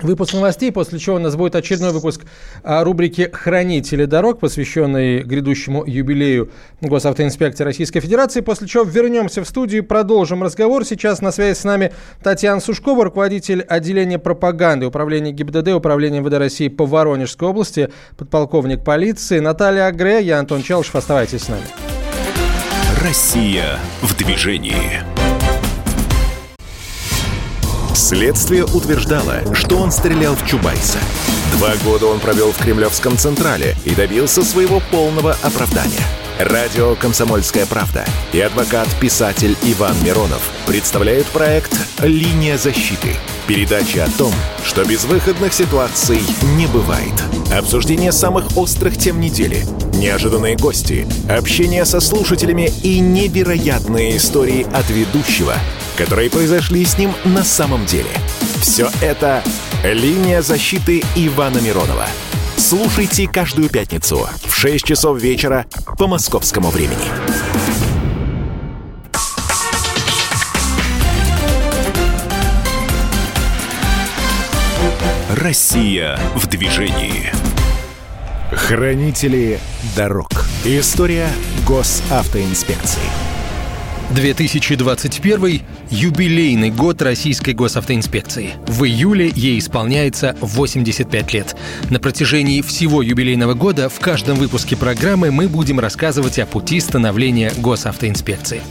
Выпуск 0.01 0.33
новостей, 0.33 0.73
после 0.73 0.99
чего 0.99 1.17
у 1.17 1.19
нас 1.19 1.37
будет 1.37 1.55
очередной 1.55 1.93
выпуск 1.93 2.23
а, 2.63 2.83
рубрики 2.83 3.29
«Хранители 3.31 4.07
дорог», 4.07 4.41
посвященный 4.41 5.23
грядущему 5.23 5.85
юбилею 5.85 6.51
Госавтоинспекции 6.81 7.63
Российской 7.63 8.01
Федерации, 8.01 8.41
после 8.41 8.67
чего 8.67 8.85
вернемся 8.85 9.45
в 9.45 9.49
студию 9.49 9.83
и 9.83 9.87
продолжим 9.87 10.43
разговор. 10.43 10.87
Сейчас 10.87 11.21
на 11.21 11.31
связи 11.31 11.59
с 11.59 11.65
нами 11.65 11.93
Татьяна 12.23 12.63
Сушкова, 12.63 13.05
руководитель 13.05 13.61
отделения 13.61 14.19
пропаганды 14.19 14.87
Управления 14.87 15.31
ГИБДД, 15.31 15.69
Управления 15.75 16.21
МВД 16.21 16.35
России 16.39 16.69
по 16.69 16.87
Воронежской 16.87 17.49
области, 17.49 17.93
подполковник 18.17 18.83
полиции 18.83 19.41
Наталья 19.41 19.87
Агре, 19.87 20.23
я 20.23 20.39
Антон 20.39 20.63
Челышев, 20.63 20.97
оставайтесь 20.97 21.43
с 21.43 21.49
нами. 21.51 21.65
Россия 22.99 23.79
в 24.01 24.17
движении. 24.17 25.32
Следствие 28.03 28.65
утверждало, 28.65 29.43
что 29.55 29.77
он 29.79 29.93
стрелял 29.93 30.35
в 30.35 30.45
Чубайса. 30.45 30.99
Два 31.57 31.77
года 31.85 32.07
он 32.07 32.19
провел 32.19 32.51
в 32.51 32.59
Кремлевском 32.59 33.17
Централе 33.17 33.77
и 33.85 33.95
добился 33.95 34.43
своего 34.43 34.83
полного 34.91 35.37
оправдания. 35.41 36.03
Радио 36.41 36.97
«Комсомольская 36.97 37.65
правда» 37.65 38.05
и 38.33 38.41
адвокат-писатель 38.41 39.57
Иван 39.63 39.95
Миронов 40.03 40.43
представляют 40.67 41.29
проект 41.29 41.79
«Линия 42.03 42.59
защиты». 42.59 43.15
Передача 43.47 44.05
о 44.05 44.11
том, 44.19 44.35
что 44.65 44.85
безвыходных 44.85 45.53
ситуаций 45.53 46.23
не 46.57 46.67
бывает. 46.67 47.15
Обсуждение 47.57 48.11
самых 48.11 48.57
острых 48.57 48.99
тем 48.99 49.21
недели, 49.21 49.65
неожиданные 49.95 50.57
гости, 50.57 51.07
общение 51.31 51.85
со 51.85 52.01
слушателями 52.01 52.73
и 52.83 52.99
невероятные 52.99 54.17
истории 54.17 54.67
от 54.75 54.91
ведущего– 54.91 55.55
которые 55.97 56.31
произошли 56.31 56.85
с 56.85 56.99
ним 56.99 57.13
на 57.25 57.45
самом 57.45 57.87
деле. 57.87 58.11
Все 58.61 58.91
это 59.01 59.43
«Линия 59.85 60.43
защиты 60.43 61.03
Ивана 61.15 61.59
Миронова». 61.59 62.07
Слушайте 62.57 63.29
каждую 63.29 63.69
пятницу 63.69 64.29
в 64.45 64.55
6 64.55 64.85
часов 64.85 65.21
вечера 65.21 65.67
по 65.99 66.07
московскому 66.07 66.71
времени. 66.71 67.11
Россия 75.43 76.19
в 76.37 76.47
движении. 76.47 77.33
Хранители 78.53 79.59
дорог. 79.97 80.47
История 80.65 81.29
госавтоинспекции. 81.67 83.32
2021– 84.15 85.63
юбилейный 85.91 86.71
год 86.71 87.01
Российской 87.03 87.55
госавтоинспекции. 87.55 88.51
В 88.67 88.85
июле 88.85 89.33
ей 89.35 89.59
исполняется 89.59 90.37
85 90.41 91.33
лет. 91.33 91.57
На 91.91 91.99
протяжении 91.99 92.61
всего 92.61 93.03
юбилейного 93.03 93.55
года 93.55 93.89
в 93.89 93.99
каждом 94.01 94.37
выпуске 94.37 94.77
программы 94.77 95.31
мы 95.31 95.49
будем 95.49 95.81
рассказывать 95.81 96.39
о 96.39 96.47
пути 96.47 96.81
становления 96.81 97.53
госавтоинспекции. 97.57 98.63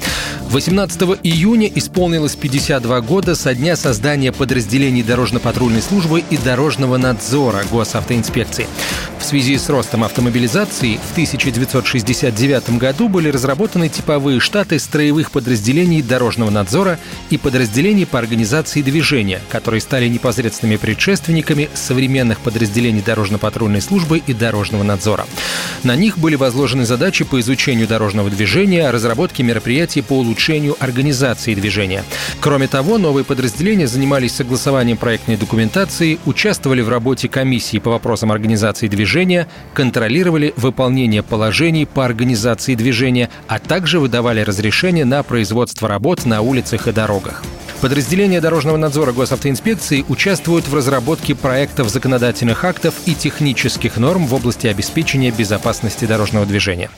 18 0.50 1.02
июня 1.24 1.72
исполнилось 1.74 2.36
52 2.36 3.02
года 3.02 3.36
со 3.36 3.56
дня 3.56 3.76
создания 3.76 4.32
подразделений 4.32 5.02
дорожно-патрульной 5.02 5.82
службы 5.82 6.24
и 6.30 6.38
дорожного 6.38 6.98
надзора 6.98 7.64
госавтоинспекции. 7.72 8.68
В 9.18 9.24
связи 9.24 9.58
с 9.58 9.70
ростом 9.70 10.04
автомобилизации 10.04 10.98
в 10.98 11.12
1969 11.14 12.78
году 12.78 13.08
были 13.08 13.30
разработаны 13.30 13.88
типовые 13.88 14.40
штаты 14.40 14.78
строевых 14.80 15.31
подразделений 15.32 16.02
дорожного 16.02 16.50
надзора 16.50 17.00
и 17.30 17.38
подразделений 17.38 18.06
по 18.06 18.20
организации 18.20 18.82
движения, 18.82 19.40
которые 19.50 19.82
стали 19.82 20.08
непосредственными 20.08 20.78
предшественниками 20.78 21.70
современных 21.74 22.40
подразделений 22.40 23.02
дорожно-патрульной 23.02 23.82
службы 23.82 24.22
и 24.26 24.34
дорожного 24.34 24.84
надзора. 24.84 25.26
На 25.84 25.96
них 25.96 26.18
были 26.18 26.36
возложены 26.36 26.86
задачи 26.86 27.24
по 27.24 27.40
изучению 27.40 27.88
дорожного 27.88 28.30
движения, 28.30 28.90
разработке 28.92 29.44
мероприятий 29.44 30.02
по 30.02 30.14
улучшению 30.14 30.76
организации 30.80 31.56
движения. 31.56 32.04
Кроме 32.40 32.68
того, 32.68 32.98
новые 32.98 33.24
подразделения 33.24 33.88
занимались 33.88 34.36
согласованием 34.36 34.98
проектной 34.98 35.38
документации, 35.38 36.20
участвовали 36.26 36.82
в 36.82 36.90
работе 36.90 37.28
комиссии 37.28 37.80
по 37.80 37.92
вопросам 37.92 38.32
организации 38.32 38.88
движения 38.88 39.48
контролировали 39.74 40.54
выполнение 40.58 41.24
положений 41.24 41.86
по 41.86 42.06
организации 42.06 42.76
движения, 42.76 43.30
а 43.48 43.60
также 43.60 44.00
выдавали 44.00 44.42
разрешения 44.42 45.06
на 45.06 45.21
производство 45.24 45.88
работ 45.88 46.26
на 46.26 46.42
улицах 46.42 46.88
и 46.88 46.92
дорогах. 46.92 47.44
Подразделения 47.82 48.40
дорожного 48.42 48.78
надзора 48.78 49.12
госавтоинспекции 49.12 50.06
участвуют 50.08 50.68
в 50.68 50.76
разработке 50.76 51.34
проектов 51.34 51.90
законодательных 51.90 52.64
актов 52.64 52.94
и 53.08 53.16
технических 53.16 53.98
норм 53.98 54.28
в 54.28 54.36
области 54.36 54.68
обеспечения 54.68 55.32
безопасности 55.32 56.06
дорожного 56.06 56.46
движения. 56.46 56.92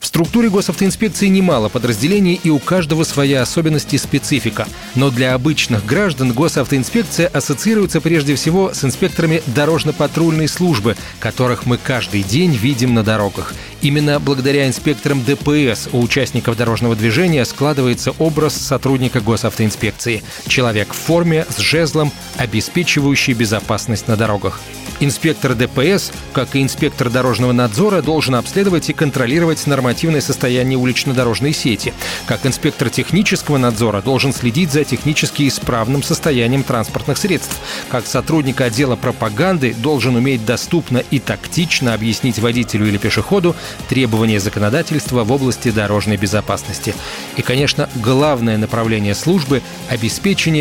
В 0.00 0.06
структуре 0.06 0.48
госавтоинспекции 0.48 1.28
немало 1.28 1.68
подразделений, 1.68 2.40
и 2.42 2.48
у 2.48 2.58
каждого 2.58 3.04
своя 3.04 3.42
особенность 3.42 3.92
и 3.92 3.98
специфика. 3.98 4.66
Но 4.94 5.10
для 5.10 5.34
обычных 5.34 5.84
граждан 5.84 6.32
госавтоинспекция 6.32 7.28
ассоциируется 7.28 8.00
прежде 8.00 8.34
всего 8.34 8.72
с 8.72 8.84
инспекторами 8.84 9.42
дорожно-патрульной 9.46 10.48
службы, 10.48 10.96
которых 11.20 11.66
мы 11.66 11.76
каждый 11.76 12.22
день 12.22 12.52
видим 12.52 12.94
на 12.94 13.04
дорогах. 13.04 13.54
Именно 13.82 14.18
благодаря 14.18 14.66
инспекторам 14.66 15.24
ДПС 15.24 15.88
у 15.92 16.00
участников 16.00 16.56
дорожного 16.56 16.96
движения 16.96 17.44
складывается 17.44 18.12
образ 18.18 18.54
сотрудника 18.54 19.20
госавтоинспекции. 19.20 20.21
Человек 20.46 20.92
в 20.92 20.96
форме, 20.96 21.46
с 21.48 21.58
жезлом, 21.58 22.12
обеспечивающий 22.36 23.34
безопасность 23.34 24.08
на 24.08 24.16
дорогах. 24.16 24.60
Инспектор 25.00 25.54
ДПС, 25.54 26.12
как 26.32 26.54
и 26.54 26.62
инспектор 26.62 27.10
дорожного 27.10 27.50
надзора, 27.50 28.02
должен 28.02 28.36
обследовать 28.36 28.88
и 28.88 28.92
контролировать 28.92 29.66
нормативное 29.66 30.20
состояние 30.20 30.78
улично-дорожной 30.78 31.52
сети. 31.52 31.92
Как 32.26 32.46
инспектор 32.46 32.88
технического 32.88 33.58
надзора 33.58 34.00
должен 34.00 34.32
следить 34.32 34.70
за 34.70 34.84
технически 34.84 35.48
исправным 35.48 36.04
состоянием 36.04 36.62
транспортных 36.62 37.18
средств. 37.18 37.58
Как 37.88 38.06
сотрудник 38.06 38.60
отдела 38.60 38.94
пропаганды 38.94 39.74
должен 39.74 40.14
уметь 40.14 40.44
доступно 40.44 40.98
и 40.98 41.18
тактично 41.18 41.94
объяснить 41.94 42.38
водителю 42.38 42.86
или 42.86 42.98
пешеходу 42.98 43.56
требования 43.88 44.38
законодательства 44.38 45.24
в 45.24 45.32
области 45.32 45.72
дорожной 45.72 46.16
безопасности. 46.16 46.94
И, 47.36 47.42
конечно, 47.42 47.88
главное 47.96 48.56
направление 48.56 49.16
службы– 49.16 49.62
обеспечение 49.88 50.11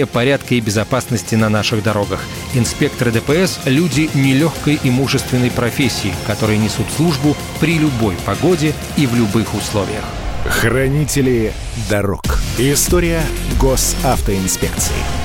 порядка 0.07 0.55
и 0.55 0.61
безопасности 0.61 1.35
на 1.35 1.49
наших 1.49 1.83
дорогах. 1.83 2.21
Инспекторы 2.53 3.11
ДПС– 3.11 3.59
люди 3.65 4.09
нелегкой 4.13 4.79
и 4.83 4.89
мужественной 4.89 5.51
профессии, 5.51 6.13
которые 6.27 6.57
несут 6.57 6.87
службу 6.95 7.35
при 7.59 7.77
любой 7.77 8.15
погоде 8.25 8.73
и 8.97 9.07
в 9.07 9.15
любых 9.15 9.53
условиях. 9.53 10.03
Хранители 10.45 11.53
дорог. 11.89 12.39
История 12.57 13.21
госавтоинспекции. 13.59 15.20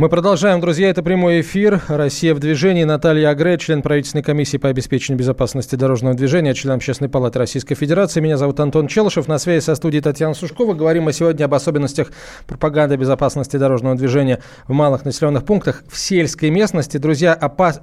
Мы 0.00 0.08
продолжаем, 0.08 0.62
друзья. 0.62 0.88
Это 0.88 1.02
прямой 1.02 1.42
эфир. 1.42 1.82
Россия 1.88 2.34
в 2.34 2.38
движении. 2.38 2.84
Наталья 2.84 3.28
Агре, 3.28 3.58
член 3.58 3.82
правительственной 3.82 4.22
комиссии 4.22 4.56
по 4.56 4.70
обеспечению 4.70 5.18
безопасности 5.18 5.76
дорожного 5.76 6.14
движения, 6.14 6.54
член 6.54 6.76
Общественной 6.76 7.10
палаты 7.10 7.38
Российской 7.38 7.74
Федерации. 7.74 8.20
Меня 8.20 8.38
зовут 8.38 8.58
Антон 8.60 8.88
Челышев. 8.88 9.28
На 9.28 9.36
связи 9.36 9.62
со 9.62 9.74
студией 9.74 10.02
Татьяна 10.02 10.32
Сушкова. 10.32 10.72
Говорим 10.72 11.02
мы 11.02 11.12
сегодня 11.12 11.44
об 11.44 11.52
особенностях 11.52 12.12
пропаганды 12.46 12.96
безопасности 12.96 13.58
дорожного 13.58 13.94
движения 13.94 14.40
в 14.66 14.72
малых 14.72 15.04
населенных 15.04 15.44
пунктах, 15.44 15.84
в 15.86 15.98
сельской 15.98 16.48
местности. 16.48 16.96
Друзья, 16.96 17.34
опас... 17.34 17.78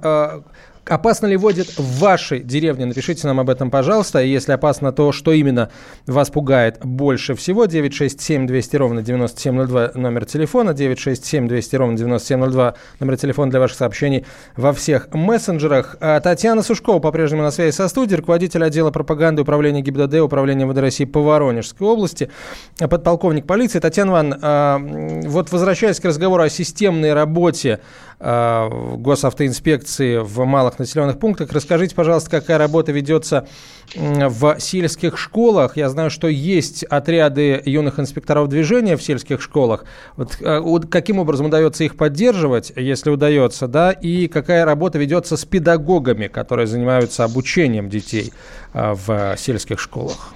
Опасно 0.88 1.26
ли 1.26 1.36
водят 1.36 1.68
в 1.76 1.98
вашей 1.98 2.40
деревне? 2.40 2.86
Напишите 2.86 3.26
нам 3.26 3.40
об 3.40 3.50
этом, 3.50 3.70
пожалуйста. 3.70 4.22
И 4.22 4.28
если 4.28 4.52
опасно, 4.52 4.90
то 4.90 5.12
что 5.12 5.32
именно 5.32 5.70
вас 6.06 6.30
пугает 6.30 6.78
больше 6.82 7.34
всего? 7.34 7.66
967 7.66 8.46
200 8.46 8.76
ровно 8.76 9.02
9702 9.02 9.92
номер 9.94 10.24
телефона. 10.24 10.72
967 10.72 11.46
200 11.46 11.76
ровно 11.76 11.96
9702 11.96 12.74
номер 13.00 13.16
телефона 13.18 13.50
для 13.50 13.60
ваших 13.60 13.76
сообщений 13.76 14.24
во 14.56 14.72
всех 14.72 15.12
мессенджерах. 15.12 15.96
А 16.00 16.20
Татьяна 16.20 16.62
Сушкова 16.62 17.00
по-прежнему 17.00 17.42
на 17.42 17.50
связи 17.50 17.74
со 17.74 17.86
студией, 17.88 18.18
руководитель 18.18 18.64
отдела 18.64 18.90
пропаганды 18.90 19.42
управления 19.42 19.82
ГИБДД, 19.82 20.20
управления 20.20 20.64
МВД 20.64 20.78
России 20.78 21.04
по 21.04 21.20
Воронежской 21.20 21.86
области, 21.86 22.30
подполковник 22.78 23.46
полиции. 23.46 23.78
Татьяна 23.78 24.10
Ивановна, 24.10 24.38
а, 24.40 24.78
вот 25.26 25.52
возвращаясь 25.52 26.00
к 26.00 26.04
разговору 26.06 26.42
о 26.42 26.48
системной 26.48 27.12
работе 27.12 27.80
госавтоинспекции 28.20 30.18
в 30.18 30.44
малых 30.44 30.78
населенных 30.78 31.18
пунктах. 31.18 31.52
Расскажите, 31.52 31.94
пожалуйста, 31.94 32.30
какая 32.30 32.58
работа 32.58 32.90
ведется 32.92 33.46
в 33.94 34.58
сельских 34.58 35.16
школах. 35.18 35.76
Я 35.76 35.88
знаю, 35.88 36.10
что 36.10 36.28
есть 36.28 36.82
отряды 36.84 37.62
юных 37.64 38.00
инспекторов 38.00 38.48
движения 38.48 38.96
в 38.96 39.02
сельских 39.02 39.40
школах. 39.40 39.84
Вот, 40.16 40.38
а, 40.42 40.60
вот 40.60 40.86
каким 40.90 41.18
образом 41.18 41.46
удается 41.46 41.84
их 41.84 41.96
поддерживать, 41.96 42.72
если 42.74 43.10
удается, 43.10 43.68
да, 43.68 43.92
и 43.92 44.28
какая 44.28 44.64
работа 44.64 44.98
ведется 44.98 45.36
с 45.36 45.44
педагогами, 45.44 46.26
которые 46.26 46.66
занимаются 46.66 47.24
обучением 47.24 47.88
детей 47.88 48.32
а, 48.72 48.94
в 48.94 49.36
сельских 49.38 49.78
школах? 49.78 50.34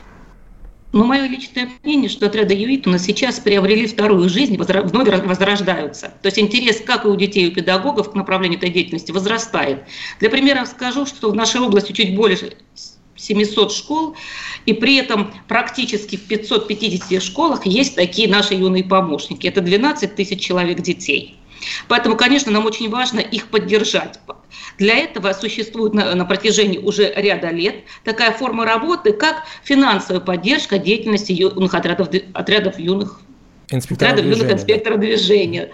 Но 0.93 1.05
мое 1.05 1.27
личное 1.27 1.71
мнение, 1.83 2.11
что 2.11 2.27
отряды 2.27 2.55
ЮИТ 2.55 2.87
у 2.87 2.91
нас 2.91 3.05
сейчас 3.05 3.41
приобрели 3.41 3.87
вторую 3.87 4.29
жизнь, 4.29 4.59
вновь 4.59 5.25
возрождаются. 5.25 6.13
То 6.21 6.27
есть 6.27 6.39
интерес, 6.39 6.83
как 6.85 7.07
и 7.07 7.09
у 7.09 7.17
детей, 7.17 7.47
и 7.47 7.51
у 7.51 7.55
педагогов 7.55 8.13
к 8.13 8.15
направлению 8.15 8.59
этой 8.59 8.69
деятельности 8.69 9.11
возрастает. 9.11 9.85
Для 10.21 10.29
примера 10.29 10.67
скажу, 10.67 11.07
что 11.07 11.31
в 11.31 11.35
нашей 11.35 11.63
области 11.63 11.93
чуть 11.93 12.15
более 12.15 12.39
700 13.17 13.73
школ, 13.73 14.17
и 14.67 14.75
при 14.75 14.97
этом 14.97 15.33
практически 15.49 16.17
в 16.17 16.23
550 16.23 17.23
школах 17.23 17.65
есть 17.65 17.97
такие 17.97 18.29
наши 18.29 18.55
юные 18.55 18.85
помощники. 18.85 19.47
Это 19.47 19.63
12 19.63 20.15
тысяч 20.15 20.41
человек 20.41 20.83
детей. 20.83 21.39
Поэтому, 21.89 22.17
конечно, 22.17 22.51
нам 22.53 22.67
очень 22.67 22.89
важно 22.91 23.21
их 23.21 23.49
поддержать. 23.49 24.19
Для 24.79 24.97
этого 24.97 25.33
существует 25.33 25.95
на, 25.95 26.15
на 26.15 26.25
протяжении 26.25 26.79
уже 26.79 27.13
ряда 27.15 27.51
лет 27.51 27.85
такая 28.05 28.33
форма 28.33 28.65
работы, 28.65 29.13
как 29.13 29.45
финансовая 29.63 30.21
поддержка 30.21 30.79
деятельности 30.79 31.33
юных 31.33 31.75
отрядов, 31.75 32.09
отрядов 32.35 32.79
юных 32.79 33.21
отрядов 33.71 34.25
юных 34.25 34.53
инспекторов 34.53 35.01
движения. 35.01 35.73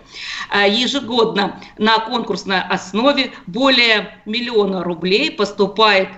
А, 0.51 0.66
ежегодно 0.66 1.61
на 1.79 1.98
конкурсной 1.98 2.61
основе 2.61 3.33
более 3.46 4.18
миллиона 4.24 4.85
рублей 4.85 5.31
поступает 5.33 6.09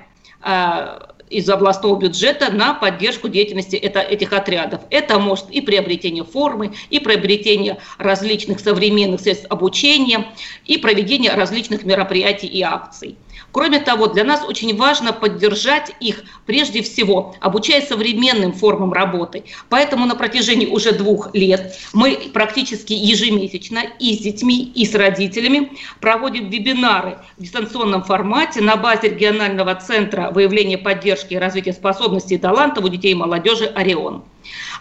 а, 0.43 1.15
из 1.31 1.49
областного 1.49 1.97
бюджета 1.97 2.53
на 2.53 2.75
поддержку 2.75 3.29
деятельности 3.29 3.77
это, 3.77 4.01
этих 4.01 4.33
отрядов. 4.33 4.83
Это 4.91 5.19
может 5.19 5.49
и 5.51 5.61
приобретение 5.61 6.25
формы, 6.25 6.75
и 6.91 6.99
приобретение 6.99 7.79
различных 7.99 8.61
современных 8.61 9.21
средств 9.21 9.47
обучения, 9.49 10.27
и 10.67 10.77
проведение 10.77 11.33
различных 11.33 11.85
мероприятий 11.85 12.49
и 12.49 12.63
акций. 12.63 13.17
Кроме 13.53 13.81
того, 13.81 14.07
для 14.07 14.25
нас 14.25 14.45
очень 14.47 14.77
важно 14.77 15.13
поддержать 15.13 15.93
их 16.01 16.23
прежде 16.47 16.83
всего, 16.83 17.35
обучая 17.41 17.83
современным 17.83 18.53
формам 18.53 18.93
работы. 18.93 19.45
Поэтому 19.69 20.07
на 20.07 20.15
протяжении 20.15 20.67
уже 20.67 20.93
двух 20.93 21.35
лет 21.35 21.77
мы 21.93 22.31
практически 22.33 22.93
ежемесячно 22.93 23.81
и 23.99 24.15
с 24.15 24.19
детьми, 24.21 24.71
и 24.75 24.85
с 24.85 24.95
родителями 24.95 25.73
проводим 26.01 26.51
вебинары 26.51 27.19
в 27.39 27.43
дистанционном 27.43 28.03
формате 28.03 28.61
на 28.61 28.77
базе 28.77 29.11
регионального 29.11 29.75
центра 29.75 30.31
выявления 30.31 30.79
поддержки 30.79 31.35
и 31.35 31.39
развития 31.39 31.73
способностей 31.73 32.37
и 32.37 32.39
талантов 32.39 32.85
у 32.85 32.89
детей 32.89 33.13
и 33.13 33.15
молодежи 33.15 33.67
«Орион». 33.67 34.25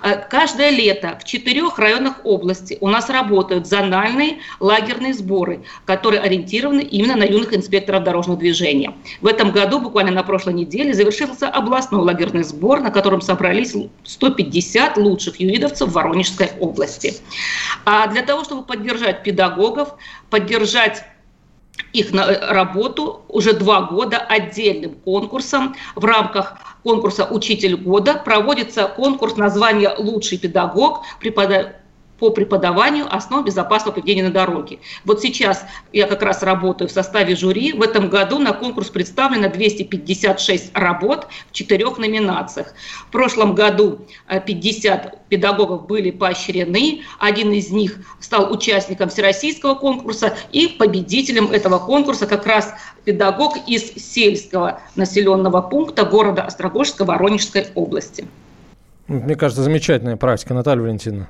Э, 0.01 0.15
каждое 0.29 0.69
лето 0.69 1.17
в 1.19 1.25
четырех 1.25 1.77
районах 1.79 2.21
области 2.23 2.77
у 2.81 2.87
нас 2.87 3.09
работают 3.09 3.67
зональные 3.67 4.39
лагерные 4.59 5.13
сборы, 5.13 5.63
которые 5.85 6.21
ориентированы 6.21 6.81
именно 6.81 7.15
на 7.15 7.23
юных 7.23 7.53
инспекторов 7.53 8.03
дорожного 8.03 8.39
движения. 8.39 8.93
В 9.21 9.27
этом 9.27 9.51
году, 9.51 9.79
буквально 9.79 10.11
на 10.11 10.23
прошлой 10.23 10.53
неделе, 10.53 10.93
завершился 10.93 11.49
областной 11.49 12.01
лагерный 12.01 12.43
сбор, 12.43 12.81
на 12.81 12.91
котором 12.91 13.21
собрались 13.21 13.75
150 14.03 14.97
лучших 14.97 15.39
юидовцев 15.39 15.91
Воронежской 15.91 16.51
области. 16.59 17.15
А 17.85 18.07
для 18.07 18.21
того, 18.21 18.43
чтобы 18.43 18.63
поддержать 18.63 19.23
педагогов, 19.23 19.95
поддержать 20.29 21.03
их 21.93 22.11
на 22.11 22.21
э, 22.21 22.51
работу 22.51 23.21
уже 23.27 23.53
два 23.53 23.81
года 23.81 24.17
отдельным 24.17 24.95
конкурсом. 24.95 25.75
В 25.95 26.05
рамках 26.05 26.57
конкурса 26.83 27.25
«Учитель 27.25 27.75
года» 27.75 28.15
проводится 28.15 28.87
конкурс 28.87 29.35
названия 29.37 29.93
«Лучший 29.97 30.37
педагог», 30.37 31.03
преподаватель 31.19 31.75
по 32.19 32.29
преподаванию 32.31 33.05
основ 33.09 33.45
безопасного 33.45 33.95
поведения 33.95 34.23
на 34.23 34.31
дороге. 34.31 34.79
Вот 35.05 35.21
сейчас 35.21 35.65
я 35.93 36.07
как 36.07 36.21
раз 36.21 36.43
работаю 36.43 36.87
в 36.89 36.91
составе 36.91 37.35
жюри. 37.35 37.73
В 37.73 37.81
этом 37.81 38.09
году 38.09 38.39
на 38.39 38.53
конкурс 38.53 38.89
представлено 38.89 39.49
256 39.49 40.71
работ 40.73 41.27
в 41.49 41.53
четырех 41.53 41.97
номинациях. 41.97 42.73
В 43.07 43.11
прошлом 43.11 43.55
году 43.55 43.99
50 44.27 45.05
э, 45.05 45.11
педагогов 45.29 45.87
были 45.87 46.11
поощрены. 46.11 47.01
Один 47.19 47.51
из 47.51 47.71
них 47.71 47.99
стал 48.19 48.51
участником 48.51 49.09
всероссийского 49.09 49.75
конкурса 49.75 50.35
и 50.51 50.67
победителем 50.67 51.51
этого 51.51 51.79
конкурса 51.79 52.27
как 52.27 52.45
раз 52.45 52.73
педагог 53.05 53.57
из 53.67 53.93
сельского 53.95 54.81
населенного 54.95 55.61
пункта 55.61 56.05
города 56.05 56.43
Острогожска 56.43 57.05
Воронежской 57.05 57.67
области. 57.75 58.27
Мне 59.07 59.35
кажется, 59.35 59.63
замечательная 59.63 60.17
практика, 60.17 60.53
Наталья 60.53 60.83
Валентиновна. 60.83 61.29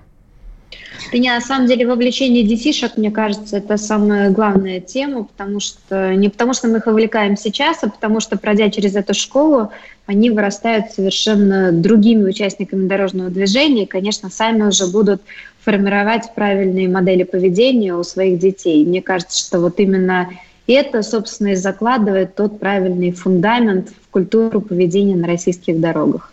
Не, 1.12 1.32
на 1.32 1.42
самом 1.42 1.68
деле 1.68 1.88
вовлечение 1.88 2.44
детишек, 2.44 2.96
мне 2.98 3.10
кажется, 3.10 3.58
это 3.58 3.78
самая 3.78 4.30
главная 4.30 4.80
тема, 4.80 5.24
потому 5.24 5.60
что 5.60 6.16
не 6.16 6.30
потому 6.30 6.54
что 6.54 6.68
мы 6.68 6.78
их 6.78 6.86
вовлекаем 6.86 7.36
сейчас, 7.36 7.84
а 7.84 7.90
потому 7.90 8.20
что, 8.20 8.38
пройдя 8.38 8.70
через 8.70 8.96
эту 8.96 9.16
школу, 9.16 9.72
они 10.06 10.30
вырастают 10.30 10.92
совершенно 10.92 11.72
другими 11.72 12.30
участниками 12.30 12.88
дорожного 12.88 13.30
движения 13.30 13.84
и, 13.84 13.88
конечно, 13.88 14.30
сами 14.30 14.64
уже 14.64 14.88
будут 14.88 15.22
формировать 15.62 16.34
правильные 16.36 16.88
модели 16.88 17.24
поведения 17.24 17.96
у 17.96 18.04
своих 18.04 18.40
детей. 18.40 18.86
Мне 18.86 19.02
кажется, 19.02 19.40
что 19.40 19.60
вот 19.60 19.80
именно 19.80 20.30
это, 20.68 21.02
собственно, 21.02 21.50
и 21.50 21.56
закладывает 21.56 22.36
тот 22.36 22.60
правильный 22.60 23.12
фундамент 23.12 23.90
в 23.90 24.10
культуру 24.12 24.62
поведения 24.62 25.16
на 25.16 25.28
российских 25.28 25.80
дорогах. 25.80 26.32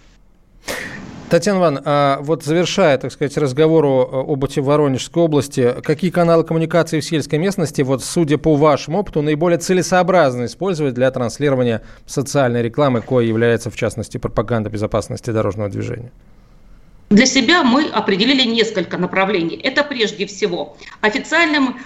Татьяна 1.28 1.58
Ивановна, 1.58 1.82
а 1.84 2.18
вот 2.20 2.44
завершая, 2.44 2.98
так 2.98 3.10
сказать, 3.10 3.36
разговору 3.36 4.08
э, 4.10 4.32
об 4.32 4.44
этой 4.44 4.62
Воронежской 4.62 5.24
области, 5.24 5.74
какие 5.82 6.12
каналы 6.12 6.44
коммуникации 6.44 7.00
в 7.00 7.04
сельской 7.04 7.40
местности, 7.40 7.82
вот 7.82 8.04
судя 8.04 8.38
по 8.38 8.54
вашему 8.54 9.00
опыту, 9.00 9.22
наиболее 9.22 9.58
целесообразно 9.58 10.44
использовать 10.44 10.94
для 10.94 11.10
транслирования 11.10 11.82
социальной 12.06 12.62
рекламы, 12.62 13.00
кое 13.00 13.26
является, 13.26 13.70
в 13.70 13.76
частности, 13.76 14.18
пропаганда 14.18 14.70
безопасности 14.70 15.30
дорожного 15.30 15.68
движения? 15.68 16.12
Для 17.10 17.26
себя 17.26 17.62
мы 17.62 17.86
определили 17.86 18.42
несколько 18.42 18.96
направлений. 18.96 19.56
Это 19.56 19.84
прежде 19.84 20.26
всего 20.26 20.76
официальным 21.00 21.76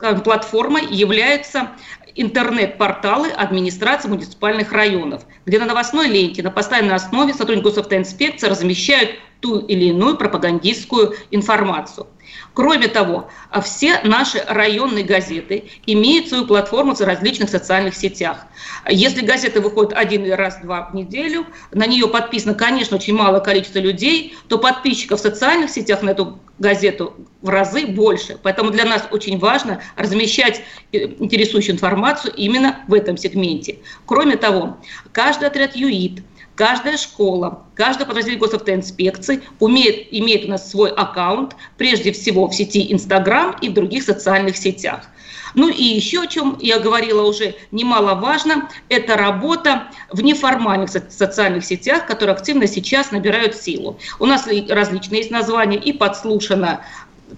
скажем, 0.00 0.22
платформой 0.22 0.86
является 0.86 1.68
интернет-порталы 2.14 3.30
администрации 3.30 4.08
муниципальных 4.08 4.72
районов, 4.72 5.24
где 5.46 5.58
на 5.58 5.66
новостной 5.66 6.08
ленте 6.08 6.42
на 6.42 6.50
постоянной 6.50 6.94
основе 6.94 7.34
сотрудники 7.34 7.64
госавтоинспекции 7.64 8.48
размещают 8.48 9.10
ту 9.40 9.58
или 9.58 9.86
иную 9.86 10.16
пропагандистскую 10.16 11.14
информацию. 11.30 12.06
Кроме 12.54 12.88
того, 12.88 13.28
все 13.62 14.00
наши 14.02 14.42
районные 14.46 15.04
газеты 15.04 15.64
имеют 15.86 16.28
свою 16.28 16.46
платформу 16.46 16.94
в 16.94 17.00
различных 17.00 17.48
социальных 17.48 17.94
сетях. 17.94 18.46
Если 18.88 19.24
газета 19.24 19.60
выходит 19.60 19.92
один 19.92 20.30
раз-два 20.32 20.90
в 20.90 20.94
неделю, 20.94 21.46
на 21.72 21.86
нее 21.86 22.08
подписано, 22.08 22.54
конечно, 22.54 22.96
очень 22.96 23.14
малое 23.14 23.40
количество 23.40 23.78
людей, 23.78 24.36
то 24.48 24.58
подписчиков 24.58 25.20
в 25.20 25.22
социальных 25.22 25.70
сетях 25.70 26.02
на 26.02 26.10
эту 26.10 26.38
газету 26.58 27.14
в 27.40 27.48
разы 27.48 27.86
больше. 27.86 28.38
Поэтому 28.42 28.70
для 28.70 28.84
нас 28.84 29.06
очень 29.10 29.38
важно 29.38 29.80
размещать 29.96 30.62
э, 30.92 30.98
интересующую 31.18 31.74
информацию 31.74 32.34
именно 32.34 32.80
в 32.86 32.94
этом 32.94 33.16
сегменте. 33.16 33.78
Кроме 34.06 34.36
того, 34.36 34.76
каждый 35.12 35.48
отряд 35.48 35.74
ЮИД– 35.74 36.22
Каждая 36.60 36.98
школа, 36.98 37.64
каждое 37.74 38.04
подразделение 38.04 38.38
госавтоинспекции 38.38 39.42
умеет, 39.60 40.08
имеет 40.10 40.44
у 40.44 40.48
нас 40.48 40.70
свой 40.70 40.90
аккаунт, 40.90 41.56
прежде 41.78 42.12
всего 42.12 42.48
в 42.48 42.54
сети 42.54 42.92
Инстаграм 42.92 43.56
и 43.62 43.70
в 43.70 43.72
других 43.72 44.02
социальных 44.02 44.58
сетях. 44.58 45.06
Ну 45.54 45.70
и 45.70 45.82
еще 45.82 46.20
о 46.20 46.26
чем 46.26 46.58
я 46.60 46.78
говорила 46.78 47.22
уже 47.22 47.54
немаловажно, 47.70 48.68
это 48.90 49.16
работа 49.16 49.84
в 50.10 50.22
неформальных 50.22 50.90
социальных 50.90 51.64
сетях, 51.64 52.06
которые 52.06 52.34
активно 52.34 52.66
сейчас 52.66 53.10
набирают 53.10 53.56
силу. 53.56 53.98
У 54.18 54.26
нас 54.26 54.46
различные 54.68 55.20
есть 55.20 55.30
названия, 55.30 55.78
и 55.78 55.94
подслушано 55.94 56.84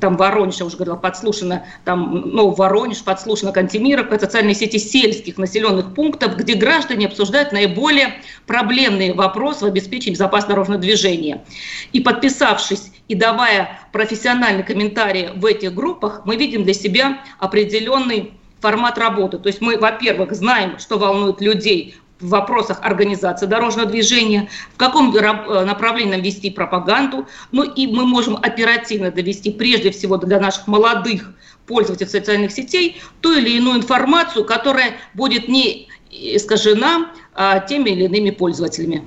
там 0.01 0.17
Воронеж, 0.17 0.57
я 0.57 0.67
уже 0.67 0.77
говорила, 0.77 0.97
подслушано, 0.97 1.65
там, 1.85 2.23
ну, 2.27 2.51
Воронеж, 2.51 3.03
подслушано 3.03 3.53
Кантемировка, 3.53 4.19
социальные 4.19 4.55
сети 4.55 4.79
сельских 4.79 5.39
населенных 5.39 5.95
пунктов, 5.95 6.37
где 6.37 6.55
граждане 6.55 7.07
обсуждают 7.07 7.53
наиболее 7.53 8.15
проблемные 8.47 9.15
вопросы 9.15 9.65
в 9.65 9.69
обеспечении 9.69 10.15
безопасного 10.15 10.55
дорожного 10.55 10.81
движения. 10.81 11.45
И 11.93 12.01
подписавшись 12.01 12.93
и 13.09 13.15
давая 13.15 13.79
профессиональный 13.93 14.63
комментарий 14.63 15.31
в 15.35 15.47
этих 15.47 15.75
группах, 15.75 16.23
мы 16.25 16.37
видим 16.37 16.65
для 16.65 16.75
себя 16.75 17.21
определенный 17.39 18.33
формат 18.61 18.97
работы. 18.97 19.39
То 19.39 19.49
есть 19.49 19.61
мы, 19.61 19.77
во-первых, 19.77 20.33
знаем, 20.33 20.79
что 20.79 20.99
волнует 20.99 21.41
людей 21.41 21.97
в 22.23 22.29
вопросах 22.29 22.79
организации 22.83 23.47
дорожного 23.47 23.89
движения, 23.89 24.49
в 24.75 24.77
каком 24.77 25.15
э, 25.15 25.65
направлении 25.65 26.13
нам 26.13 26.23
вести 26.23 26.51
пропаганду. 26.51 27.27
Ну 27.51 27.65
и 27.65 27.87
мы 27.87 28.07
можем 28.07 28.37
оперативно 28.37 29.11
довести, 29.11 29.51
прежде 29.51 29.91
всего 29.91 30.17
для 30.17 30.41
наших 30.41 30.67
молодых 30.69 31.33
пользователей 31.67 32.09
социальных 32.09 32.53
сетей, 32.53 33.01
ту 33.21 33.35
или 33.35 33.51
иную 33.51 33.79
информацию, 33.79 34.45
которая 34.45 34.95
будет 35.15 35.49
не 35.49 35.89
искажена 36.11 37.11
а, 37.35 37.61
теми 37.61 37.91
или 37.91 38.05
иными 38.05 38.31
пользователями. 38.31 39.05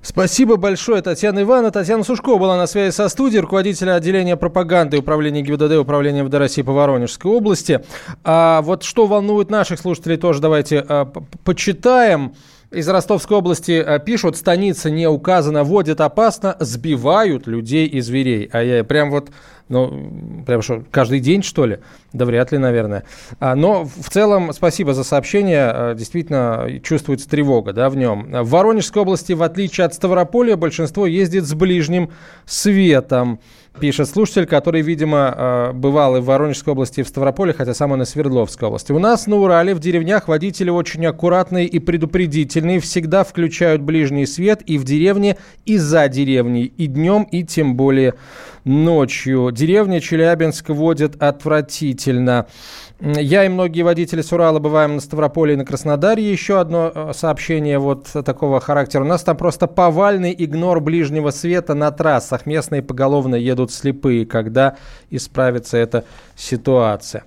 Спасибо 0.00 0.56
большое, 0.56 1.02
Татьяна 1.02 1.42
Ивановна. 1.42 1.70
Татьяна 1.70 2.04
Сушкова 2.04 2.38
была 2.38 2.56
на 2.56 2.66
связи 2.66 2.94
со 2.94 3.08
студией, 3.08 3.40
руководителя 3.40 3.94
отделения 3.94 4.36
пропаганды 4.36 4.98
Управления 4.98 5.42
ГИБДД 5.42 5.72
Управления 5.72 6.22
МВД 6.22 6.34
России 6.34 6.62
по 6.62 6.72
Воронежской 6.72 7.30
области. 7.30 7.84
А 8.24 8.62
вот 8.62 8.84
что 8.84 9.06
волнует 9.06 9.50
наших 9.50 9.80
слушателей, 9.80 10.16
тоже 10.16 10.40
давайте 10.40 10.84
а, 10.88 11.04
почитаем. 11.44 12.34
Из 12.70 12.86
Ростовской 12.86 13.38
области 13.38 13.82
э, 13.82 13.98
пишут, 13.98 14.36
станица 14.36 14.90
не 14.90 15.08
указана, 15.08 15.64
водят 15.64 16.02
опасно, 16.02 16.54
сбивают 16.60 17.46
людей 17.46 17.86
и 17.86 18.00
зверей. 18.00 18.50
А 18.52 18.62
я 18.62 18.84
прям 18.84 19.10
вот, 19.10 19.30
ну, 19.70 20.42
прям 20.46 20.60
что, 20.60 20.84
каждый 20.90 21.20
день, 21.20 21.42
что 21.42 21.64
ли? 21.64 21.78
Да 22.12 22.26
вряд 22.26 22.52
ли, 22.52 22.58
наверное. 22.58 23.04
А, 23.40 23.54
но 23.54 23.84
в 23.86 24.10
целом, 24.10 24.52
спасибо 24.52 24.92
за 24.92 25.02
сообщение. 25.02 25.72
Э, 25.72 25.94
действительно, 25.96 26.78
чувствуется 26.82 27.26
тревога 27.26 27.72
да, 27.72 27.88
в 27.88 27.96
нем. 27.96 28.28
В 28.30 28.50
Воронежской 28.50 29.00
области, 29.00 29.32
в 29.32 29.42
отличие 29.42 29.86
от 29.86 29.94
Ставрополя, 29.94 30.54
большинство 30.54 31.06
ездит 31.06 31.46
с 31.46 31.54
ближним 31.54 32.10
светом 32.44 33.40
пишет 33.78 34.08
слушатель, 34.08 34.46
который, 34.46 34.82
видимо, 34.82 35.34
э, 35.36 35.72
бывал 35.72 36.16
и 36.16 36.20
в 36.20 36.24
Воронежской 36.24 36.72
области, 36.72 37.00
и 37.00 37.02
в 37.02 37.08
Ставрополе, 37.08 37.52
хотя 37.52 37.74
сам 37.74 37.92
он 37.92 38.02
из 38.02 38.10
Свердловской 38.10 38.68
области. 38.68 38.92
У 38.92 38.98
нас 38.98 39.26
на 39.26 39.36
Урале 39.36 39.74
в 39.74 39.80
деревнях 39.80 40.28
водители 40.28 40.70
очень 40.70 41.06
аккуратные 41.06 41.66
и 41.66 41.78
предупредительные, 41.78 42.80
всегда 42.80 43.24
включают 43.24 43.82
ближний 43.82 44.26
свет 44.26 44.62
и 44.66 44.78
в 44.78 44.84
деревне, 44.84 45.36
и 45.64 45.78
за 45.78 46.08
деревней, 46.08 46.64
и 46.64 46.86
днем, 46.86 47.22
и 47.22 47.44
тем 47.44 47.76
более 47.76 48.14
ночью. 48.64 49.50
Деревня 49.50 50.00
Челябинск 50.00 50.68
водит 50.68 51.20
отвратительно. 51.22 52.46
Я 53.00 53.44
и 53.44 53.48
многие 53.48 53.82
водители 53.82 54.22
с 54.22 54.32
Урала 54.32 54.58
бываем 54.58 54.96
на 54.96 55.00
Ставрополе 55.00 55.54
и 55.54 55.56
на 55.56 55.64
Краснодаре. 55.64 56.28
Еще 56.28 56.58
одно 56.58 56.90
э, 56.92 57.12
сообщение 57.14 57.78
вот 57.78 58.08
такого 58.08 58.58
характера. 58.58 59.04
У 59.04 59.06
нас 59.06 59.22
там 59.22 59.36
просто 59.36 59.68
повальный 59.68 60.34
игнор 60.36 60.80
ближнего 60.80 61.30
света 61.30 61.74
на 61.74 61.92
трассах. 61.92 62.44
Местные 62.44 62.82
поголовно 62.82 63.36
едут 63.36 63.67
слепые, 63.70 64.26
когда 64.26 64.76
исправится 65.10 65.76
эта 65.76 66.04
ситуация. 66.36 67.24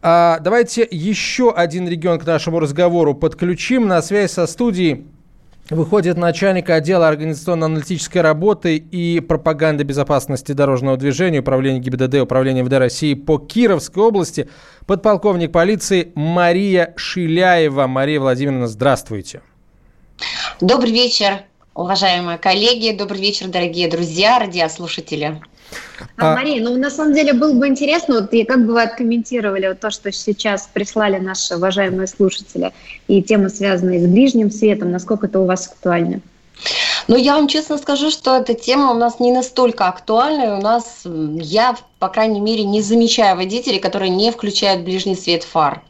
А, 0.00 0.38
давайте 0.40 0.86
еще 0.90 1.52
один 1.52 1.88
регион 1.88 2.18
к 2.18 2.26
нашему 2.26 2.60
разговору 2.60 3.14
подключим. 3.14 3.88
На 3.88 4.02
связь 4.02 4.32
со 4.32 4.46
студией 4.46 5.06
выходит 5.70 6.16
начальник 6.16 6.70
отдела 6.70 7.08
организационно-аналитической 7.08 8.18
работы 8.18 8.76
и 8.76 9.20
пропаганды 9.20 9.84
безопасности 9.84 10.52
дорожного 10.52 10.96
движения 10.96 11.40
Управления 11.40 11.78
ГИБДД 11.80 12.16
Управления 12.16 12.62
МВД 12.62 12.74
России 12.74 13.14
по 13.14 13.38
Кировской 13.38 14.02
области, 14.02 14.48
подполковник 14.86 15.52
полиции 15.52 16.12
Мария 16.14 16.94
Шиляева. 16.96 17.86
Мария 17.86 18.20
Владимировна, 18.20 18.66
здравствуйте. 18.66 19.42
Добрый 20.60 20.92
вечер, 20.92 21.42
уважаемые 21.74 22.38
коллеги. 22.38 22.96
Добрый 22.96 23.20
вечер, 23.20 23.48
дорогие 23.48 23.88
друзья, 23.88 24.38
радиослушатели. 24.38 25.40
А, 26.16 26.32
а, 26.32 26.36
Мария, 26.36 26.62
ну 26.62 26.76
на 26.76 26.90
самом 26.90 27.14
деле 27.14 27.32
было 27.32 27.52
бы 27.52 27.66
интересно, 27.66 28.20
вот 28.20 28.32
и 28.32 28.44
как 28.44 28.66
бы 28.66 28.74
вы 28.74 28.82
откомментировали 28.82 29.68
вот 29.68 29.80
то, 29.80 29.90
что 29.90 30.12
сейчас 30.12 30.68
прислали 30.72 31.18
наши 31.18 31.56
уважаемые 31.56 32.06
слушатели, 32.06 32.72
и 33.08 33.22
темы, 33.22 33.48
связанные 33.48 34.00
с 34.00 34.06
ближним 34.06 34.50
светом, 34.50 34.90
насколько 34.90 35.26
это 35.26 35.40
у 35.40 35.46
вас 35.46 35.68
актуально? 35.68 36.20
Но 37.08 37.16
я 37.16 37.34
вам 37.34 37.48
честно 37.48 37.78
скажу, 37.78 38.10
что 38.10 38.36
эта 38.36 38.54
тема 38.54 38.90
у 38.90 38.94
нас 38.94 39.20
не 39.20 39.32
настолько 39.32 39.88
актуальна. 39.88 40.58
У 40.58 40.60
нас, 40.60 41.02
я, 41.04 41.76
по 41.98 42.08
крайней 42.08 42.40
мере, 42.40 42.64
не 42.64 42.80
замечаю 42.80 43.36
водителей, 43.36 43.80
которые 43.80 44.10
не 44.10 44.30
включают 44.30 44.82
ближний 44.82 45.16
свет 45.16 45.44
фар. 45.44 45.82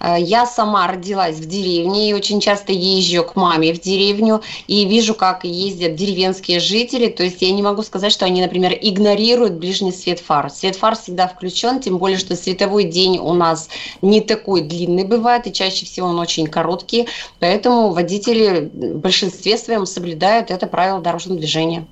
Э, 0.00 0.16
я 0.18 0.46
сама 0.46 0.86
родилась 0.86 1.36
в 1.36 1.46
деревне 1.46 2.10
и 2.10 2.14
очень 2.14 2.40
часто 2.40 2.72
езжу 2.72 3.24
к 3.24 3.36
маме 3.36 3.72
в 3.72 3.80
деревню 3.80 4.42
и 4.66 4.84
вижу, 4.84 5.14
как 5.14 5.44
ездят 5.44 5.94
деревенские 5.94 6.60
жители. 6.60 7.08
То 7.08 7.24
есть 7.24 7.42
я 7.42 7.50
не 7.50 7.62
могу 7.62 7.82
сказать, 7.82 8.12
что 8.12 8.24
они, 8.24 8.40
например, 8.40 8.76
игнорируют 8.80 9.54
ближний 9.54 9.92
свет 9.92 10.20
фар. 10.20 10.50
Свет 10.50 10.76
фар 10.76 10.96
всегда 10.96 11.28
включен, 11.28 11.80
тем 11.80 11.98
более, 11.98 12.18
что 12.18 12.36
световой 12.36 12.84
день 12.84 13.18
у 13.18 13.32
нас 13.34 13.68
не 14.00 14.20
такой 14.20 14.62
длинный 14.62 15.04
бывает, 15.04 15.46
и 15.46 15.52
чаще 15.52 15.86
всего 15.86 16.08
он 16.08 16.18
очень 16.18 16.46
короткий. 16.46 17.08
Поэтому 17.38 17.90
водители 17.90 18.70
в 18.72 18.98
большинстве 18.98 19.56
своем 19.56 19.86
соблюдают 19.86 20.50
это 20.54 20.66
правило 20.66 21.00
дорожного 21.00 21.38
движения. 21.38 21.86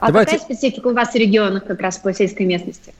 А 0.00 0.08
Давайте... 0.08 0.32
какая 0.32 0.44
специфика 0.44 0.88
у 0.88 0.94
вас 0.94 1.12
в 1.12 1.14
регионах 1.14 1.64
как 1.64 1.80
раз 1.80 1.98
по 1.98 2.12
сельской 2.12 2.46
местности? 2.46 2.92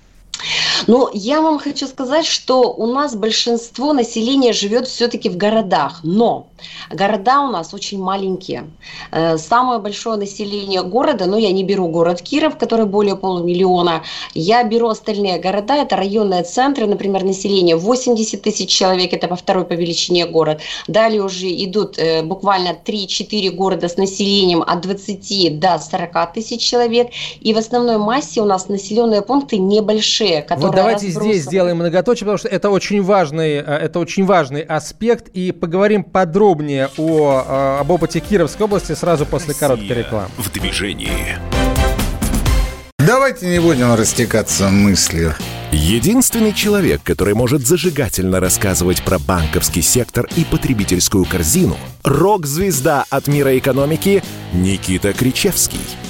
Но 0.87 1.11
я 1.12 1.41
вам 1.41 1.59
хочу 1.59 1.87
сказать, 1.87 2.26
что 2.26 2.72
у 2.72 2.87
нас 2.87 3.14
большинство 3.14 3.93
населения 3.93 4.53
живет 4.53 4.87
все-таки 4.87 5.28
в 5.28 5.37
городах, 5.37 6.01
но 6.03 6.47
города 6.91 7.41
у 7.43 7.51
нас 7.51 7.74
очень 7.74 8.03
маленькие. 8.03 8.70
Э, 9.11 9.39
самое 9.39 9.81
большое 9.81 10.16
население 10.16 10.83
города, 10.83 11.26
ну 11.26 11.37
я 11.37 11.53
не 11.53 11.64
беру 11.64 11.89
город 11.89 12.22
Киров, 12.22 12.57
который 12.57 12.87
более 12.87 13.16
полумиллиона, 13.16 14.03
я 14.35 14.62
беру 14.64 14.89
остальные 14.89 15.39
города, 15.39 15.74
это 15.74 15.97
районные 15.97 16.43
центры, 16.43 16.87
например, 16.87 17.24
население 17.24 17.76
80 17.76 18.43
тысяч 18.43 18.70
человек, 18.70 19.12
это 19.12 19.28
по 19.28 19.37
второй 19.37 19.64
по 19.64 19.72
величине 19.74 20.26
город. 20.26 20.61
Далее 20.87 21.22
уже 21.22 21.47
идут 21.64 21.99
э, 21.99 22.22
буквально 22.22 22.76
3-4 22.85 23.51
города 23.51 23.89
с 23.89 23.97
населением 23.97 24.62
от 24.62 24.81
20 24.81 25.59
до 25.59 25.78
40 25.78 26.33
тысяч 26.33 26.62
человек, 26.62 27.11
и 27.41 27.53
в 27.55 27.59
основной 27.59 27.99
массе 27.99 28.41
у 28.41 28.45
нас 28.45 28.68
населенные 28.68 29.22
пункты 29.22 29.59
небольшие, 29.59 30.43
которые 30.43 30.70
вот 30.71 30.77
давайте 30.77 31.07
разбросаны. 31.07 31.33
здесь 31.33 31.45
сделаем 31.45 31.77
многоточие, 31.77 32.25
потому 32.25 32.39
что 32.39 32.49
это 32.49 32.71
очень 32.71 33.03
важный, 33.03 33.55
э, 33.55 33.61
это 33.61 33.99
очень 33.99 34.25
важный 34.25 34.62
аспект, 34.62 35.29
и 35.29 35.53
поговорим 35.53 36.05
подробнее 36.05 36.89
о, 36.97 37.43
э, 37.47 37.81
об 37.81 37.91
опыте 37.91 38.21
Кировской 38.21 38.64
области 38.64 38.93
сразу 38.93 39.27
после 39.27 39.49
Россия 39.49 39.68
короткой 39.68 39.97
рекламы. 39.97 40.29
в 40.39 40.51
движении. 40.53 41.39
Давайте 42.99 43.47
не 43.49 43.61
будем 43.61 43.95
растекаться 43.95 44.68
мыслью. 44.68 45.35
Единственный 45.73 46.53
человек, 46.53 47.01
который 47.03 47.35
может 47.35 47.66
зажигательно 47.66 48.41
рассказывать 48.41 49.03
про 49.03 49.18
банковский 49.18 49.83
сектор 49.83 50.29
и 50.37 50.45
потребительскую 50.45 51.25
корзину– 51.25 51.77
рок-звезда 52.05 53.05
от 53.09 53.29
мира 53.29 53.57
экономики 53.57 54.23
Никита 54.53 55.12
Кричевский– 55.12 55.81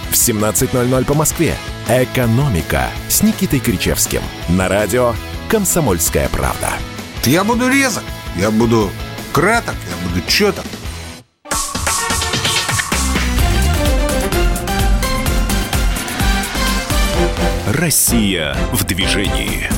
в 0.11 0.13
17.00 0.13 1.05
по 1.05 1.13
Москве. 1.13 1.55
«Экономика» 1.87 2.89
с 3.07 3.23
Никитой 3.23 3.59
Кричевским. 3.59 4.21
На 4.49 4.67
радио 4.67 5.13
«Комсомольская 5.49 6.29
правда». 6.29 6.69
Я 7.23 7.43
буду 7.43 7.69
резок, 7.69 8.03
я 8.35 8.51
буду 8.51 8.91
краток, 9.31 9.75
я 9.89 10.07
буду 10.07 10.21
четок. 10.27 10.65
Россия 17.67 18.55
в 18.73 18.83
движении. 18.83 19.69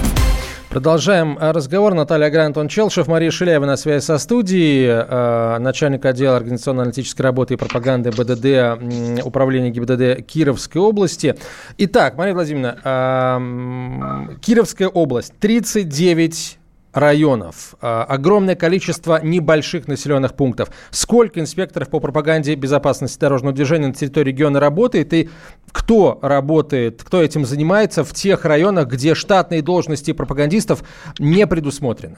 Продолжаем 0.73 1.37
э, 1.39 1.51
разговор. 1.51 1.93
Наталья 1.93 2.47
Антон 2.47 2.67
Челшев, 2.67 3.07
Мария 3.07 3.29
Шиляева 3.29 3.63
на 3.67 3.77
связи 3.77 4.03
со 4.03 4.17
студией, 4.17 4.87
э, 4.87 5.59
начальник 5.59 6.03
отдела 6.03 6.35
организационно-аналитической 6.35 7.21
работы 7.21 7.53
и 7.53 7.57
пропаганды 7.57 8.09
БДД 8.09 9.23
Управления 9.23 9.69
ГИБДД 9.69 10.25
Кировской 10.25 10.81
области. 10.81 11.35
Итак, 11.77 12.17
Мария 12.17 12.33
Владимировна, 12.33 12.79
э, 12.83 14.37
Кировская 14.41 14.87
область, 14.87 15.33
39 15.39 16.57
районов, 16.93 17.75
а, 17.81 18.03
огромное 18.03 18.55
количество 18.55 19.19
небольших 19.23 19.87
населенных 19.87 20.35
пунктов. 20.35 20.69
Сколько 20.91 21.39
инспекторов 21.39 21.89
по 21.89 21.99
пропаганде 21.99 22.55
безопасности 22.55 23.19
дорожного 23.19 23.53
движения 23.53 23.87
на 23.87 23.93
территории 23.93 24.29
региона 24.29 24.59
работает 24.59 25.13
и 25.13 25.29
кто 25.71 26.19
работает, 26.21 27.03
кто 27.03 27.21
этим 27.21 27.45
занимается 27.45 28.03
в 28.03 28.13
тех 28.13 28.45
районах, 28.45 28.87
где 28.87 29.15
штатные 29.15 29.61
должности 29.61 30.13
пропагандистов 30.13 30.83
не 31.19 31.47
предусмотрены? 31.47 32.17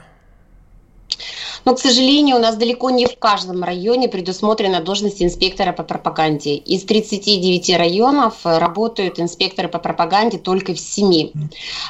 Но, 1.65 1.73
к 1.73 1.79
сожалению, 1.79 2.35
у 2.35 2.39
нас 2.39 2.57
далеко 2.57 2.91
не 2.91 3.07
в 3.07 3.17
каждом 3.17 3.63
районе 3.63 4.07
предусмотрена 4.07 4.81
должность 4.81 5.21
инспектора 5.23 5.73
по 5.73 5.81
пропаганде. 5.81 6.55
Из 6.55 6.83
39 6.83 7.75
районов 7.75 8.35
работают 8.43 9.19
инспекторы 9.19 9.67
по 9.67 9.79
пропаганде 9.79 10.37
только 10.37 10.75
в 10.75 10.79
7. 10.79 11.31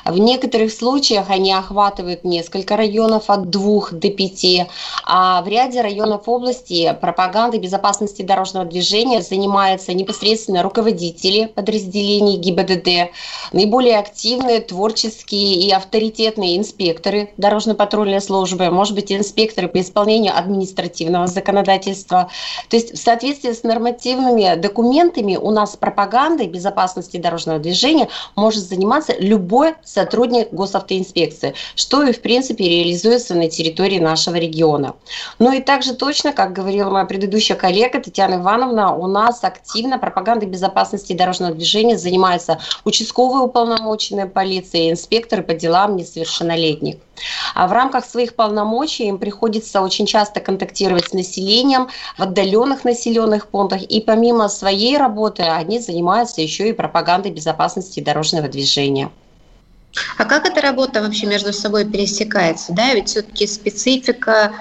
В 0.06 0.18
некоторых 0.18 0.72
случаях 0.72 1.30
они 1.30 1.52
охватывают 1.52 2.24
несколько 2.24 2.78
районов 2.78 3.30
от 3.30 3.50
2 3.50 3.82
до 3.92 4.10
5, 4.10 4.68
а 5.06 5.42
в 5.42 5.48
ряде 5.50 5.82
районов 5.82 6.30
области 6.30 6.98
пропаганды 7.02 7.58
безопасности 7.58 8.22
дорожного 8.22 8.66
движения 8.66 9.22
занимаются 9.22 9.94
непосредственно 9.94 10.64
руководители 10.64 11.48
подразделений 11.48 12.38
ГИБДД, 12.38 13.12
наиболее 13.52 14.00
активные, 14.00 14.62
творческие 14.62 15.56
и 15.56 15.72
авторитетные 15.72 16.58
инспекторы 16.58 17.34
дорожно-патрульной 17.36 18.22
службы, 18.22 18.70
может 18.70 18.96
быть, 18.96 19.12
инспекторы 19.12 19.65
инспекторы 19.66 19.68
по 19.68 19.80
исполнению 19.80 20.38
административного 20.38 21.28
законодательства. 21.28 22.30
То 22.70 22.78
есть 22.78 22.94
в 22.94 22.98
соответствии 22.98 23.52
с 23.52 23.64
нормативными 23.64 24.56
документами 24.56 25.38
у 25.38 25.52
нас 25.52 25.76
пропагандой 25.76 26.48
безопасности 26.48 27.18
дорожного 27.18 27.60
движения 27.60 28.08
может 28.36 28.64
заниматься 28.64 29.14
любой 29.20 29.74
сотрудник 29.84 30.54
госавтоинспекции, 30.54 31.54
что 31.76 32.04
и 32.04 32.12
в 32.12 32.22
принципе 32.22 32.64
реализуется 32.64 33.36
на 33.36 33.50
территории 33.50 34.00
нашего 34.00 34.36
региона. 34.36 34.94
Ну 35.40 35.54
и 35.54 35.62
также 35.62 35.94
точно, 35.94 36.34
как 36.34 36.54
говорила 36.54 36.90
моя 36.90 37.06
предыдущая 37.06 37.58
коллега 37.58 38.00
Татьяна 38.00 38.36
Ивановна, 38.36 38.96
у 38.96 39.08
нас 39.08 39.44
активно 39.44 39.98
пропагандой 39.98 40.48
безопасности 40.48 41.14
дорожного 41.14 41.54
движения 41.54 41.98
занимаются 41.98 42.60
участковые 42.86 43.44
уполномоченные 43.44 44.26
полиции, 44.26 44.92
инспекторы 44.92 45.44
по 45.44 45.54
делам 45.54 45.96
несовершеннолетних. 45.96 46.96
А 47.54 47.68
в 47.68 47.72
рамках 47.72 48.06
своих 48.06 48.36
полномочий 48.36 49.06
им 49.06 49.18
приходится 49.18 49.55
очень 49.82 50.06
часто 50.06 50.40
контактировать 50.40 51.10
с 51.10 51.14
населением 51.14 51.90
в 52.18 52.24
отдаленных 52.24 52.84
населенных 52.84 53.48
пунктах. 53.48 53.84
И 53.84 54.02
помимо 54.02 54.50
своей 54.50 54.98
работы 54.98 55.44
они 55.44 55.80
занимаются 55.80 56.42
еще 56.42 56.70
и 56.70 56.74
пропагандой 56.74 57.32
безопасности 57.32 58.00
дорожного 58.00 58.48
движения. 58.48 59.12
А 60.18 60.26
как 60.26 60.46
эта 60.46 60.62
работа 60.62 61.02
вообще 61.02 61.26
между 61.26 61.54
собой 61.54 61.86
пересекается? 61.86 62.74
Да, 62.74 62.94
ведь 62.94 63.10
все-таки 63.10 63.48
специфика 63.48 64.54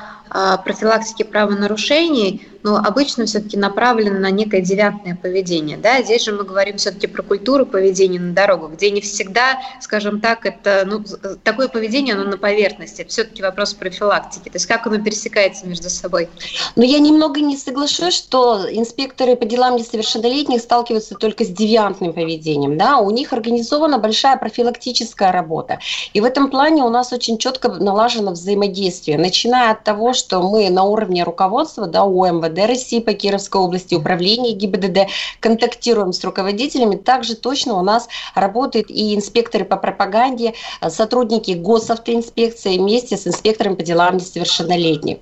профилактики 0.65 1.23
правонарушений, 1.23 2.49
но 2.65 2.77
обычно 2.77 3.27
все-таки 3.27 3.57
направлено 3.57 4.19
на 4.19 4.31
некое 4.31 4.63
девиантное 4.63 5.15
поведение. 5.15 5.77
Да? 5.77 6.03
Здесь 6.03 6.25
же 6.25 6.33
мы 6.33 6.45
говорим 6.45 6.79
все-таки 6.79 7.07
про 7.07 7.23
культуру 7.23 7.67
поведения 7.67 8.19
на 8.19 8.33
дорогах, 8.33 8.73
где 8.73 8.91
не 8.91 9.03
всегда, 9.03 9.61
скажем 9.81 10.21
так, 10.21 10.47
это 10.47 10.85
ну, 10.87 11.05
такое 11.45 11.69
поведение, 11.69 12.15
оно 12.15 12.25
на 12.25 12.39
поверхности. 12.39 13.05
Все-таки 13.07 13.43
вопрос 13.43 13.75
профилактики. 13.75 14.49
То 14.49 14.57
есть 14.57 14.67
как 14.67 14.87
оно 14.87 14.99
пересекается 14.99 15.67
между 15.67 15.91
собой? 15.91 16.31
Но 16.75 16.83
я 16.85 16.99
немного 16.99 17.41
не 17.41 17.57
соглашусь, 17.59 18.15
что 18.15 18.65
инспекторы 18.71 19.37
по 19.37 19.45
делам 19.45 19.77
несовершеннолетних 19.77 20.61
сталкиваются 20.63 21.17
только 21.17 21.45
с 21.45 21.49
девиантным 21.49 22.15
поведением. 22.15 22.79
Да? 22.79 22.97
У 22.97 23.11
них 23.11 23.35
организована 23.35 23.99
большая 23.99 24.39
профилактическая 24.39 25.33
работа. 25.33 25.81
И 26.15 26.21
в 26.23 26.25
этом 26.25 26.51
плане 26.51 26.83
у 26.83 26.89
нас 26.89 27.13
очень 27.13 27.37
четко 27.37 27.69
налажено 27.69 28.33
взаимодействие, 28.33 29.19
начиная 29.19 29.73
от 29.73 29.85
того, 29.85 30.15
что 30.15 30.24
мы 30.33 30.71
на 30.71 30.85
уровне 30.85 31.25
руководства, 31.25 31.87
да, 31.87 32.05
у 32.05 32.25
МВД, 32.25 32.67
России 32.67 33.01
по 33.01 33.13
Кировской 33.13 33.61
области, 33.61 33.95
управление 33.95 34.55
ГИБДД, 34.55 35.11
контактируем 35.41 36.13
с 36.13 36.23
руководителями. 36.25 36.97
Также 36.97 37.35
точно 37.37 37.75
у 37.75 37.83
нас 37.83 38.09
работают 38.35 38.91
и 38.91 39.15
инспекторы 39.15 39.65
по 39.65 39.77
пропаганде, 39.77 40.55
э, 40.81 40.91
сотрудники 40.91 41.53
госавтоинспекции 41.53 42.79
вместе 42.79 43.17
с 43.17 43.27
инспектором 43.27 43.77
по 43.77 43.83
делам 43.83 44.17
несовершеннолетних. 44.17 45.19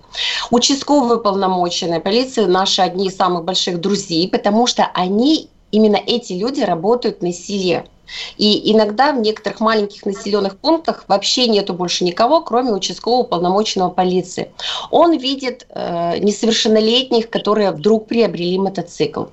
Участковые 0.51 1.21
полномоченные 1.21 2.01
полиции 2.01 2.45
наши 2.45 2.83
одни 2.83 3.07
из 3.07 3.17
самых 3.17 3.45
больших 3.45 3.81
друзей, 3.81 4.29
потому 4.29 4.67
что 4.67 4.89
они 4.95 5.49
именно 5.71 5.97
эти 5.97 6.35
люди 6.35 6.61
работают 6.61 7.23
на 7.23 7.33
селе. 7.33 7.87
И 8.37 8.73
иногда 8.73 9.13
в 9.13 9.21
некоторых 9.21 9.61
маленьких 9.61 10.05
населенных 10.07 10.59
пунктах 10.59 11.05
вообще 11.09 11.49
нету 11.49 11.75
больше 11.75 12.05
никого, 12.05 12.41
кроме 12.41 12.73
участкового 12.73 13.25
полномоченного 13.25 13.91
полиции. 13.91 14.51
Он 14.91 15.17
видит 15.17 15.67
э, 15.71 16.19
несовершеннолетних, 16.19 17.31
которые 17.31 17.71
вдруг 17.71 18.07
приобрели 18.07 18.59
мотоцикл. 18.59 19.25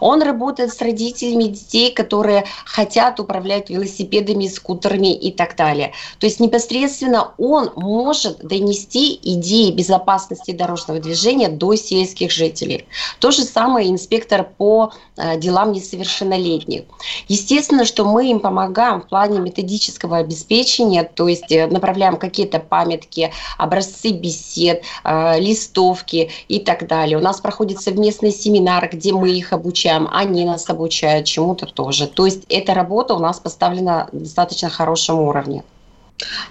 Он 0.00 0.22
работает 0.22 0.72
с 0.72 0.80
родителями 0.80 1.44
детей, 1.44 1.92
которые 1.92 2.44
хотят 2.64 3.20
управлять 3.20 3.70
велосипедами, 3.70 4.48
скутерами 4.48 5.14
и 5.14 5.32
так 5.32 5.56
далее. 5.56 5.92
То 6.18 6.26
есть 6.26 6.40
непосредственно 6.40 7.32
он 7.38 7.70
может 7.76 8.38
донести 8.38 9.18
идеи 9.22 9.70
безопасности 9.70 10.52
дорожного 10.52 11.00
движения 11.00 11.48
до 11.48 11.74
сельских 11.74 12.30
жителей. 12.30 12.86
То 13.20 13.30
же 13.30 13.42
самое 13.42 13.90
инспектор 13.90 14.44
по 14.44 14.92
э, 15.16 15.38
делам 15.38 15.72
несовершеннолетних. 15.72 16.84
Естественно, 17.28 17.84
что 17.84 18.04
мы 18.04 18.23
им 18.30 18.40
помогаем 18.40 19.00
в 19.00 19.08
плане 19.08 19.38
методического 19.38 20.18
обеспечения, 20.18 21.04
то 21.04 21.28
есть 21.28 21.50
э, 21.52 21.66
направляем 21.66 22.16
какие-то 22.16 22.58
памятки, 22.58 23.32
образцы 23.58 24.10
бесед, 24.10 24.82
э, 25.04 25.40
листовки 25.40 26.30
и 26.48 26.60
так 26.60 26.86
далее. 26.86 27.18
У 27.18 27.20
нас 27.20 27.40
проходит 27.40 27.80
совместный 27.80 28.32
семинар, 28.32 28.88
где 28.92 29.12
мы 29.12 29.30
их 29.30 29.52
обучаем, 29.52 30.08
они 30.12 30.44
нас 30.44 30.68
обучают 30.68 31.26
чему-то 31.26 31.66
тоже. 31.66 32.06
То 32.06 32.26
есть 32.26 32.44
эта 32.48 32.74
работа 32.74 33.14
у 33.14 33.18
нас 33.18 33.40
поставлена 33.40 33.84
на 33.84 34.08
достаточно 34.12 34.68
хорошем 34.68 35.20
уровне. 35.20 35.62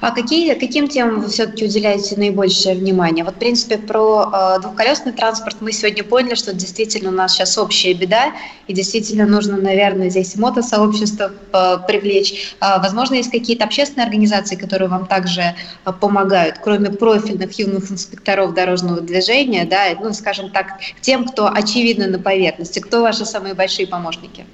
А 0.01 0.11
какие, 0.11 0.53
каким 0.55 0.89
темам 0.89 1.21
вы 1.21 1.29
все-таки 1.29 1.63
уделяете 1.63 2.17
наибольшее 2.17 2.75
внимание? 2.75 3.23
Вот, 3.23 3.35
в 3.35 3.39
принципе, 3.39 3.77
про 3.77 4.29
э, 4.57 4.61
двухколесный 4.61 5.13
транспорт 5.13 5.57
мы 5.61 5.71
сегодня 5.71 6.03
поняли, 6.03 6.35
что 6.35 6.53
действительно 6.53 7.09
у 7.09 7.13
нас 7.13 7.33
сейчас 7.33 7.57
общая 7.57 7.93
беда, 7.93 8.33
и 8.67 8.73
действительно 8.73 9.25
нужно, 9.25 9.55
наверное, 9.55 10.09
здесь 10.09 10.35
мотосообщество 10.35 11.31
э, 11.53 11.77
привлечь. 11.87 12.55
Э, 12.59 12.79
возможно, 12.79 13.15
есть 13.15 13.31
какие-то 13.31 13.63
общественные 13.63 14.03
организации, 14.03 14.57
которые 14.57 14.89
вам 14.89 15.07
также 15.07 15.41
э, 15.85 15.93
помогают, 15.93 16.57
кроме 16.61 16.89
профильных 16.89 17.57
юных 17.57 17.89
инспекторов 17.89 18.53
дорожного 18.53 18.99
движения, 18.99 19.63
да, 19.63 19.85
ну, 19.97 20.11
скажем 20.11 20.49
так, 20.49 20.79
тем, 20.99 21.25
кто 21.25 21.47
очевидно 21.47 22.07
на 22.07 22.19
поверхности. 22.19 22.79
Кто 22.79 23.01
ваши 23.01 23.25
самые 23.25 23.53
большие 23.53 23.87
помощники? 23.87 24.45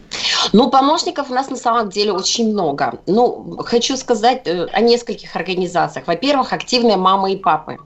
Ну, 0.53 0.69
помощников 0.69 1.29
у 1.29 1.33
нас 1.33 1.49
на 1.49 1.55
самом 1.55 1.89
деле 1.89 2.13
очень 2.13 2.51
много. 2.51 2.99
Ну, 3.07 3.57
хочу 3.65 3.97
сказать 3.97 4.47
э, 4.47 4.65
о 4.71 4.81
нескольких 4.81 5.35
организациях. 5.35 6.07
Во-первых, 6.07 6.53
активные 6.53 6.97
мамы 6.97 7.33
и 7.33 7.37
папы 7.37 7.77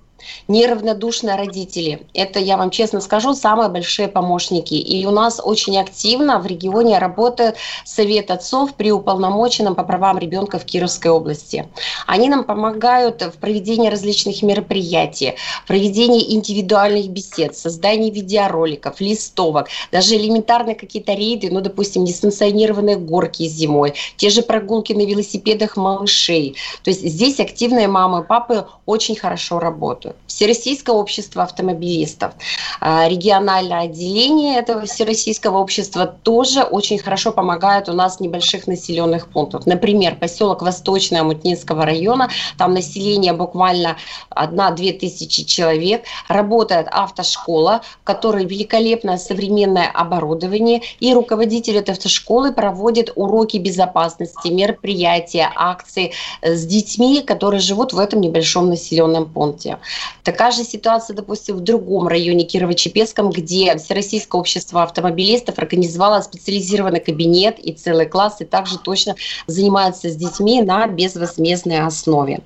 неравнодушные 0.47 1.35
родители. 1.35 2.05
Это, 2.13 2.39
я 2.39 2.57
вам 2.57 2.69
честно 2.69 3.01
скажу, 3.01 3.33
самые 3.33 3.69
большие 3.69 4.07
помощники. 4.07 4.73
И 4.73 5.05
у 5.05 5.11
нас 5.11 5.41
очень 5.43 5.77
активно 5.77 6.39
в 6.39 6.45
регионе 6.45 6.97
работает 6.97 7.55
Совет 7.85 8.31
отцов 8.31 8.73
при 8.75 8.91
уполномоченном 8.91 9.75
по 9.75 9.83
правам 9.83 10.17
ребенка 10.17 10.59
в 10.59 10.65
Кировской 10.65 11.11
области. 11.11 11.67
Они 12.07 12.29
нам 12.29 12.43
помогают 12.43 13.21
в 13.21 13.37
проведении 13.39 13.89
различных 13.89 14.41
мероприятий, 14.43 15.35
в 15.63 15.67
проведении 15.67 16.33
индивидуальных 16.33 17.09
бесед, 17.09 17.55
создании 17.55 18.11
видеороликов, 18.11 18.99
листовок, 19.01 19.67
даже 19.91 20.15
элементарные 20.15 20.75
какие-то 20.75 21.13
рейды, 21.13 21.49
ну, 21.51 21.61
допустим, 21.61 22.03
несанкционированные 22.03 22.97
горки 22.97 23.47
зимой, 23.47 23.93
те 24.17 24.29
же 24.29 24.41
прогулки 24.41 24.93
на 24.93 25.05
велосипедах 25.05 25.77
малышей. 25.77 26.55
То 26.83 26.89
есть 26.89 27.05
здесь 27.05 27.39
активные 27.39 27.87
мамы 27.87 28.21
и 28.21 28.27
папы 28.27 28.67
очень 28.85 29.15
хорошо 29.15 29.59
работают. 29.59 30.12
Всероссийское 30.27 30.95
общество 30.95 31.43
автомобилистов. 31.43 32.33
А, 32.79 33.07
региональное 33.07 33.81
отделение 33.81 34.57
этого 34.57 34.85
Всероссийского 34.85 35.59
общества 35.59 36.07
тоже 36.07 36.63
очень 36.63 36.97
хорошо 36.97 37.31
помогает 37.31 37.87
у 37.87 37.93
нас 37.93 38.17
в 38.17 38.19
небольших 38.19 38.65
населенных 38.65 39.27
пунктах. 39.27 39.65
Например, 39.65 40.15
поселок 40.15 40.61
Восточное 40.61 41.23
Мутнинского 41.23 41.85
района, 41.85 42.29
там 42.57 42.73
население 42.73 43.33
буквально 43.33 43.97
1-2 44.35 44.93
тысячи 44.99 45.43
человек, 45.43 46.03
работает 46.27 46.87
автошкола, 46.89 47.81
в 48.01 48.03
которой 48.03 48.45
великолепное 48.45 49.17
современное 49.17 49.89
оборудование, 49.89 50.81
и 50.99 51.13
руководитель 51.13 51.77
этой 51.77 51.91
автошколы 51.91 52.51
проводит 52.53 53.11
уроки 53.15 53.57
безопасности, 53.57 54.47
мероприятия, 54.47 55.51
акции 55.55 56.11
с 56.41 56.65
детьми, 56.65 57.21
которые 57.21 57.59
живут 57.59 57.93
в 57.93 57.99
этом 57.99 58.21
небольшом 58.21 58.69
населенном 58.69 59.29
пункте. 59.29 59.77
Такая 60.23 60.51
же 60.51 60.63
ситуация, 60.63 61.15
допустим, 61.15 61.57
в 61.57 61.61
другом 61.61 62.07
районе 62.07 62.45
Кирово-Чепецком, 62.45 63.31
где 63.31 63.77
Всероссийское 63.77 64.39
общество 64.39 64.83
автомобилистов 64.83 65.57
организовало 65.59 66.21
специализированный 66.21 66.99
кабинет 66.99 67.59
и 67.59 67.73
целый 67.73 68.05
класс, 68.05 68.37
и 68.39 68.45
также 68.45 68.77
точно 68.77 69.15
занимаются 69.47 70.09
с 70.09 70.15
детьми 70.15 70.61
на 70.61 70.87
безвозмездной 70.87 71.79
основе. 71.79 72.41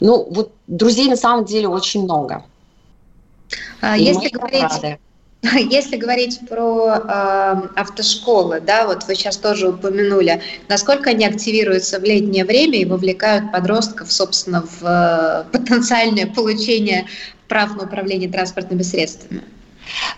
Ну, 0.00 0.26
вот 0.30 0.52
друзей 0.66 1.08
на 1.08 1.16
самом 1.16 1.44
деле 1.44 1.68
очень 1.68 2.04
много. 2.04 2.44
А, 3.80 3.96
если 3.96 4.28
говорить... 4.28 4.62
Рады. 4.62 4.98
Если 5.70 5.96
говорить 5.96 6.40
про 6.48 6.96
э, 6.96 7.68
автошколы, 7.76 8.60
да, 8.60 8.86
вот 8.86 9.04
вы 9.04 9.14
сейчас 9.14 9.36
тоже 9.36 9.68
упомянули, 9.68 10.42
насколько 10.68 11.10
они 11.10 11.24
активируются 11.24 12.00
в 12.00 12.04
летнее 12.04 12.44
время 12.44 12.80
и 12.80 12.84
вовлекают 12.84 13.52
подростков, 13.52 14.10
собственно, 14.10 14.62
в 14.62 14.82
э, 14.82 15.44
потенциальное 15.52 16.26
получение 16.26 17.06
прав 17.46 17.76
на 17.76 17.84
управление 17.84 18.28
транспортными 18.28 18.82
средствами? 18.82 19.42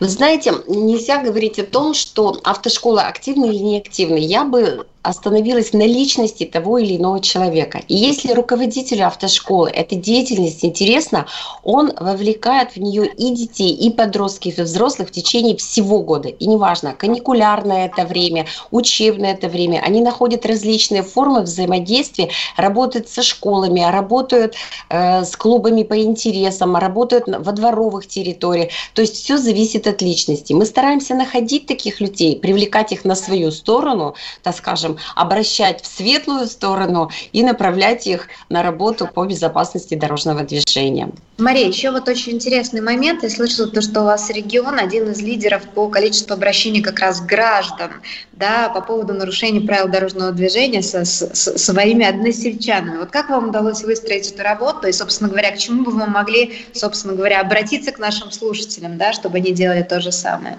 Вы 0.00 0.08
знаете, 0.08 0.52
нельзя 0.66 1.22
говорить 1.22 1.58
о 1.58 1.64
том, 1.64 1.94
что 1.94 2.40
автошкола 2.42 3.02
активна 3.02 3.46
или 3.46 3.58
неактивна. 3.58 4.16
Я 4.16 4.44
бы 4.44 4.86
остановилась 5.02 5.72
на 5.72 5.86
личности 5.86 6.44
того 6.44 6.78
или 6.78 6.96
иного 6.96 7.20
человека. 7.20 7.80
И 7.88 7.94
если 7.94 8.32
руководителю 8.32 9.06
автошколы 9.06 9.70
эта 9.70 9.94
деятельность 9.94 10.64
интересна, 10.64 11.26
он 11.64 11.92
вовлекает 11.98 12.72
в 12.72 12.76
нее 12.76 13.06
и 13.06 13.30
детей, 13.34 13.72
и 13.72 13.90
подростков, 13.90 14.58
и 14.58 14.62
взрослых 14.62 15.08
в 15.08 15.12
течение 15.12 15.56
всего 15.56 16.00
года. 16.00 16.28
И 16.28 16.46
неважно, 16.46 16.92
каникулярное 16.92 17.86
это 17.86 18.04
время, 18.04 18.46
учебное 18.70 19.32
это 19.32 19.48
время, 19.48 19.82
они 19.84 20.02
находят 20.02 20.44
различные 20.44 21.02
формы 21.02 21.42
взаимодействия, 21.42 22.28
работают 22.56 23.08
со 23.08 23.22
школами, 23.22 23.80
работают 23.80 24.54
э, 24.90 25.24
с 25.24 25.36
клубами 25.36 25.82
по 25.82 26.00
интересам, 26.00 26.76
работают 26.76 27.24
во 27.26 27.52
дворовых 27.52 28.06
территориях. 28.06 28.70
То 28.94 29.02
есть 29.02 29.16
все 29.16 29.38
зависит 29.38 29.86
от 29.86 30.02
личности. 30.02 30.52
Мы 30.52 30.66
стараемся 30.66 31.14
находить 31.14 31.66
таких 31.66 32.00
людей, 32.00 32.38
привлекать 32.38 32.92
их 32.92 33.04
на 33.04 33.14
свою 33.14 33.50
сторону, 33.50 34.14
так 34.42 34.56
скажем, 34.56 34.89
можем 34.90 34.98
обращать 35.14 35.82
в 35.82 35.86
светлую 35.86 36.46
сторону 36.46 37.10
и 37.32 37.42
направлять 37.42 38.06
их 38.06 38.28
на 38.48 38.62
работу 38.62 39.06
по 39.06 39.24
безопасности 39.24 39.94
дорожного 39.94 40.42
движения. 40.42 41.10
Мария, 41.38 41.68
еще 41.68 41.90
вот 41.90 42.08
очень 42.08 42.32
интересный 42.32 42.80
момент. 42.80 43.22
Я 43.22 43.30
слышала 43.30 43.68
то, 43.68 43.80
что 43.80 44.02
у 44.02 44.04
вас 44.04 44.30
регион 44.30 44.78
один 44.78 45.10
из 45.10 45.20
лидеров 45.20 45.62
по 45.74 45.88
количеству 45.88 46.34
обращений 46.34 46.82
как 46.82 47.00
раз 47.00 47.20
граждан 47.20 47.90
да, 48.32 48.70
по 48.70 48.80
поводу 48.80 49.14
нарушений 49.14 49.60
правил 49.60 49.88
дорожного 49.88 50.32
движения 50.32 50.82
со, 50.82 51.04
с, 51.04 51.34
с 51.34 51.58
своими 51.58 52.06
односельчанами. 52.06 52.98
Вот 52.98 53.10
как 53.10 53.28
вам 53.28 53.50
удалось 53.50 53.82
выстроить 53.82 54.30
эту 54.32 54.42
работу 54.42 54.88
и, 54.88 54.92
собственно 54.92 55.28
говоря, 55.28 55.52
к 55.52 55.58
чему 55.58 55.84
бы 55.84 55.92
вы 55.92 56.06
могли, 56.06 56.66
собственно 56.72 57.14
говоря, 57.14 57.40
обратиться 57.40 57.92
к 57.92 57.98
нашим 57.98 58.30
слушателям, 58.30 58.96
да, 58.96 59.12
чтобы 59.12 59.38
они 59.38 59.52
делали 59.52 59.82
то 59.82 60.00
же 60.00 60.12
самое? 60.12 60.56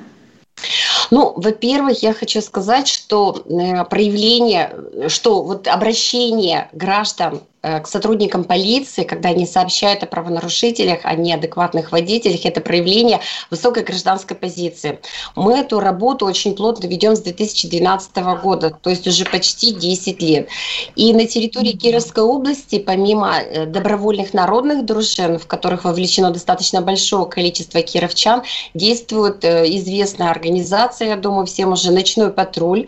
Ну, 1.11 1.33
во-первых, 1.35 2.01
я 2.01 2.13
хочу 2.13 2.41
сказать, 2.41 2.87
что 2.87 3.43
э, 3.45 3.83
проявление, 3.85 5.09
что 5.09 5.43
вот 5.43 5.67
обращение 5.67 6.69
граждан 6.71 7.41
к 7.61 7.85
сотрудникам 7.85 8.43
полиции, 8.43 9.03
когда 9.03 9.29
они 9.29 9.45
сообщают 9.45 10.03
о 10.03 10.07
правонарушителях, 10.07 11.01
о 11.03 11.13
неадекватных 11.15 11.91
водителях, 11.91 12.45
это 12.45 12.59
проявление 12.59 13.19
высокой 13.51 13.83
гражданской 13.83 14.35
позиции. 14.35 14.99
Мы 15.35 15.59
эту 15.59 15.79
работу 15.79 16.25
очень 16.25 16.55
плотно 16.55 16.87
ведем 16.87 17.15
с 17.15 17.21
2012 17.21 18.15
года, 18.41 18.71
то 18.81 18.89
есть 18.89 19.07
уже 19.07 19.25
почти 19.25 19.73
10 19.73 20.21
лет. 20.21 20.49
И 20.95 21.13
на 21.13 21.27
территории 21.27 21.73
Кировской 21.73 22.23
области, 22.23 22.79
помимо 22.79 23.37
э, 23.39 23.65
добровольных 23.65 24.33
народных 24.33 24.83
дружин, 24.85 25.37
в 25.37 25.45
которых 25.45 25.83
вовлечено 25.83 26.31
достаточно 26.31 26.81
большое 26.81 27.25
количество 27.27 27.81
кировчан, 27.81 28.41
действует 28.73 29.45
э, 29.45 29.67
известная 29.77 30.31
организация, 30.31 31.09
я 31.09 31.15
думаю, 31.15 31.45
всем 31.45 31.73
уже 31.73 31.91
«Ночной 31.91 32.31
патруль», 32.31 32.87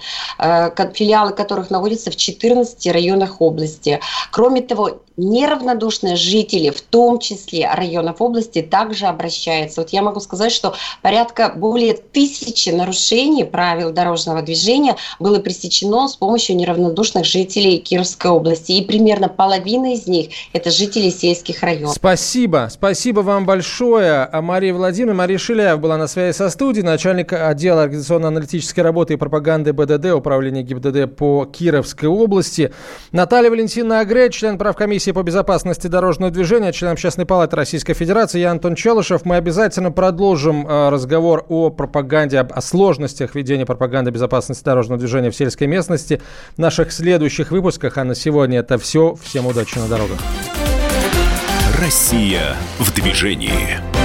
филиалы 0.93 1.34
которых 1.34 1.69
находятся 1.69 2.11
в 2.11 2.15
14 2.15 2.88
районах 2.88 3.41
области. 3.41 3.99
Кроме 4.32 4.62
того, 4.68 5.01
неравнодушные 5.18 6.16
жители, 6.16 6.70
в 6.70 6.82
том 6.82 7.20
числе 7.20 7.70
районов 7.72 8.22
области, 8.22 8.61
также 8.61 9.05
обращаются. 9.05 9.82
Вот 9.82 9.91
я 9.91 10.01
могу 10.01 10.20
сказать, 10.20 10.51
что 10.51 10.76
порядка 11.01 11.53
более 11.55 11.93
тысячи 11.93 12.70
нарушений 12.70 13.43
правил 13.43 13.91
дорожного 13.91 14.41
движения 14.41 14.95
было 15.20 15.39
пресечено 15.39 16.07
с 16.07 16.16
помощью 16.16 16.55
неравнодушных 16.55 17.26
жителей 17.26 17.78
Кировской 17.78 18.32
области. 18.32 18.72
И 18.72 18.84
примерно 18.84 19.30
половина 19.30 19.93
из 19.93 20.07
них– 20.07 20.30
это 20.53 20.72
жители 20.72 21.09
сельских 21.09 21.61
районов. 21.61 21.95
Спасибо. 21.95 22.70
Спасибо 22.72 23.20
вам 23.20 23.45
большое. 23.45 24.24
А 24.24 24.41
Мария 24.41 24.74
Владимировна, 24.74 25.20
Мария 25.20 25.38
Шиляев 25.38 25.80
была 25.80 25.97
на 25.97 26.07
связи 26.07 26.36
со 26.36 26.49
студией, 26.49 26.86
начальник 26.86 27.34
отдела 27.34 27.84
организационно-аналитической 27.84 28.82
работы 28.82 29.14
и 29.14 29.18
пропаганды 29.18 29.74
БДД, 29.74 30.14
управления 30.14 30.64
ГИБДД 30.64 31.16
по 31.16 31.45
Кировской 31.45 32.09
области. 32.09 32.74
Наталья 33.11 33.49
Валентиновна 33.49 33.99
Агре, 33.99 34.30
член 34.30 34.53
правкомиссии 34.58 35.12
по 35.12 35.24
безопасности 35.24 35.88
дорожного 35.88 36.32
движения, 36.32 36.72
член 36.72 36.91
Общественной 36.91 37.26
палаты 37.26 37.56
Российской 37.56 37.93
Федерации. 37.93 38.39
Я 38.39 38.51
Антон 38.51 38.76
Челышев. 38.76 39.26
Мы 39.26 39.36
обязательно 39.36 39.91
продолжим 39.91 40.68
э, 40.68 40.89
разговор 40.89 41.45
о 41.49 41.70
пропаганде, 41.70 42.39
о 42.39 42.62
сложностях 42.62 43.36
ведения 43.36 43.66
пропаганды 43.66 44.12
безопасности 44.12 44.64
дорожного 44.64 44.99
движения 44.99 45.32
в 45.32 45.36
сельской 45.36 45.68
местности 45.68 46.22
в 46.56 46.60
наших 46.60 46.91
следующих 46.91 47.51
выпусках. 47.51 47.97
А 47.97 48.04
на 48.04 48.16
сегодня 48.16 48.60
это 48.60 48.78
все. 48.78 49.16
Всем 49.22 49.47
удачи 49.47 49.78
на 49.78 49.88
дорогах. 49.88 50.20
Россия 51.80 52.56
в 52.80 52.93
движении. 52.93 54.03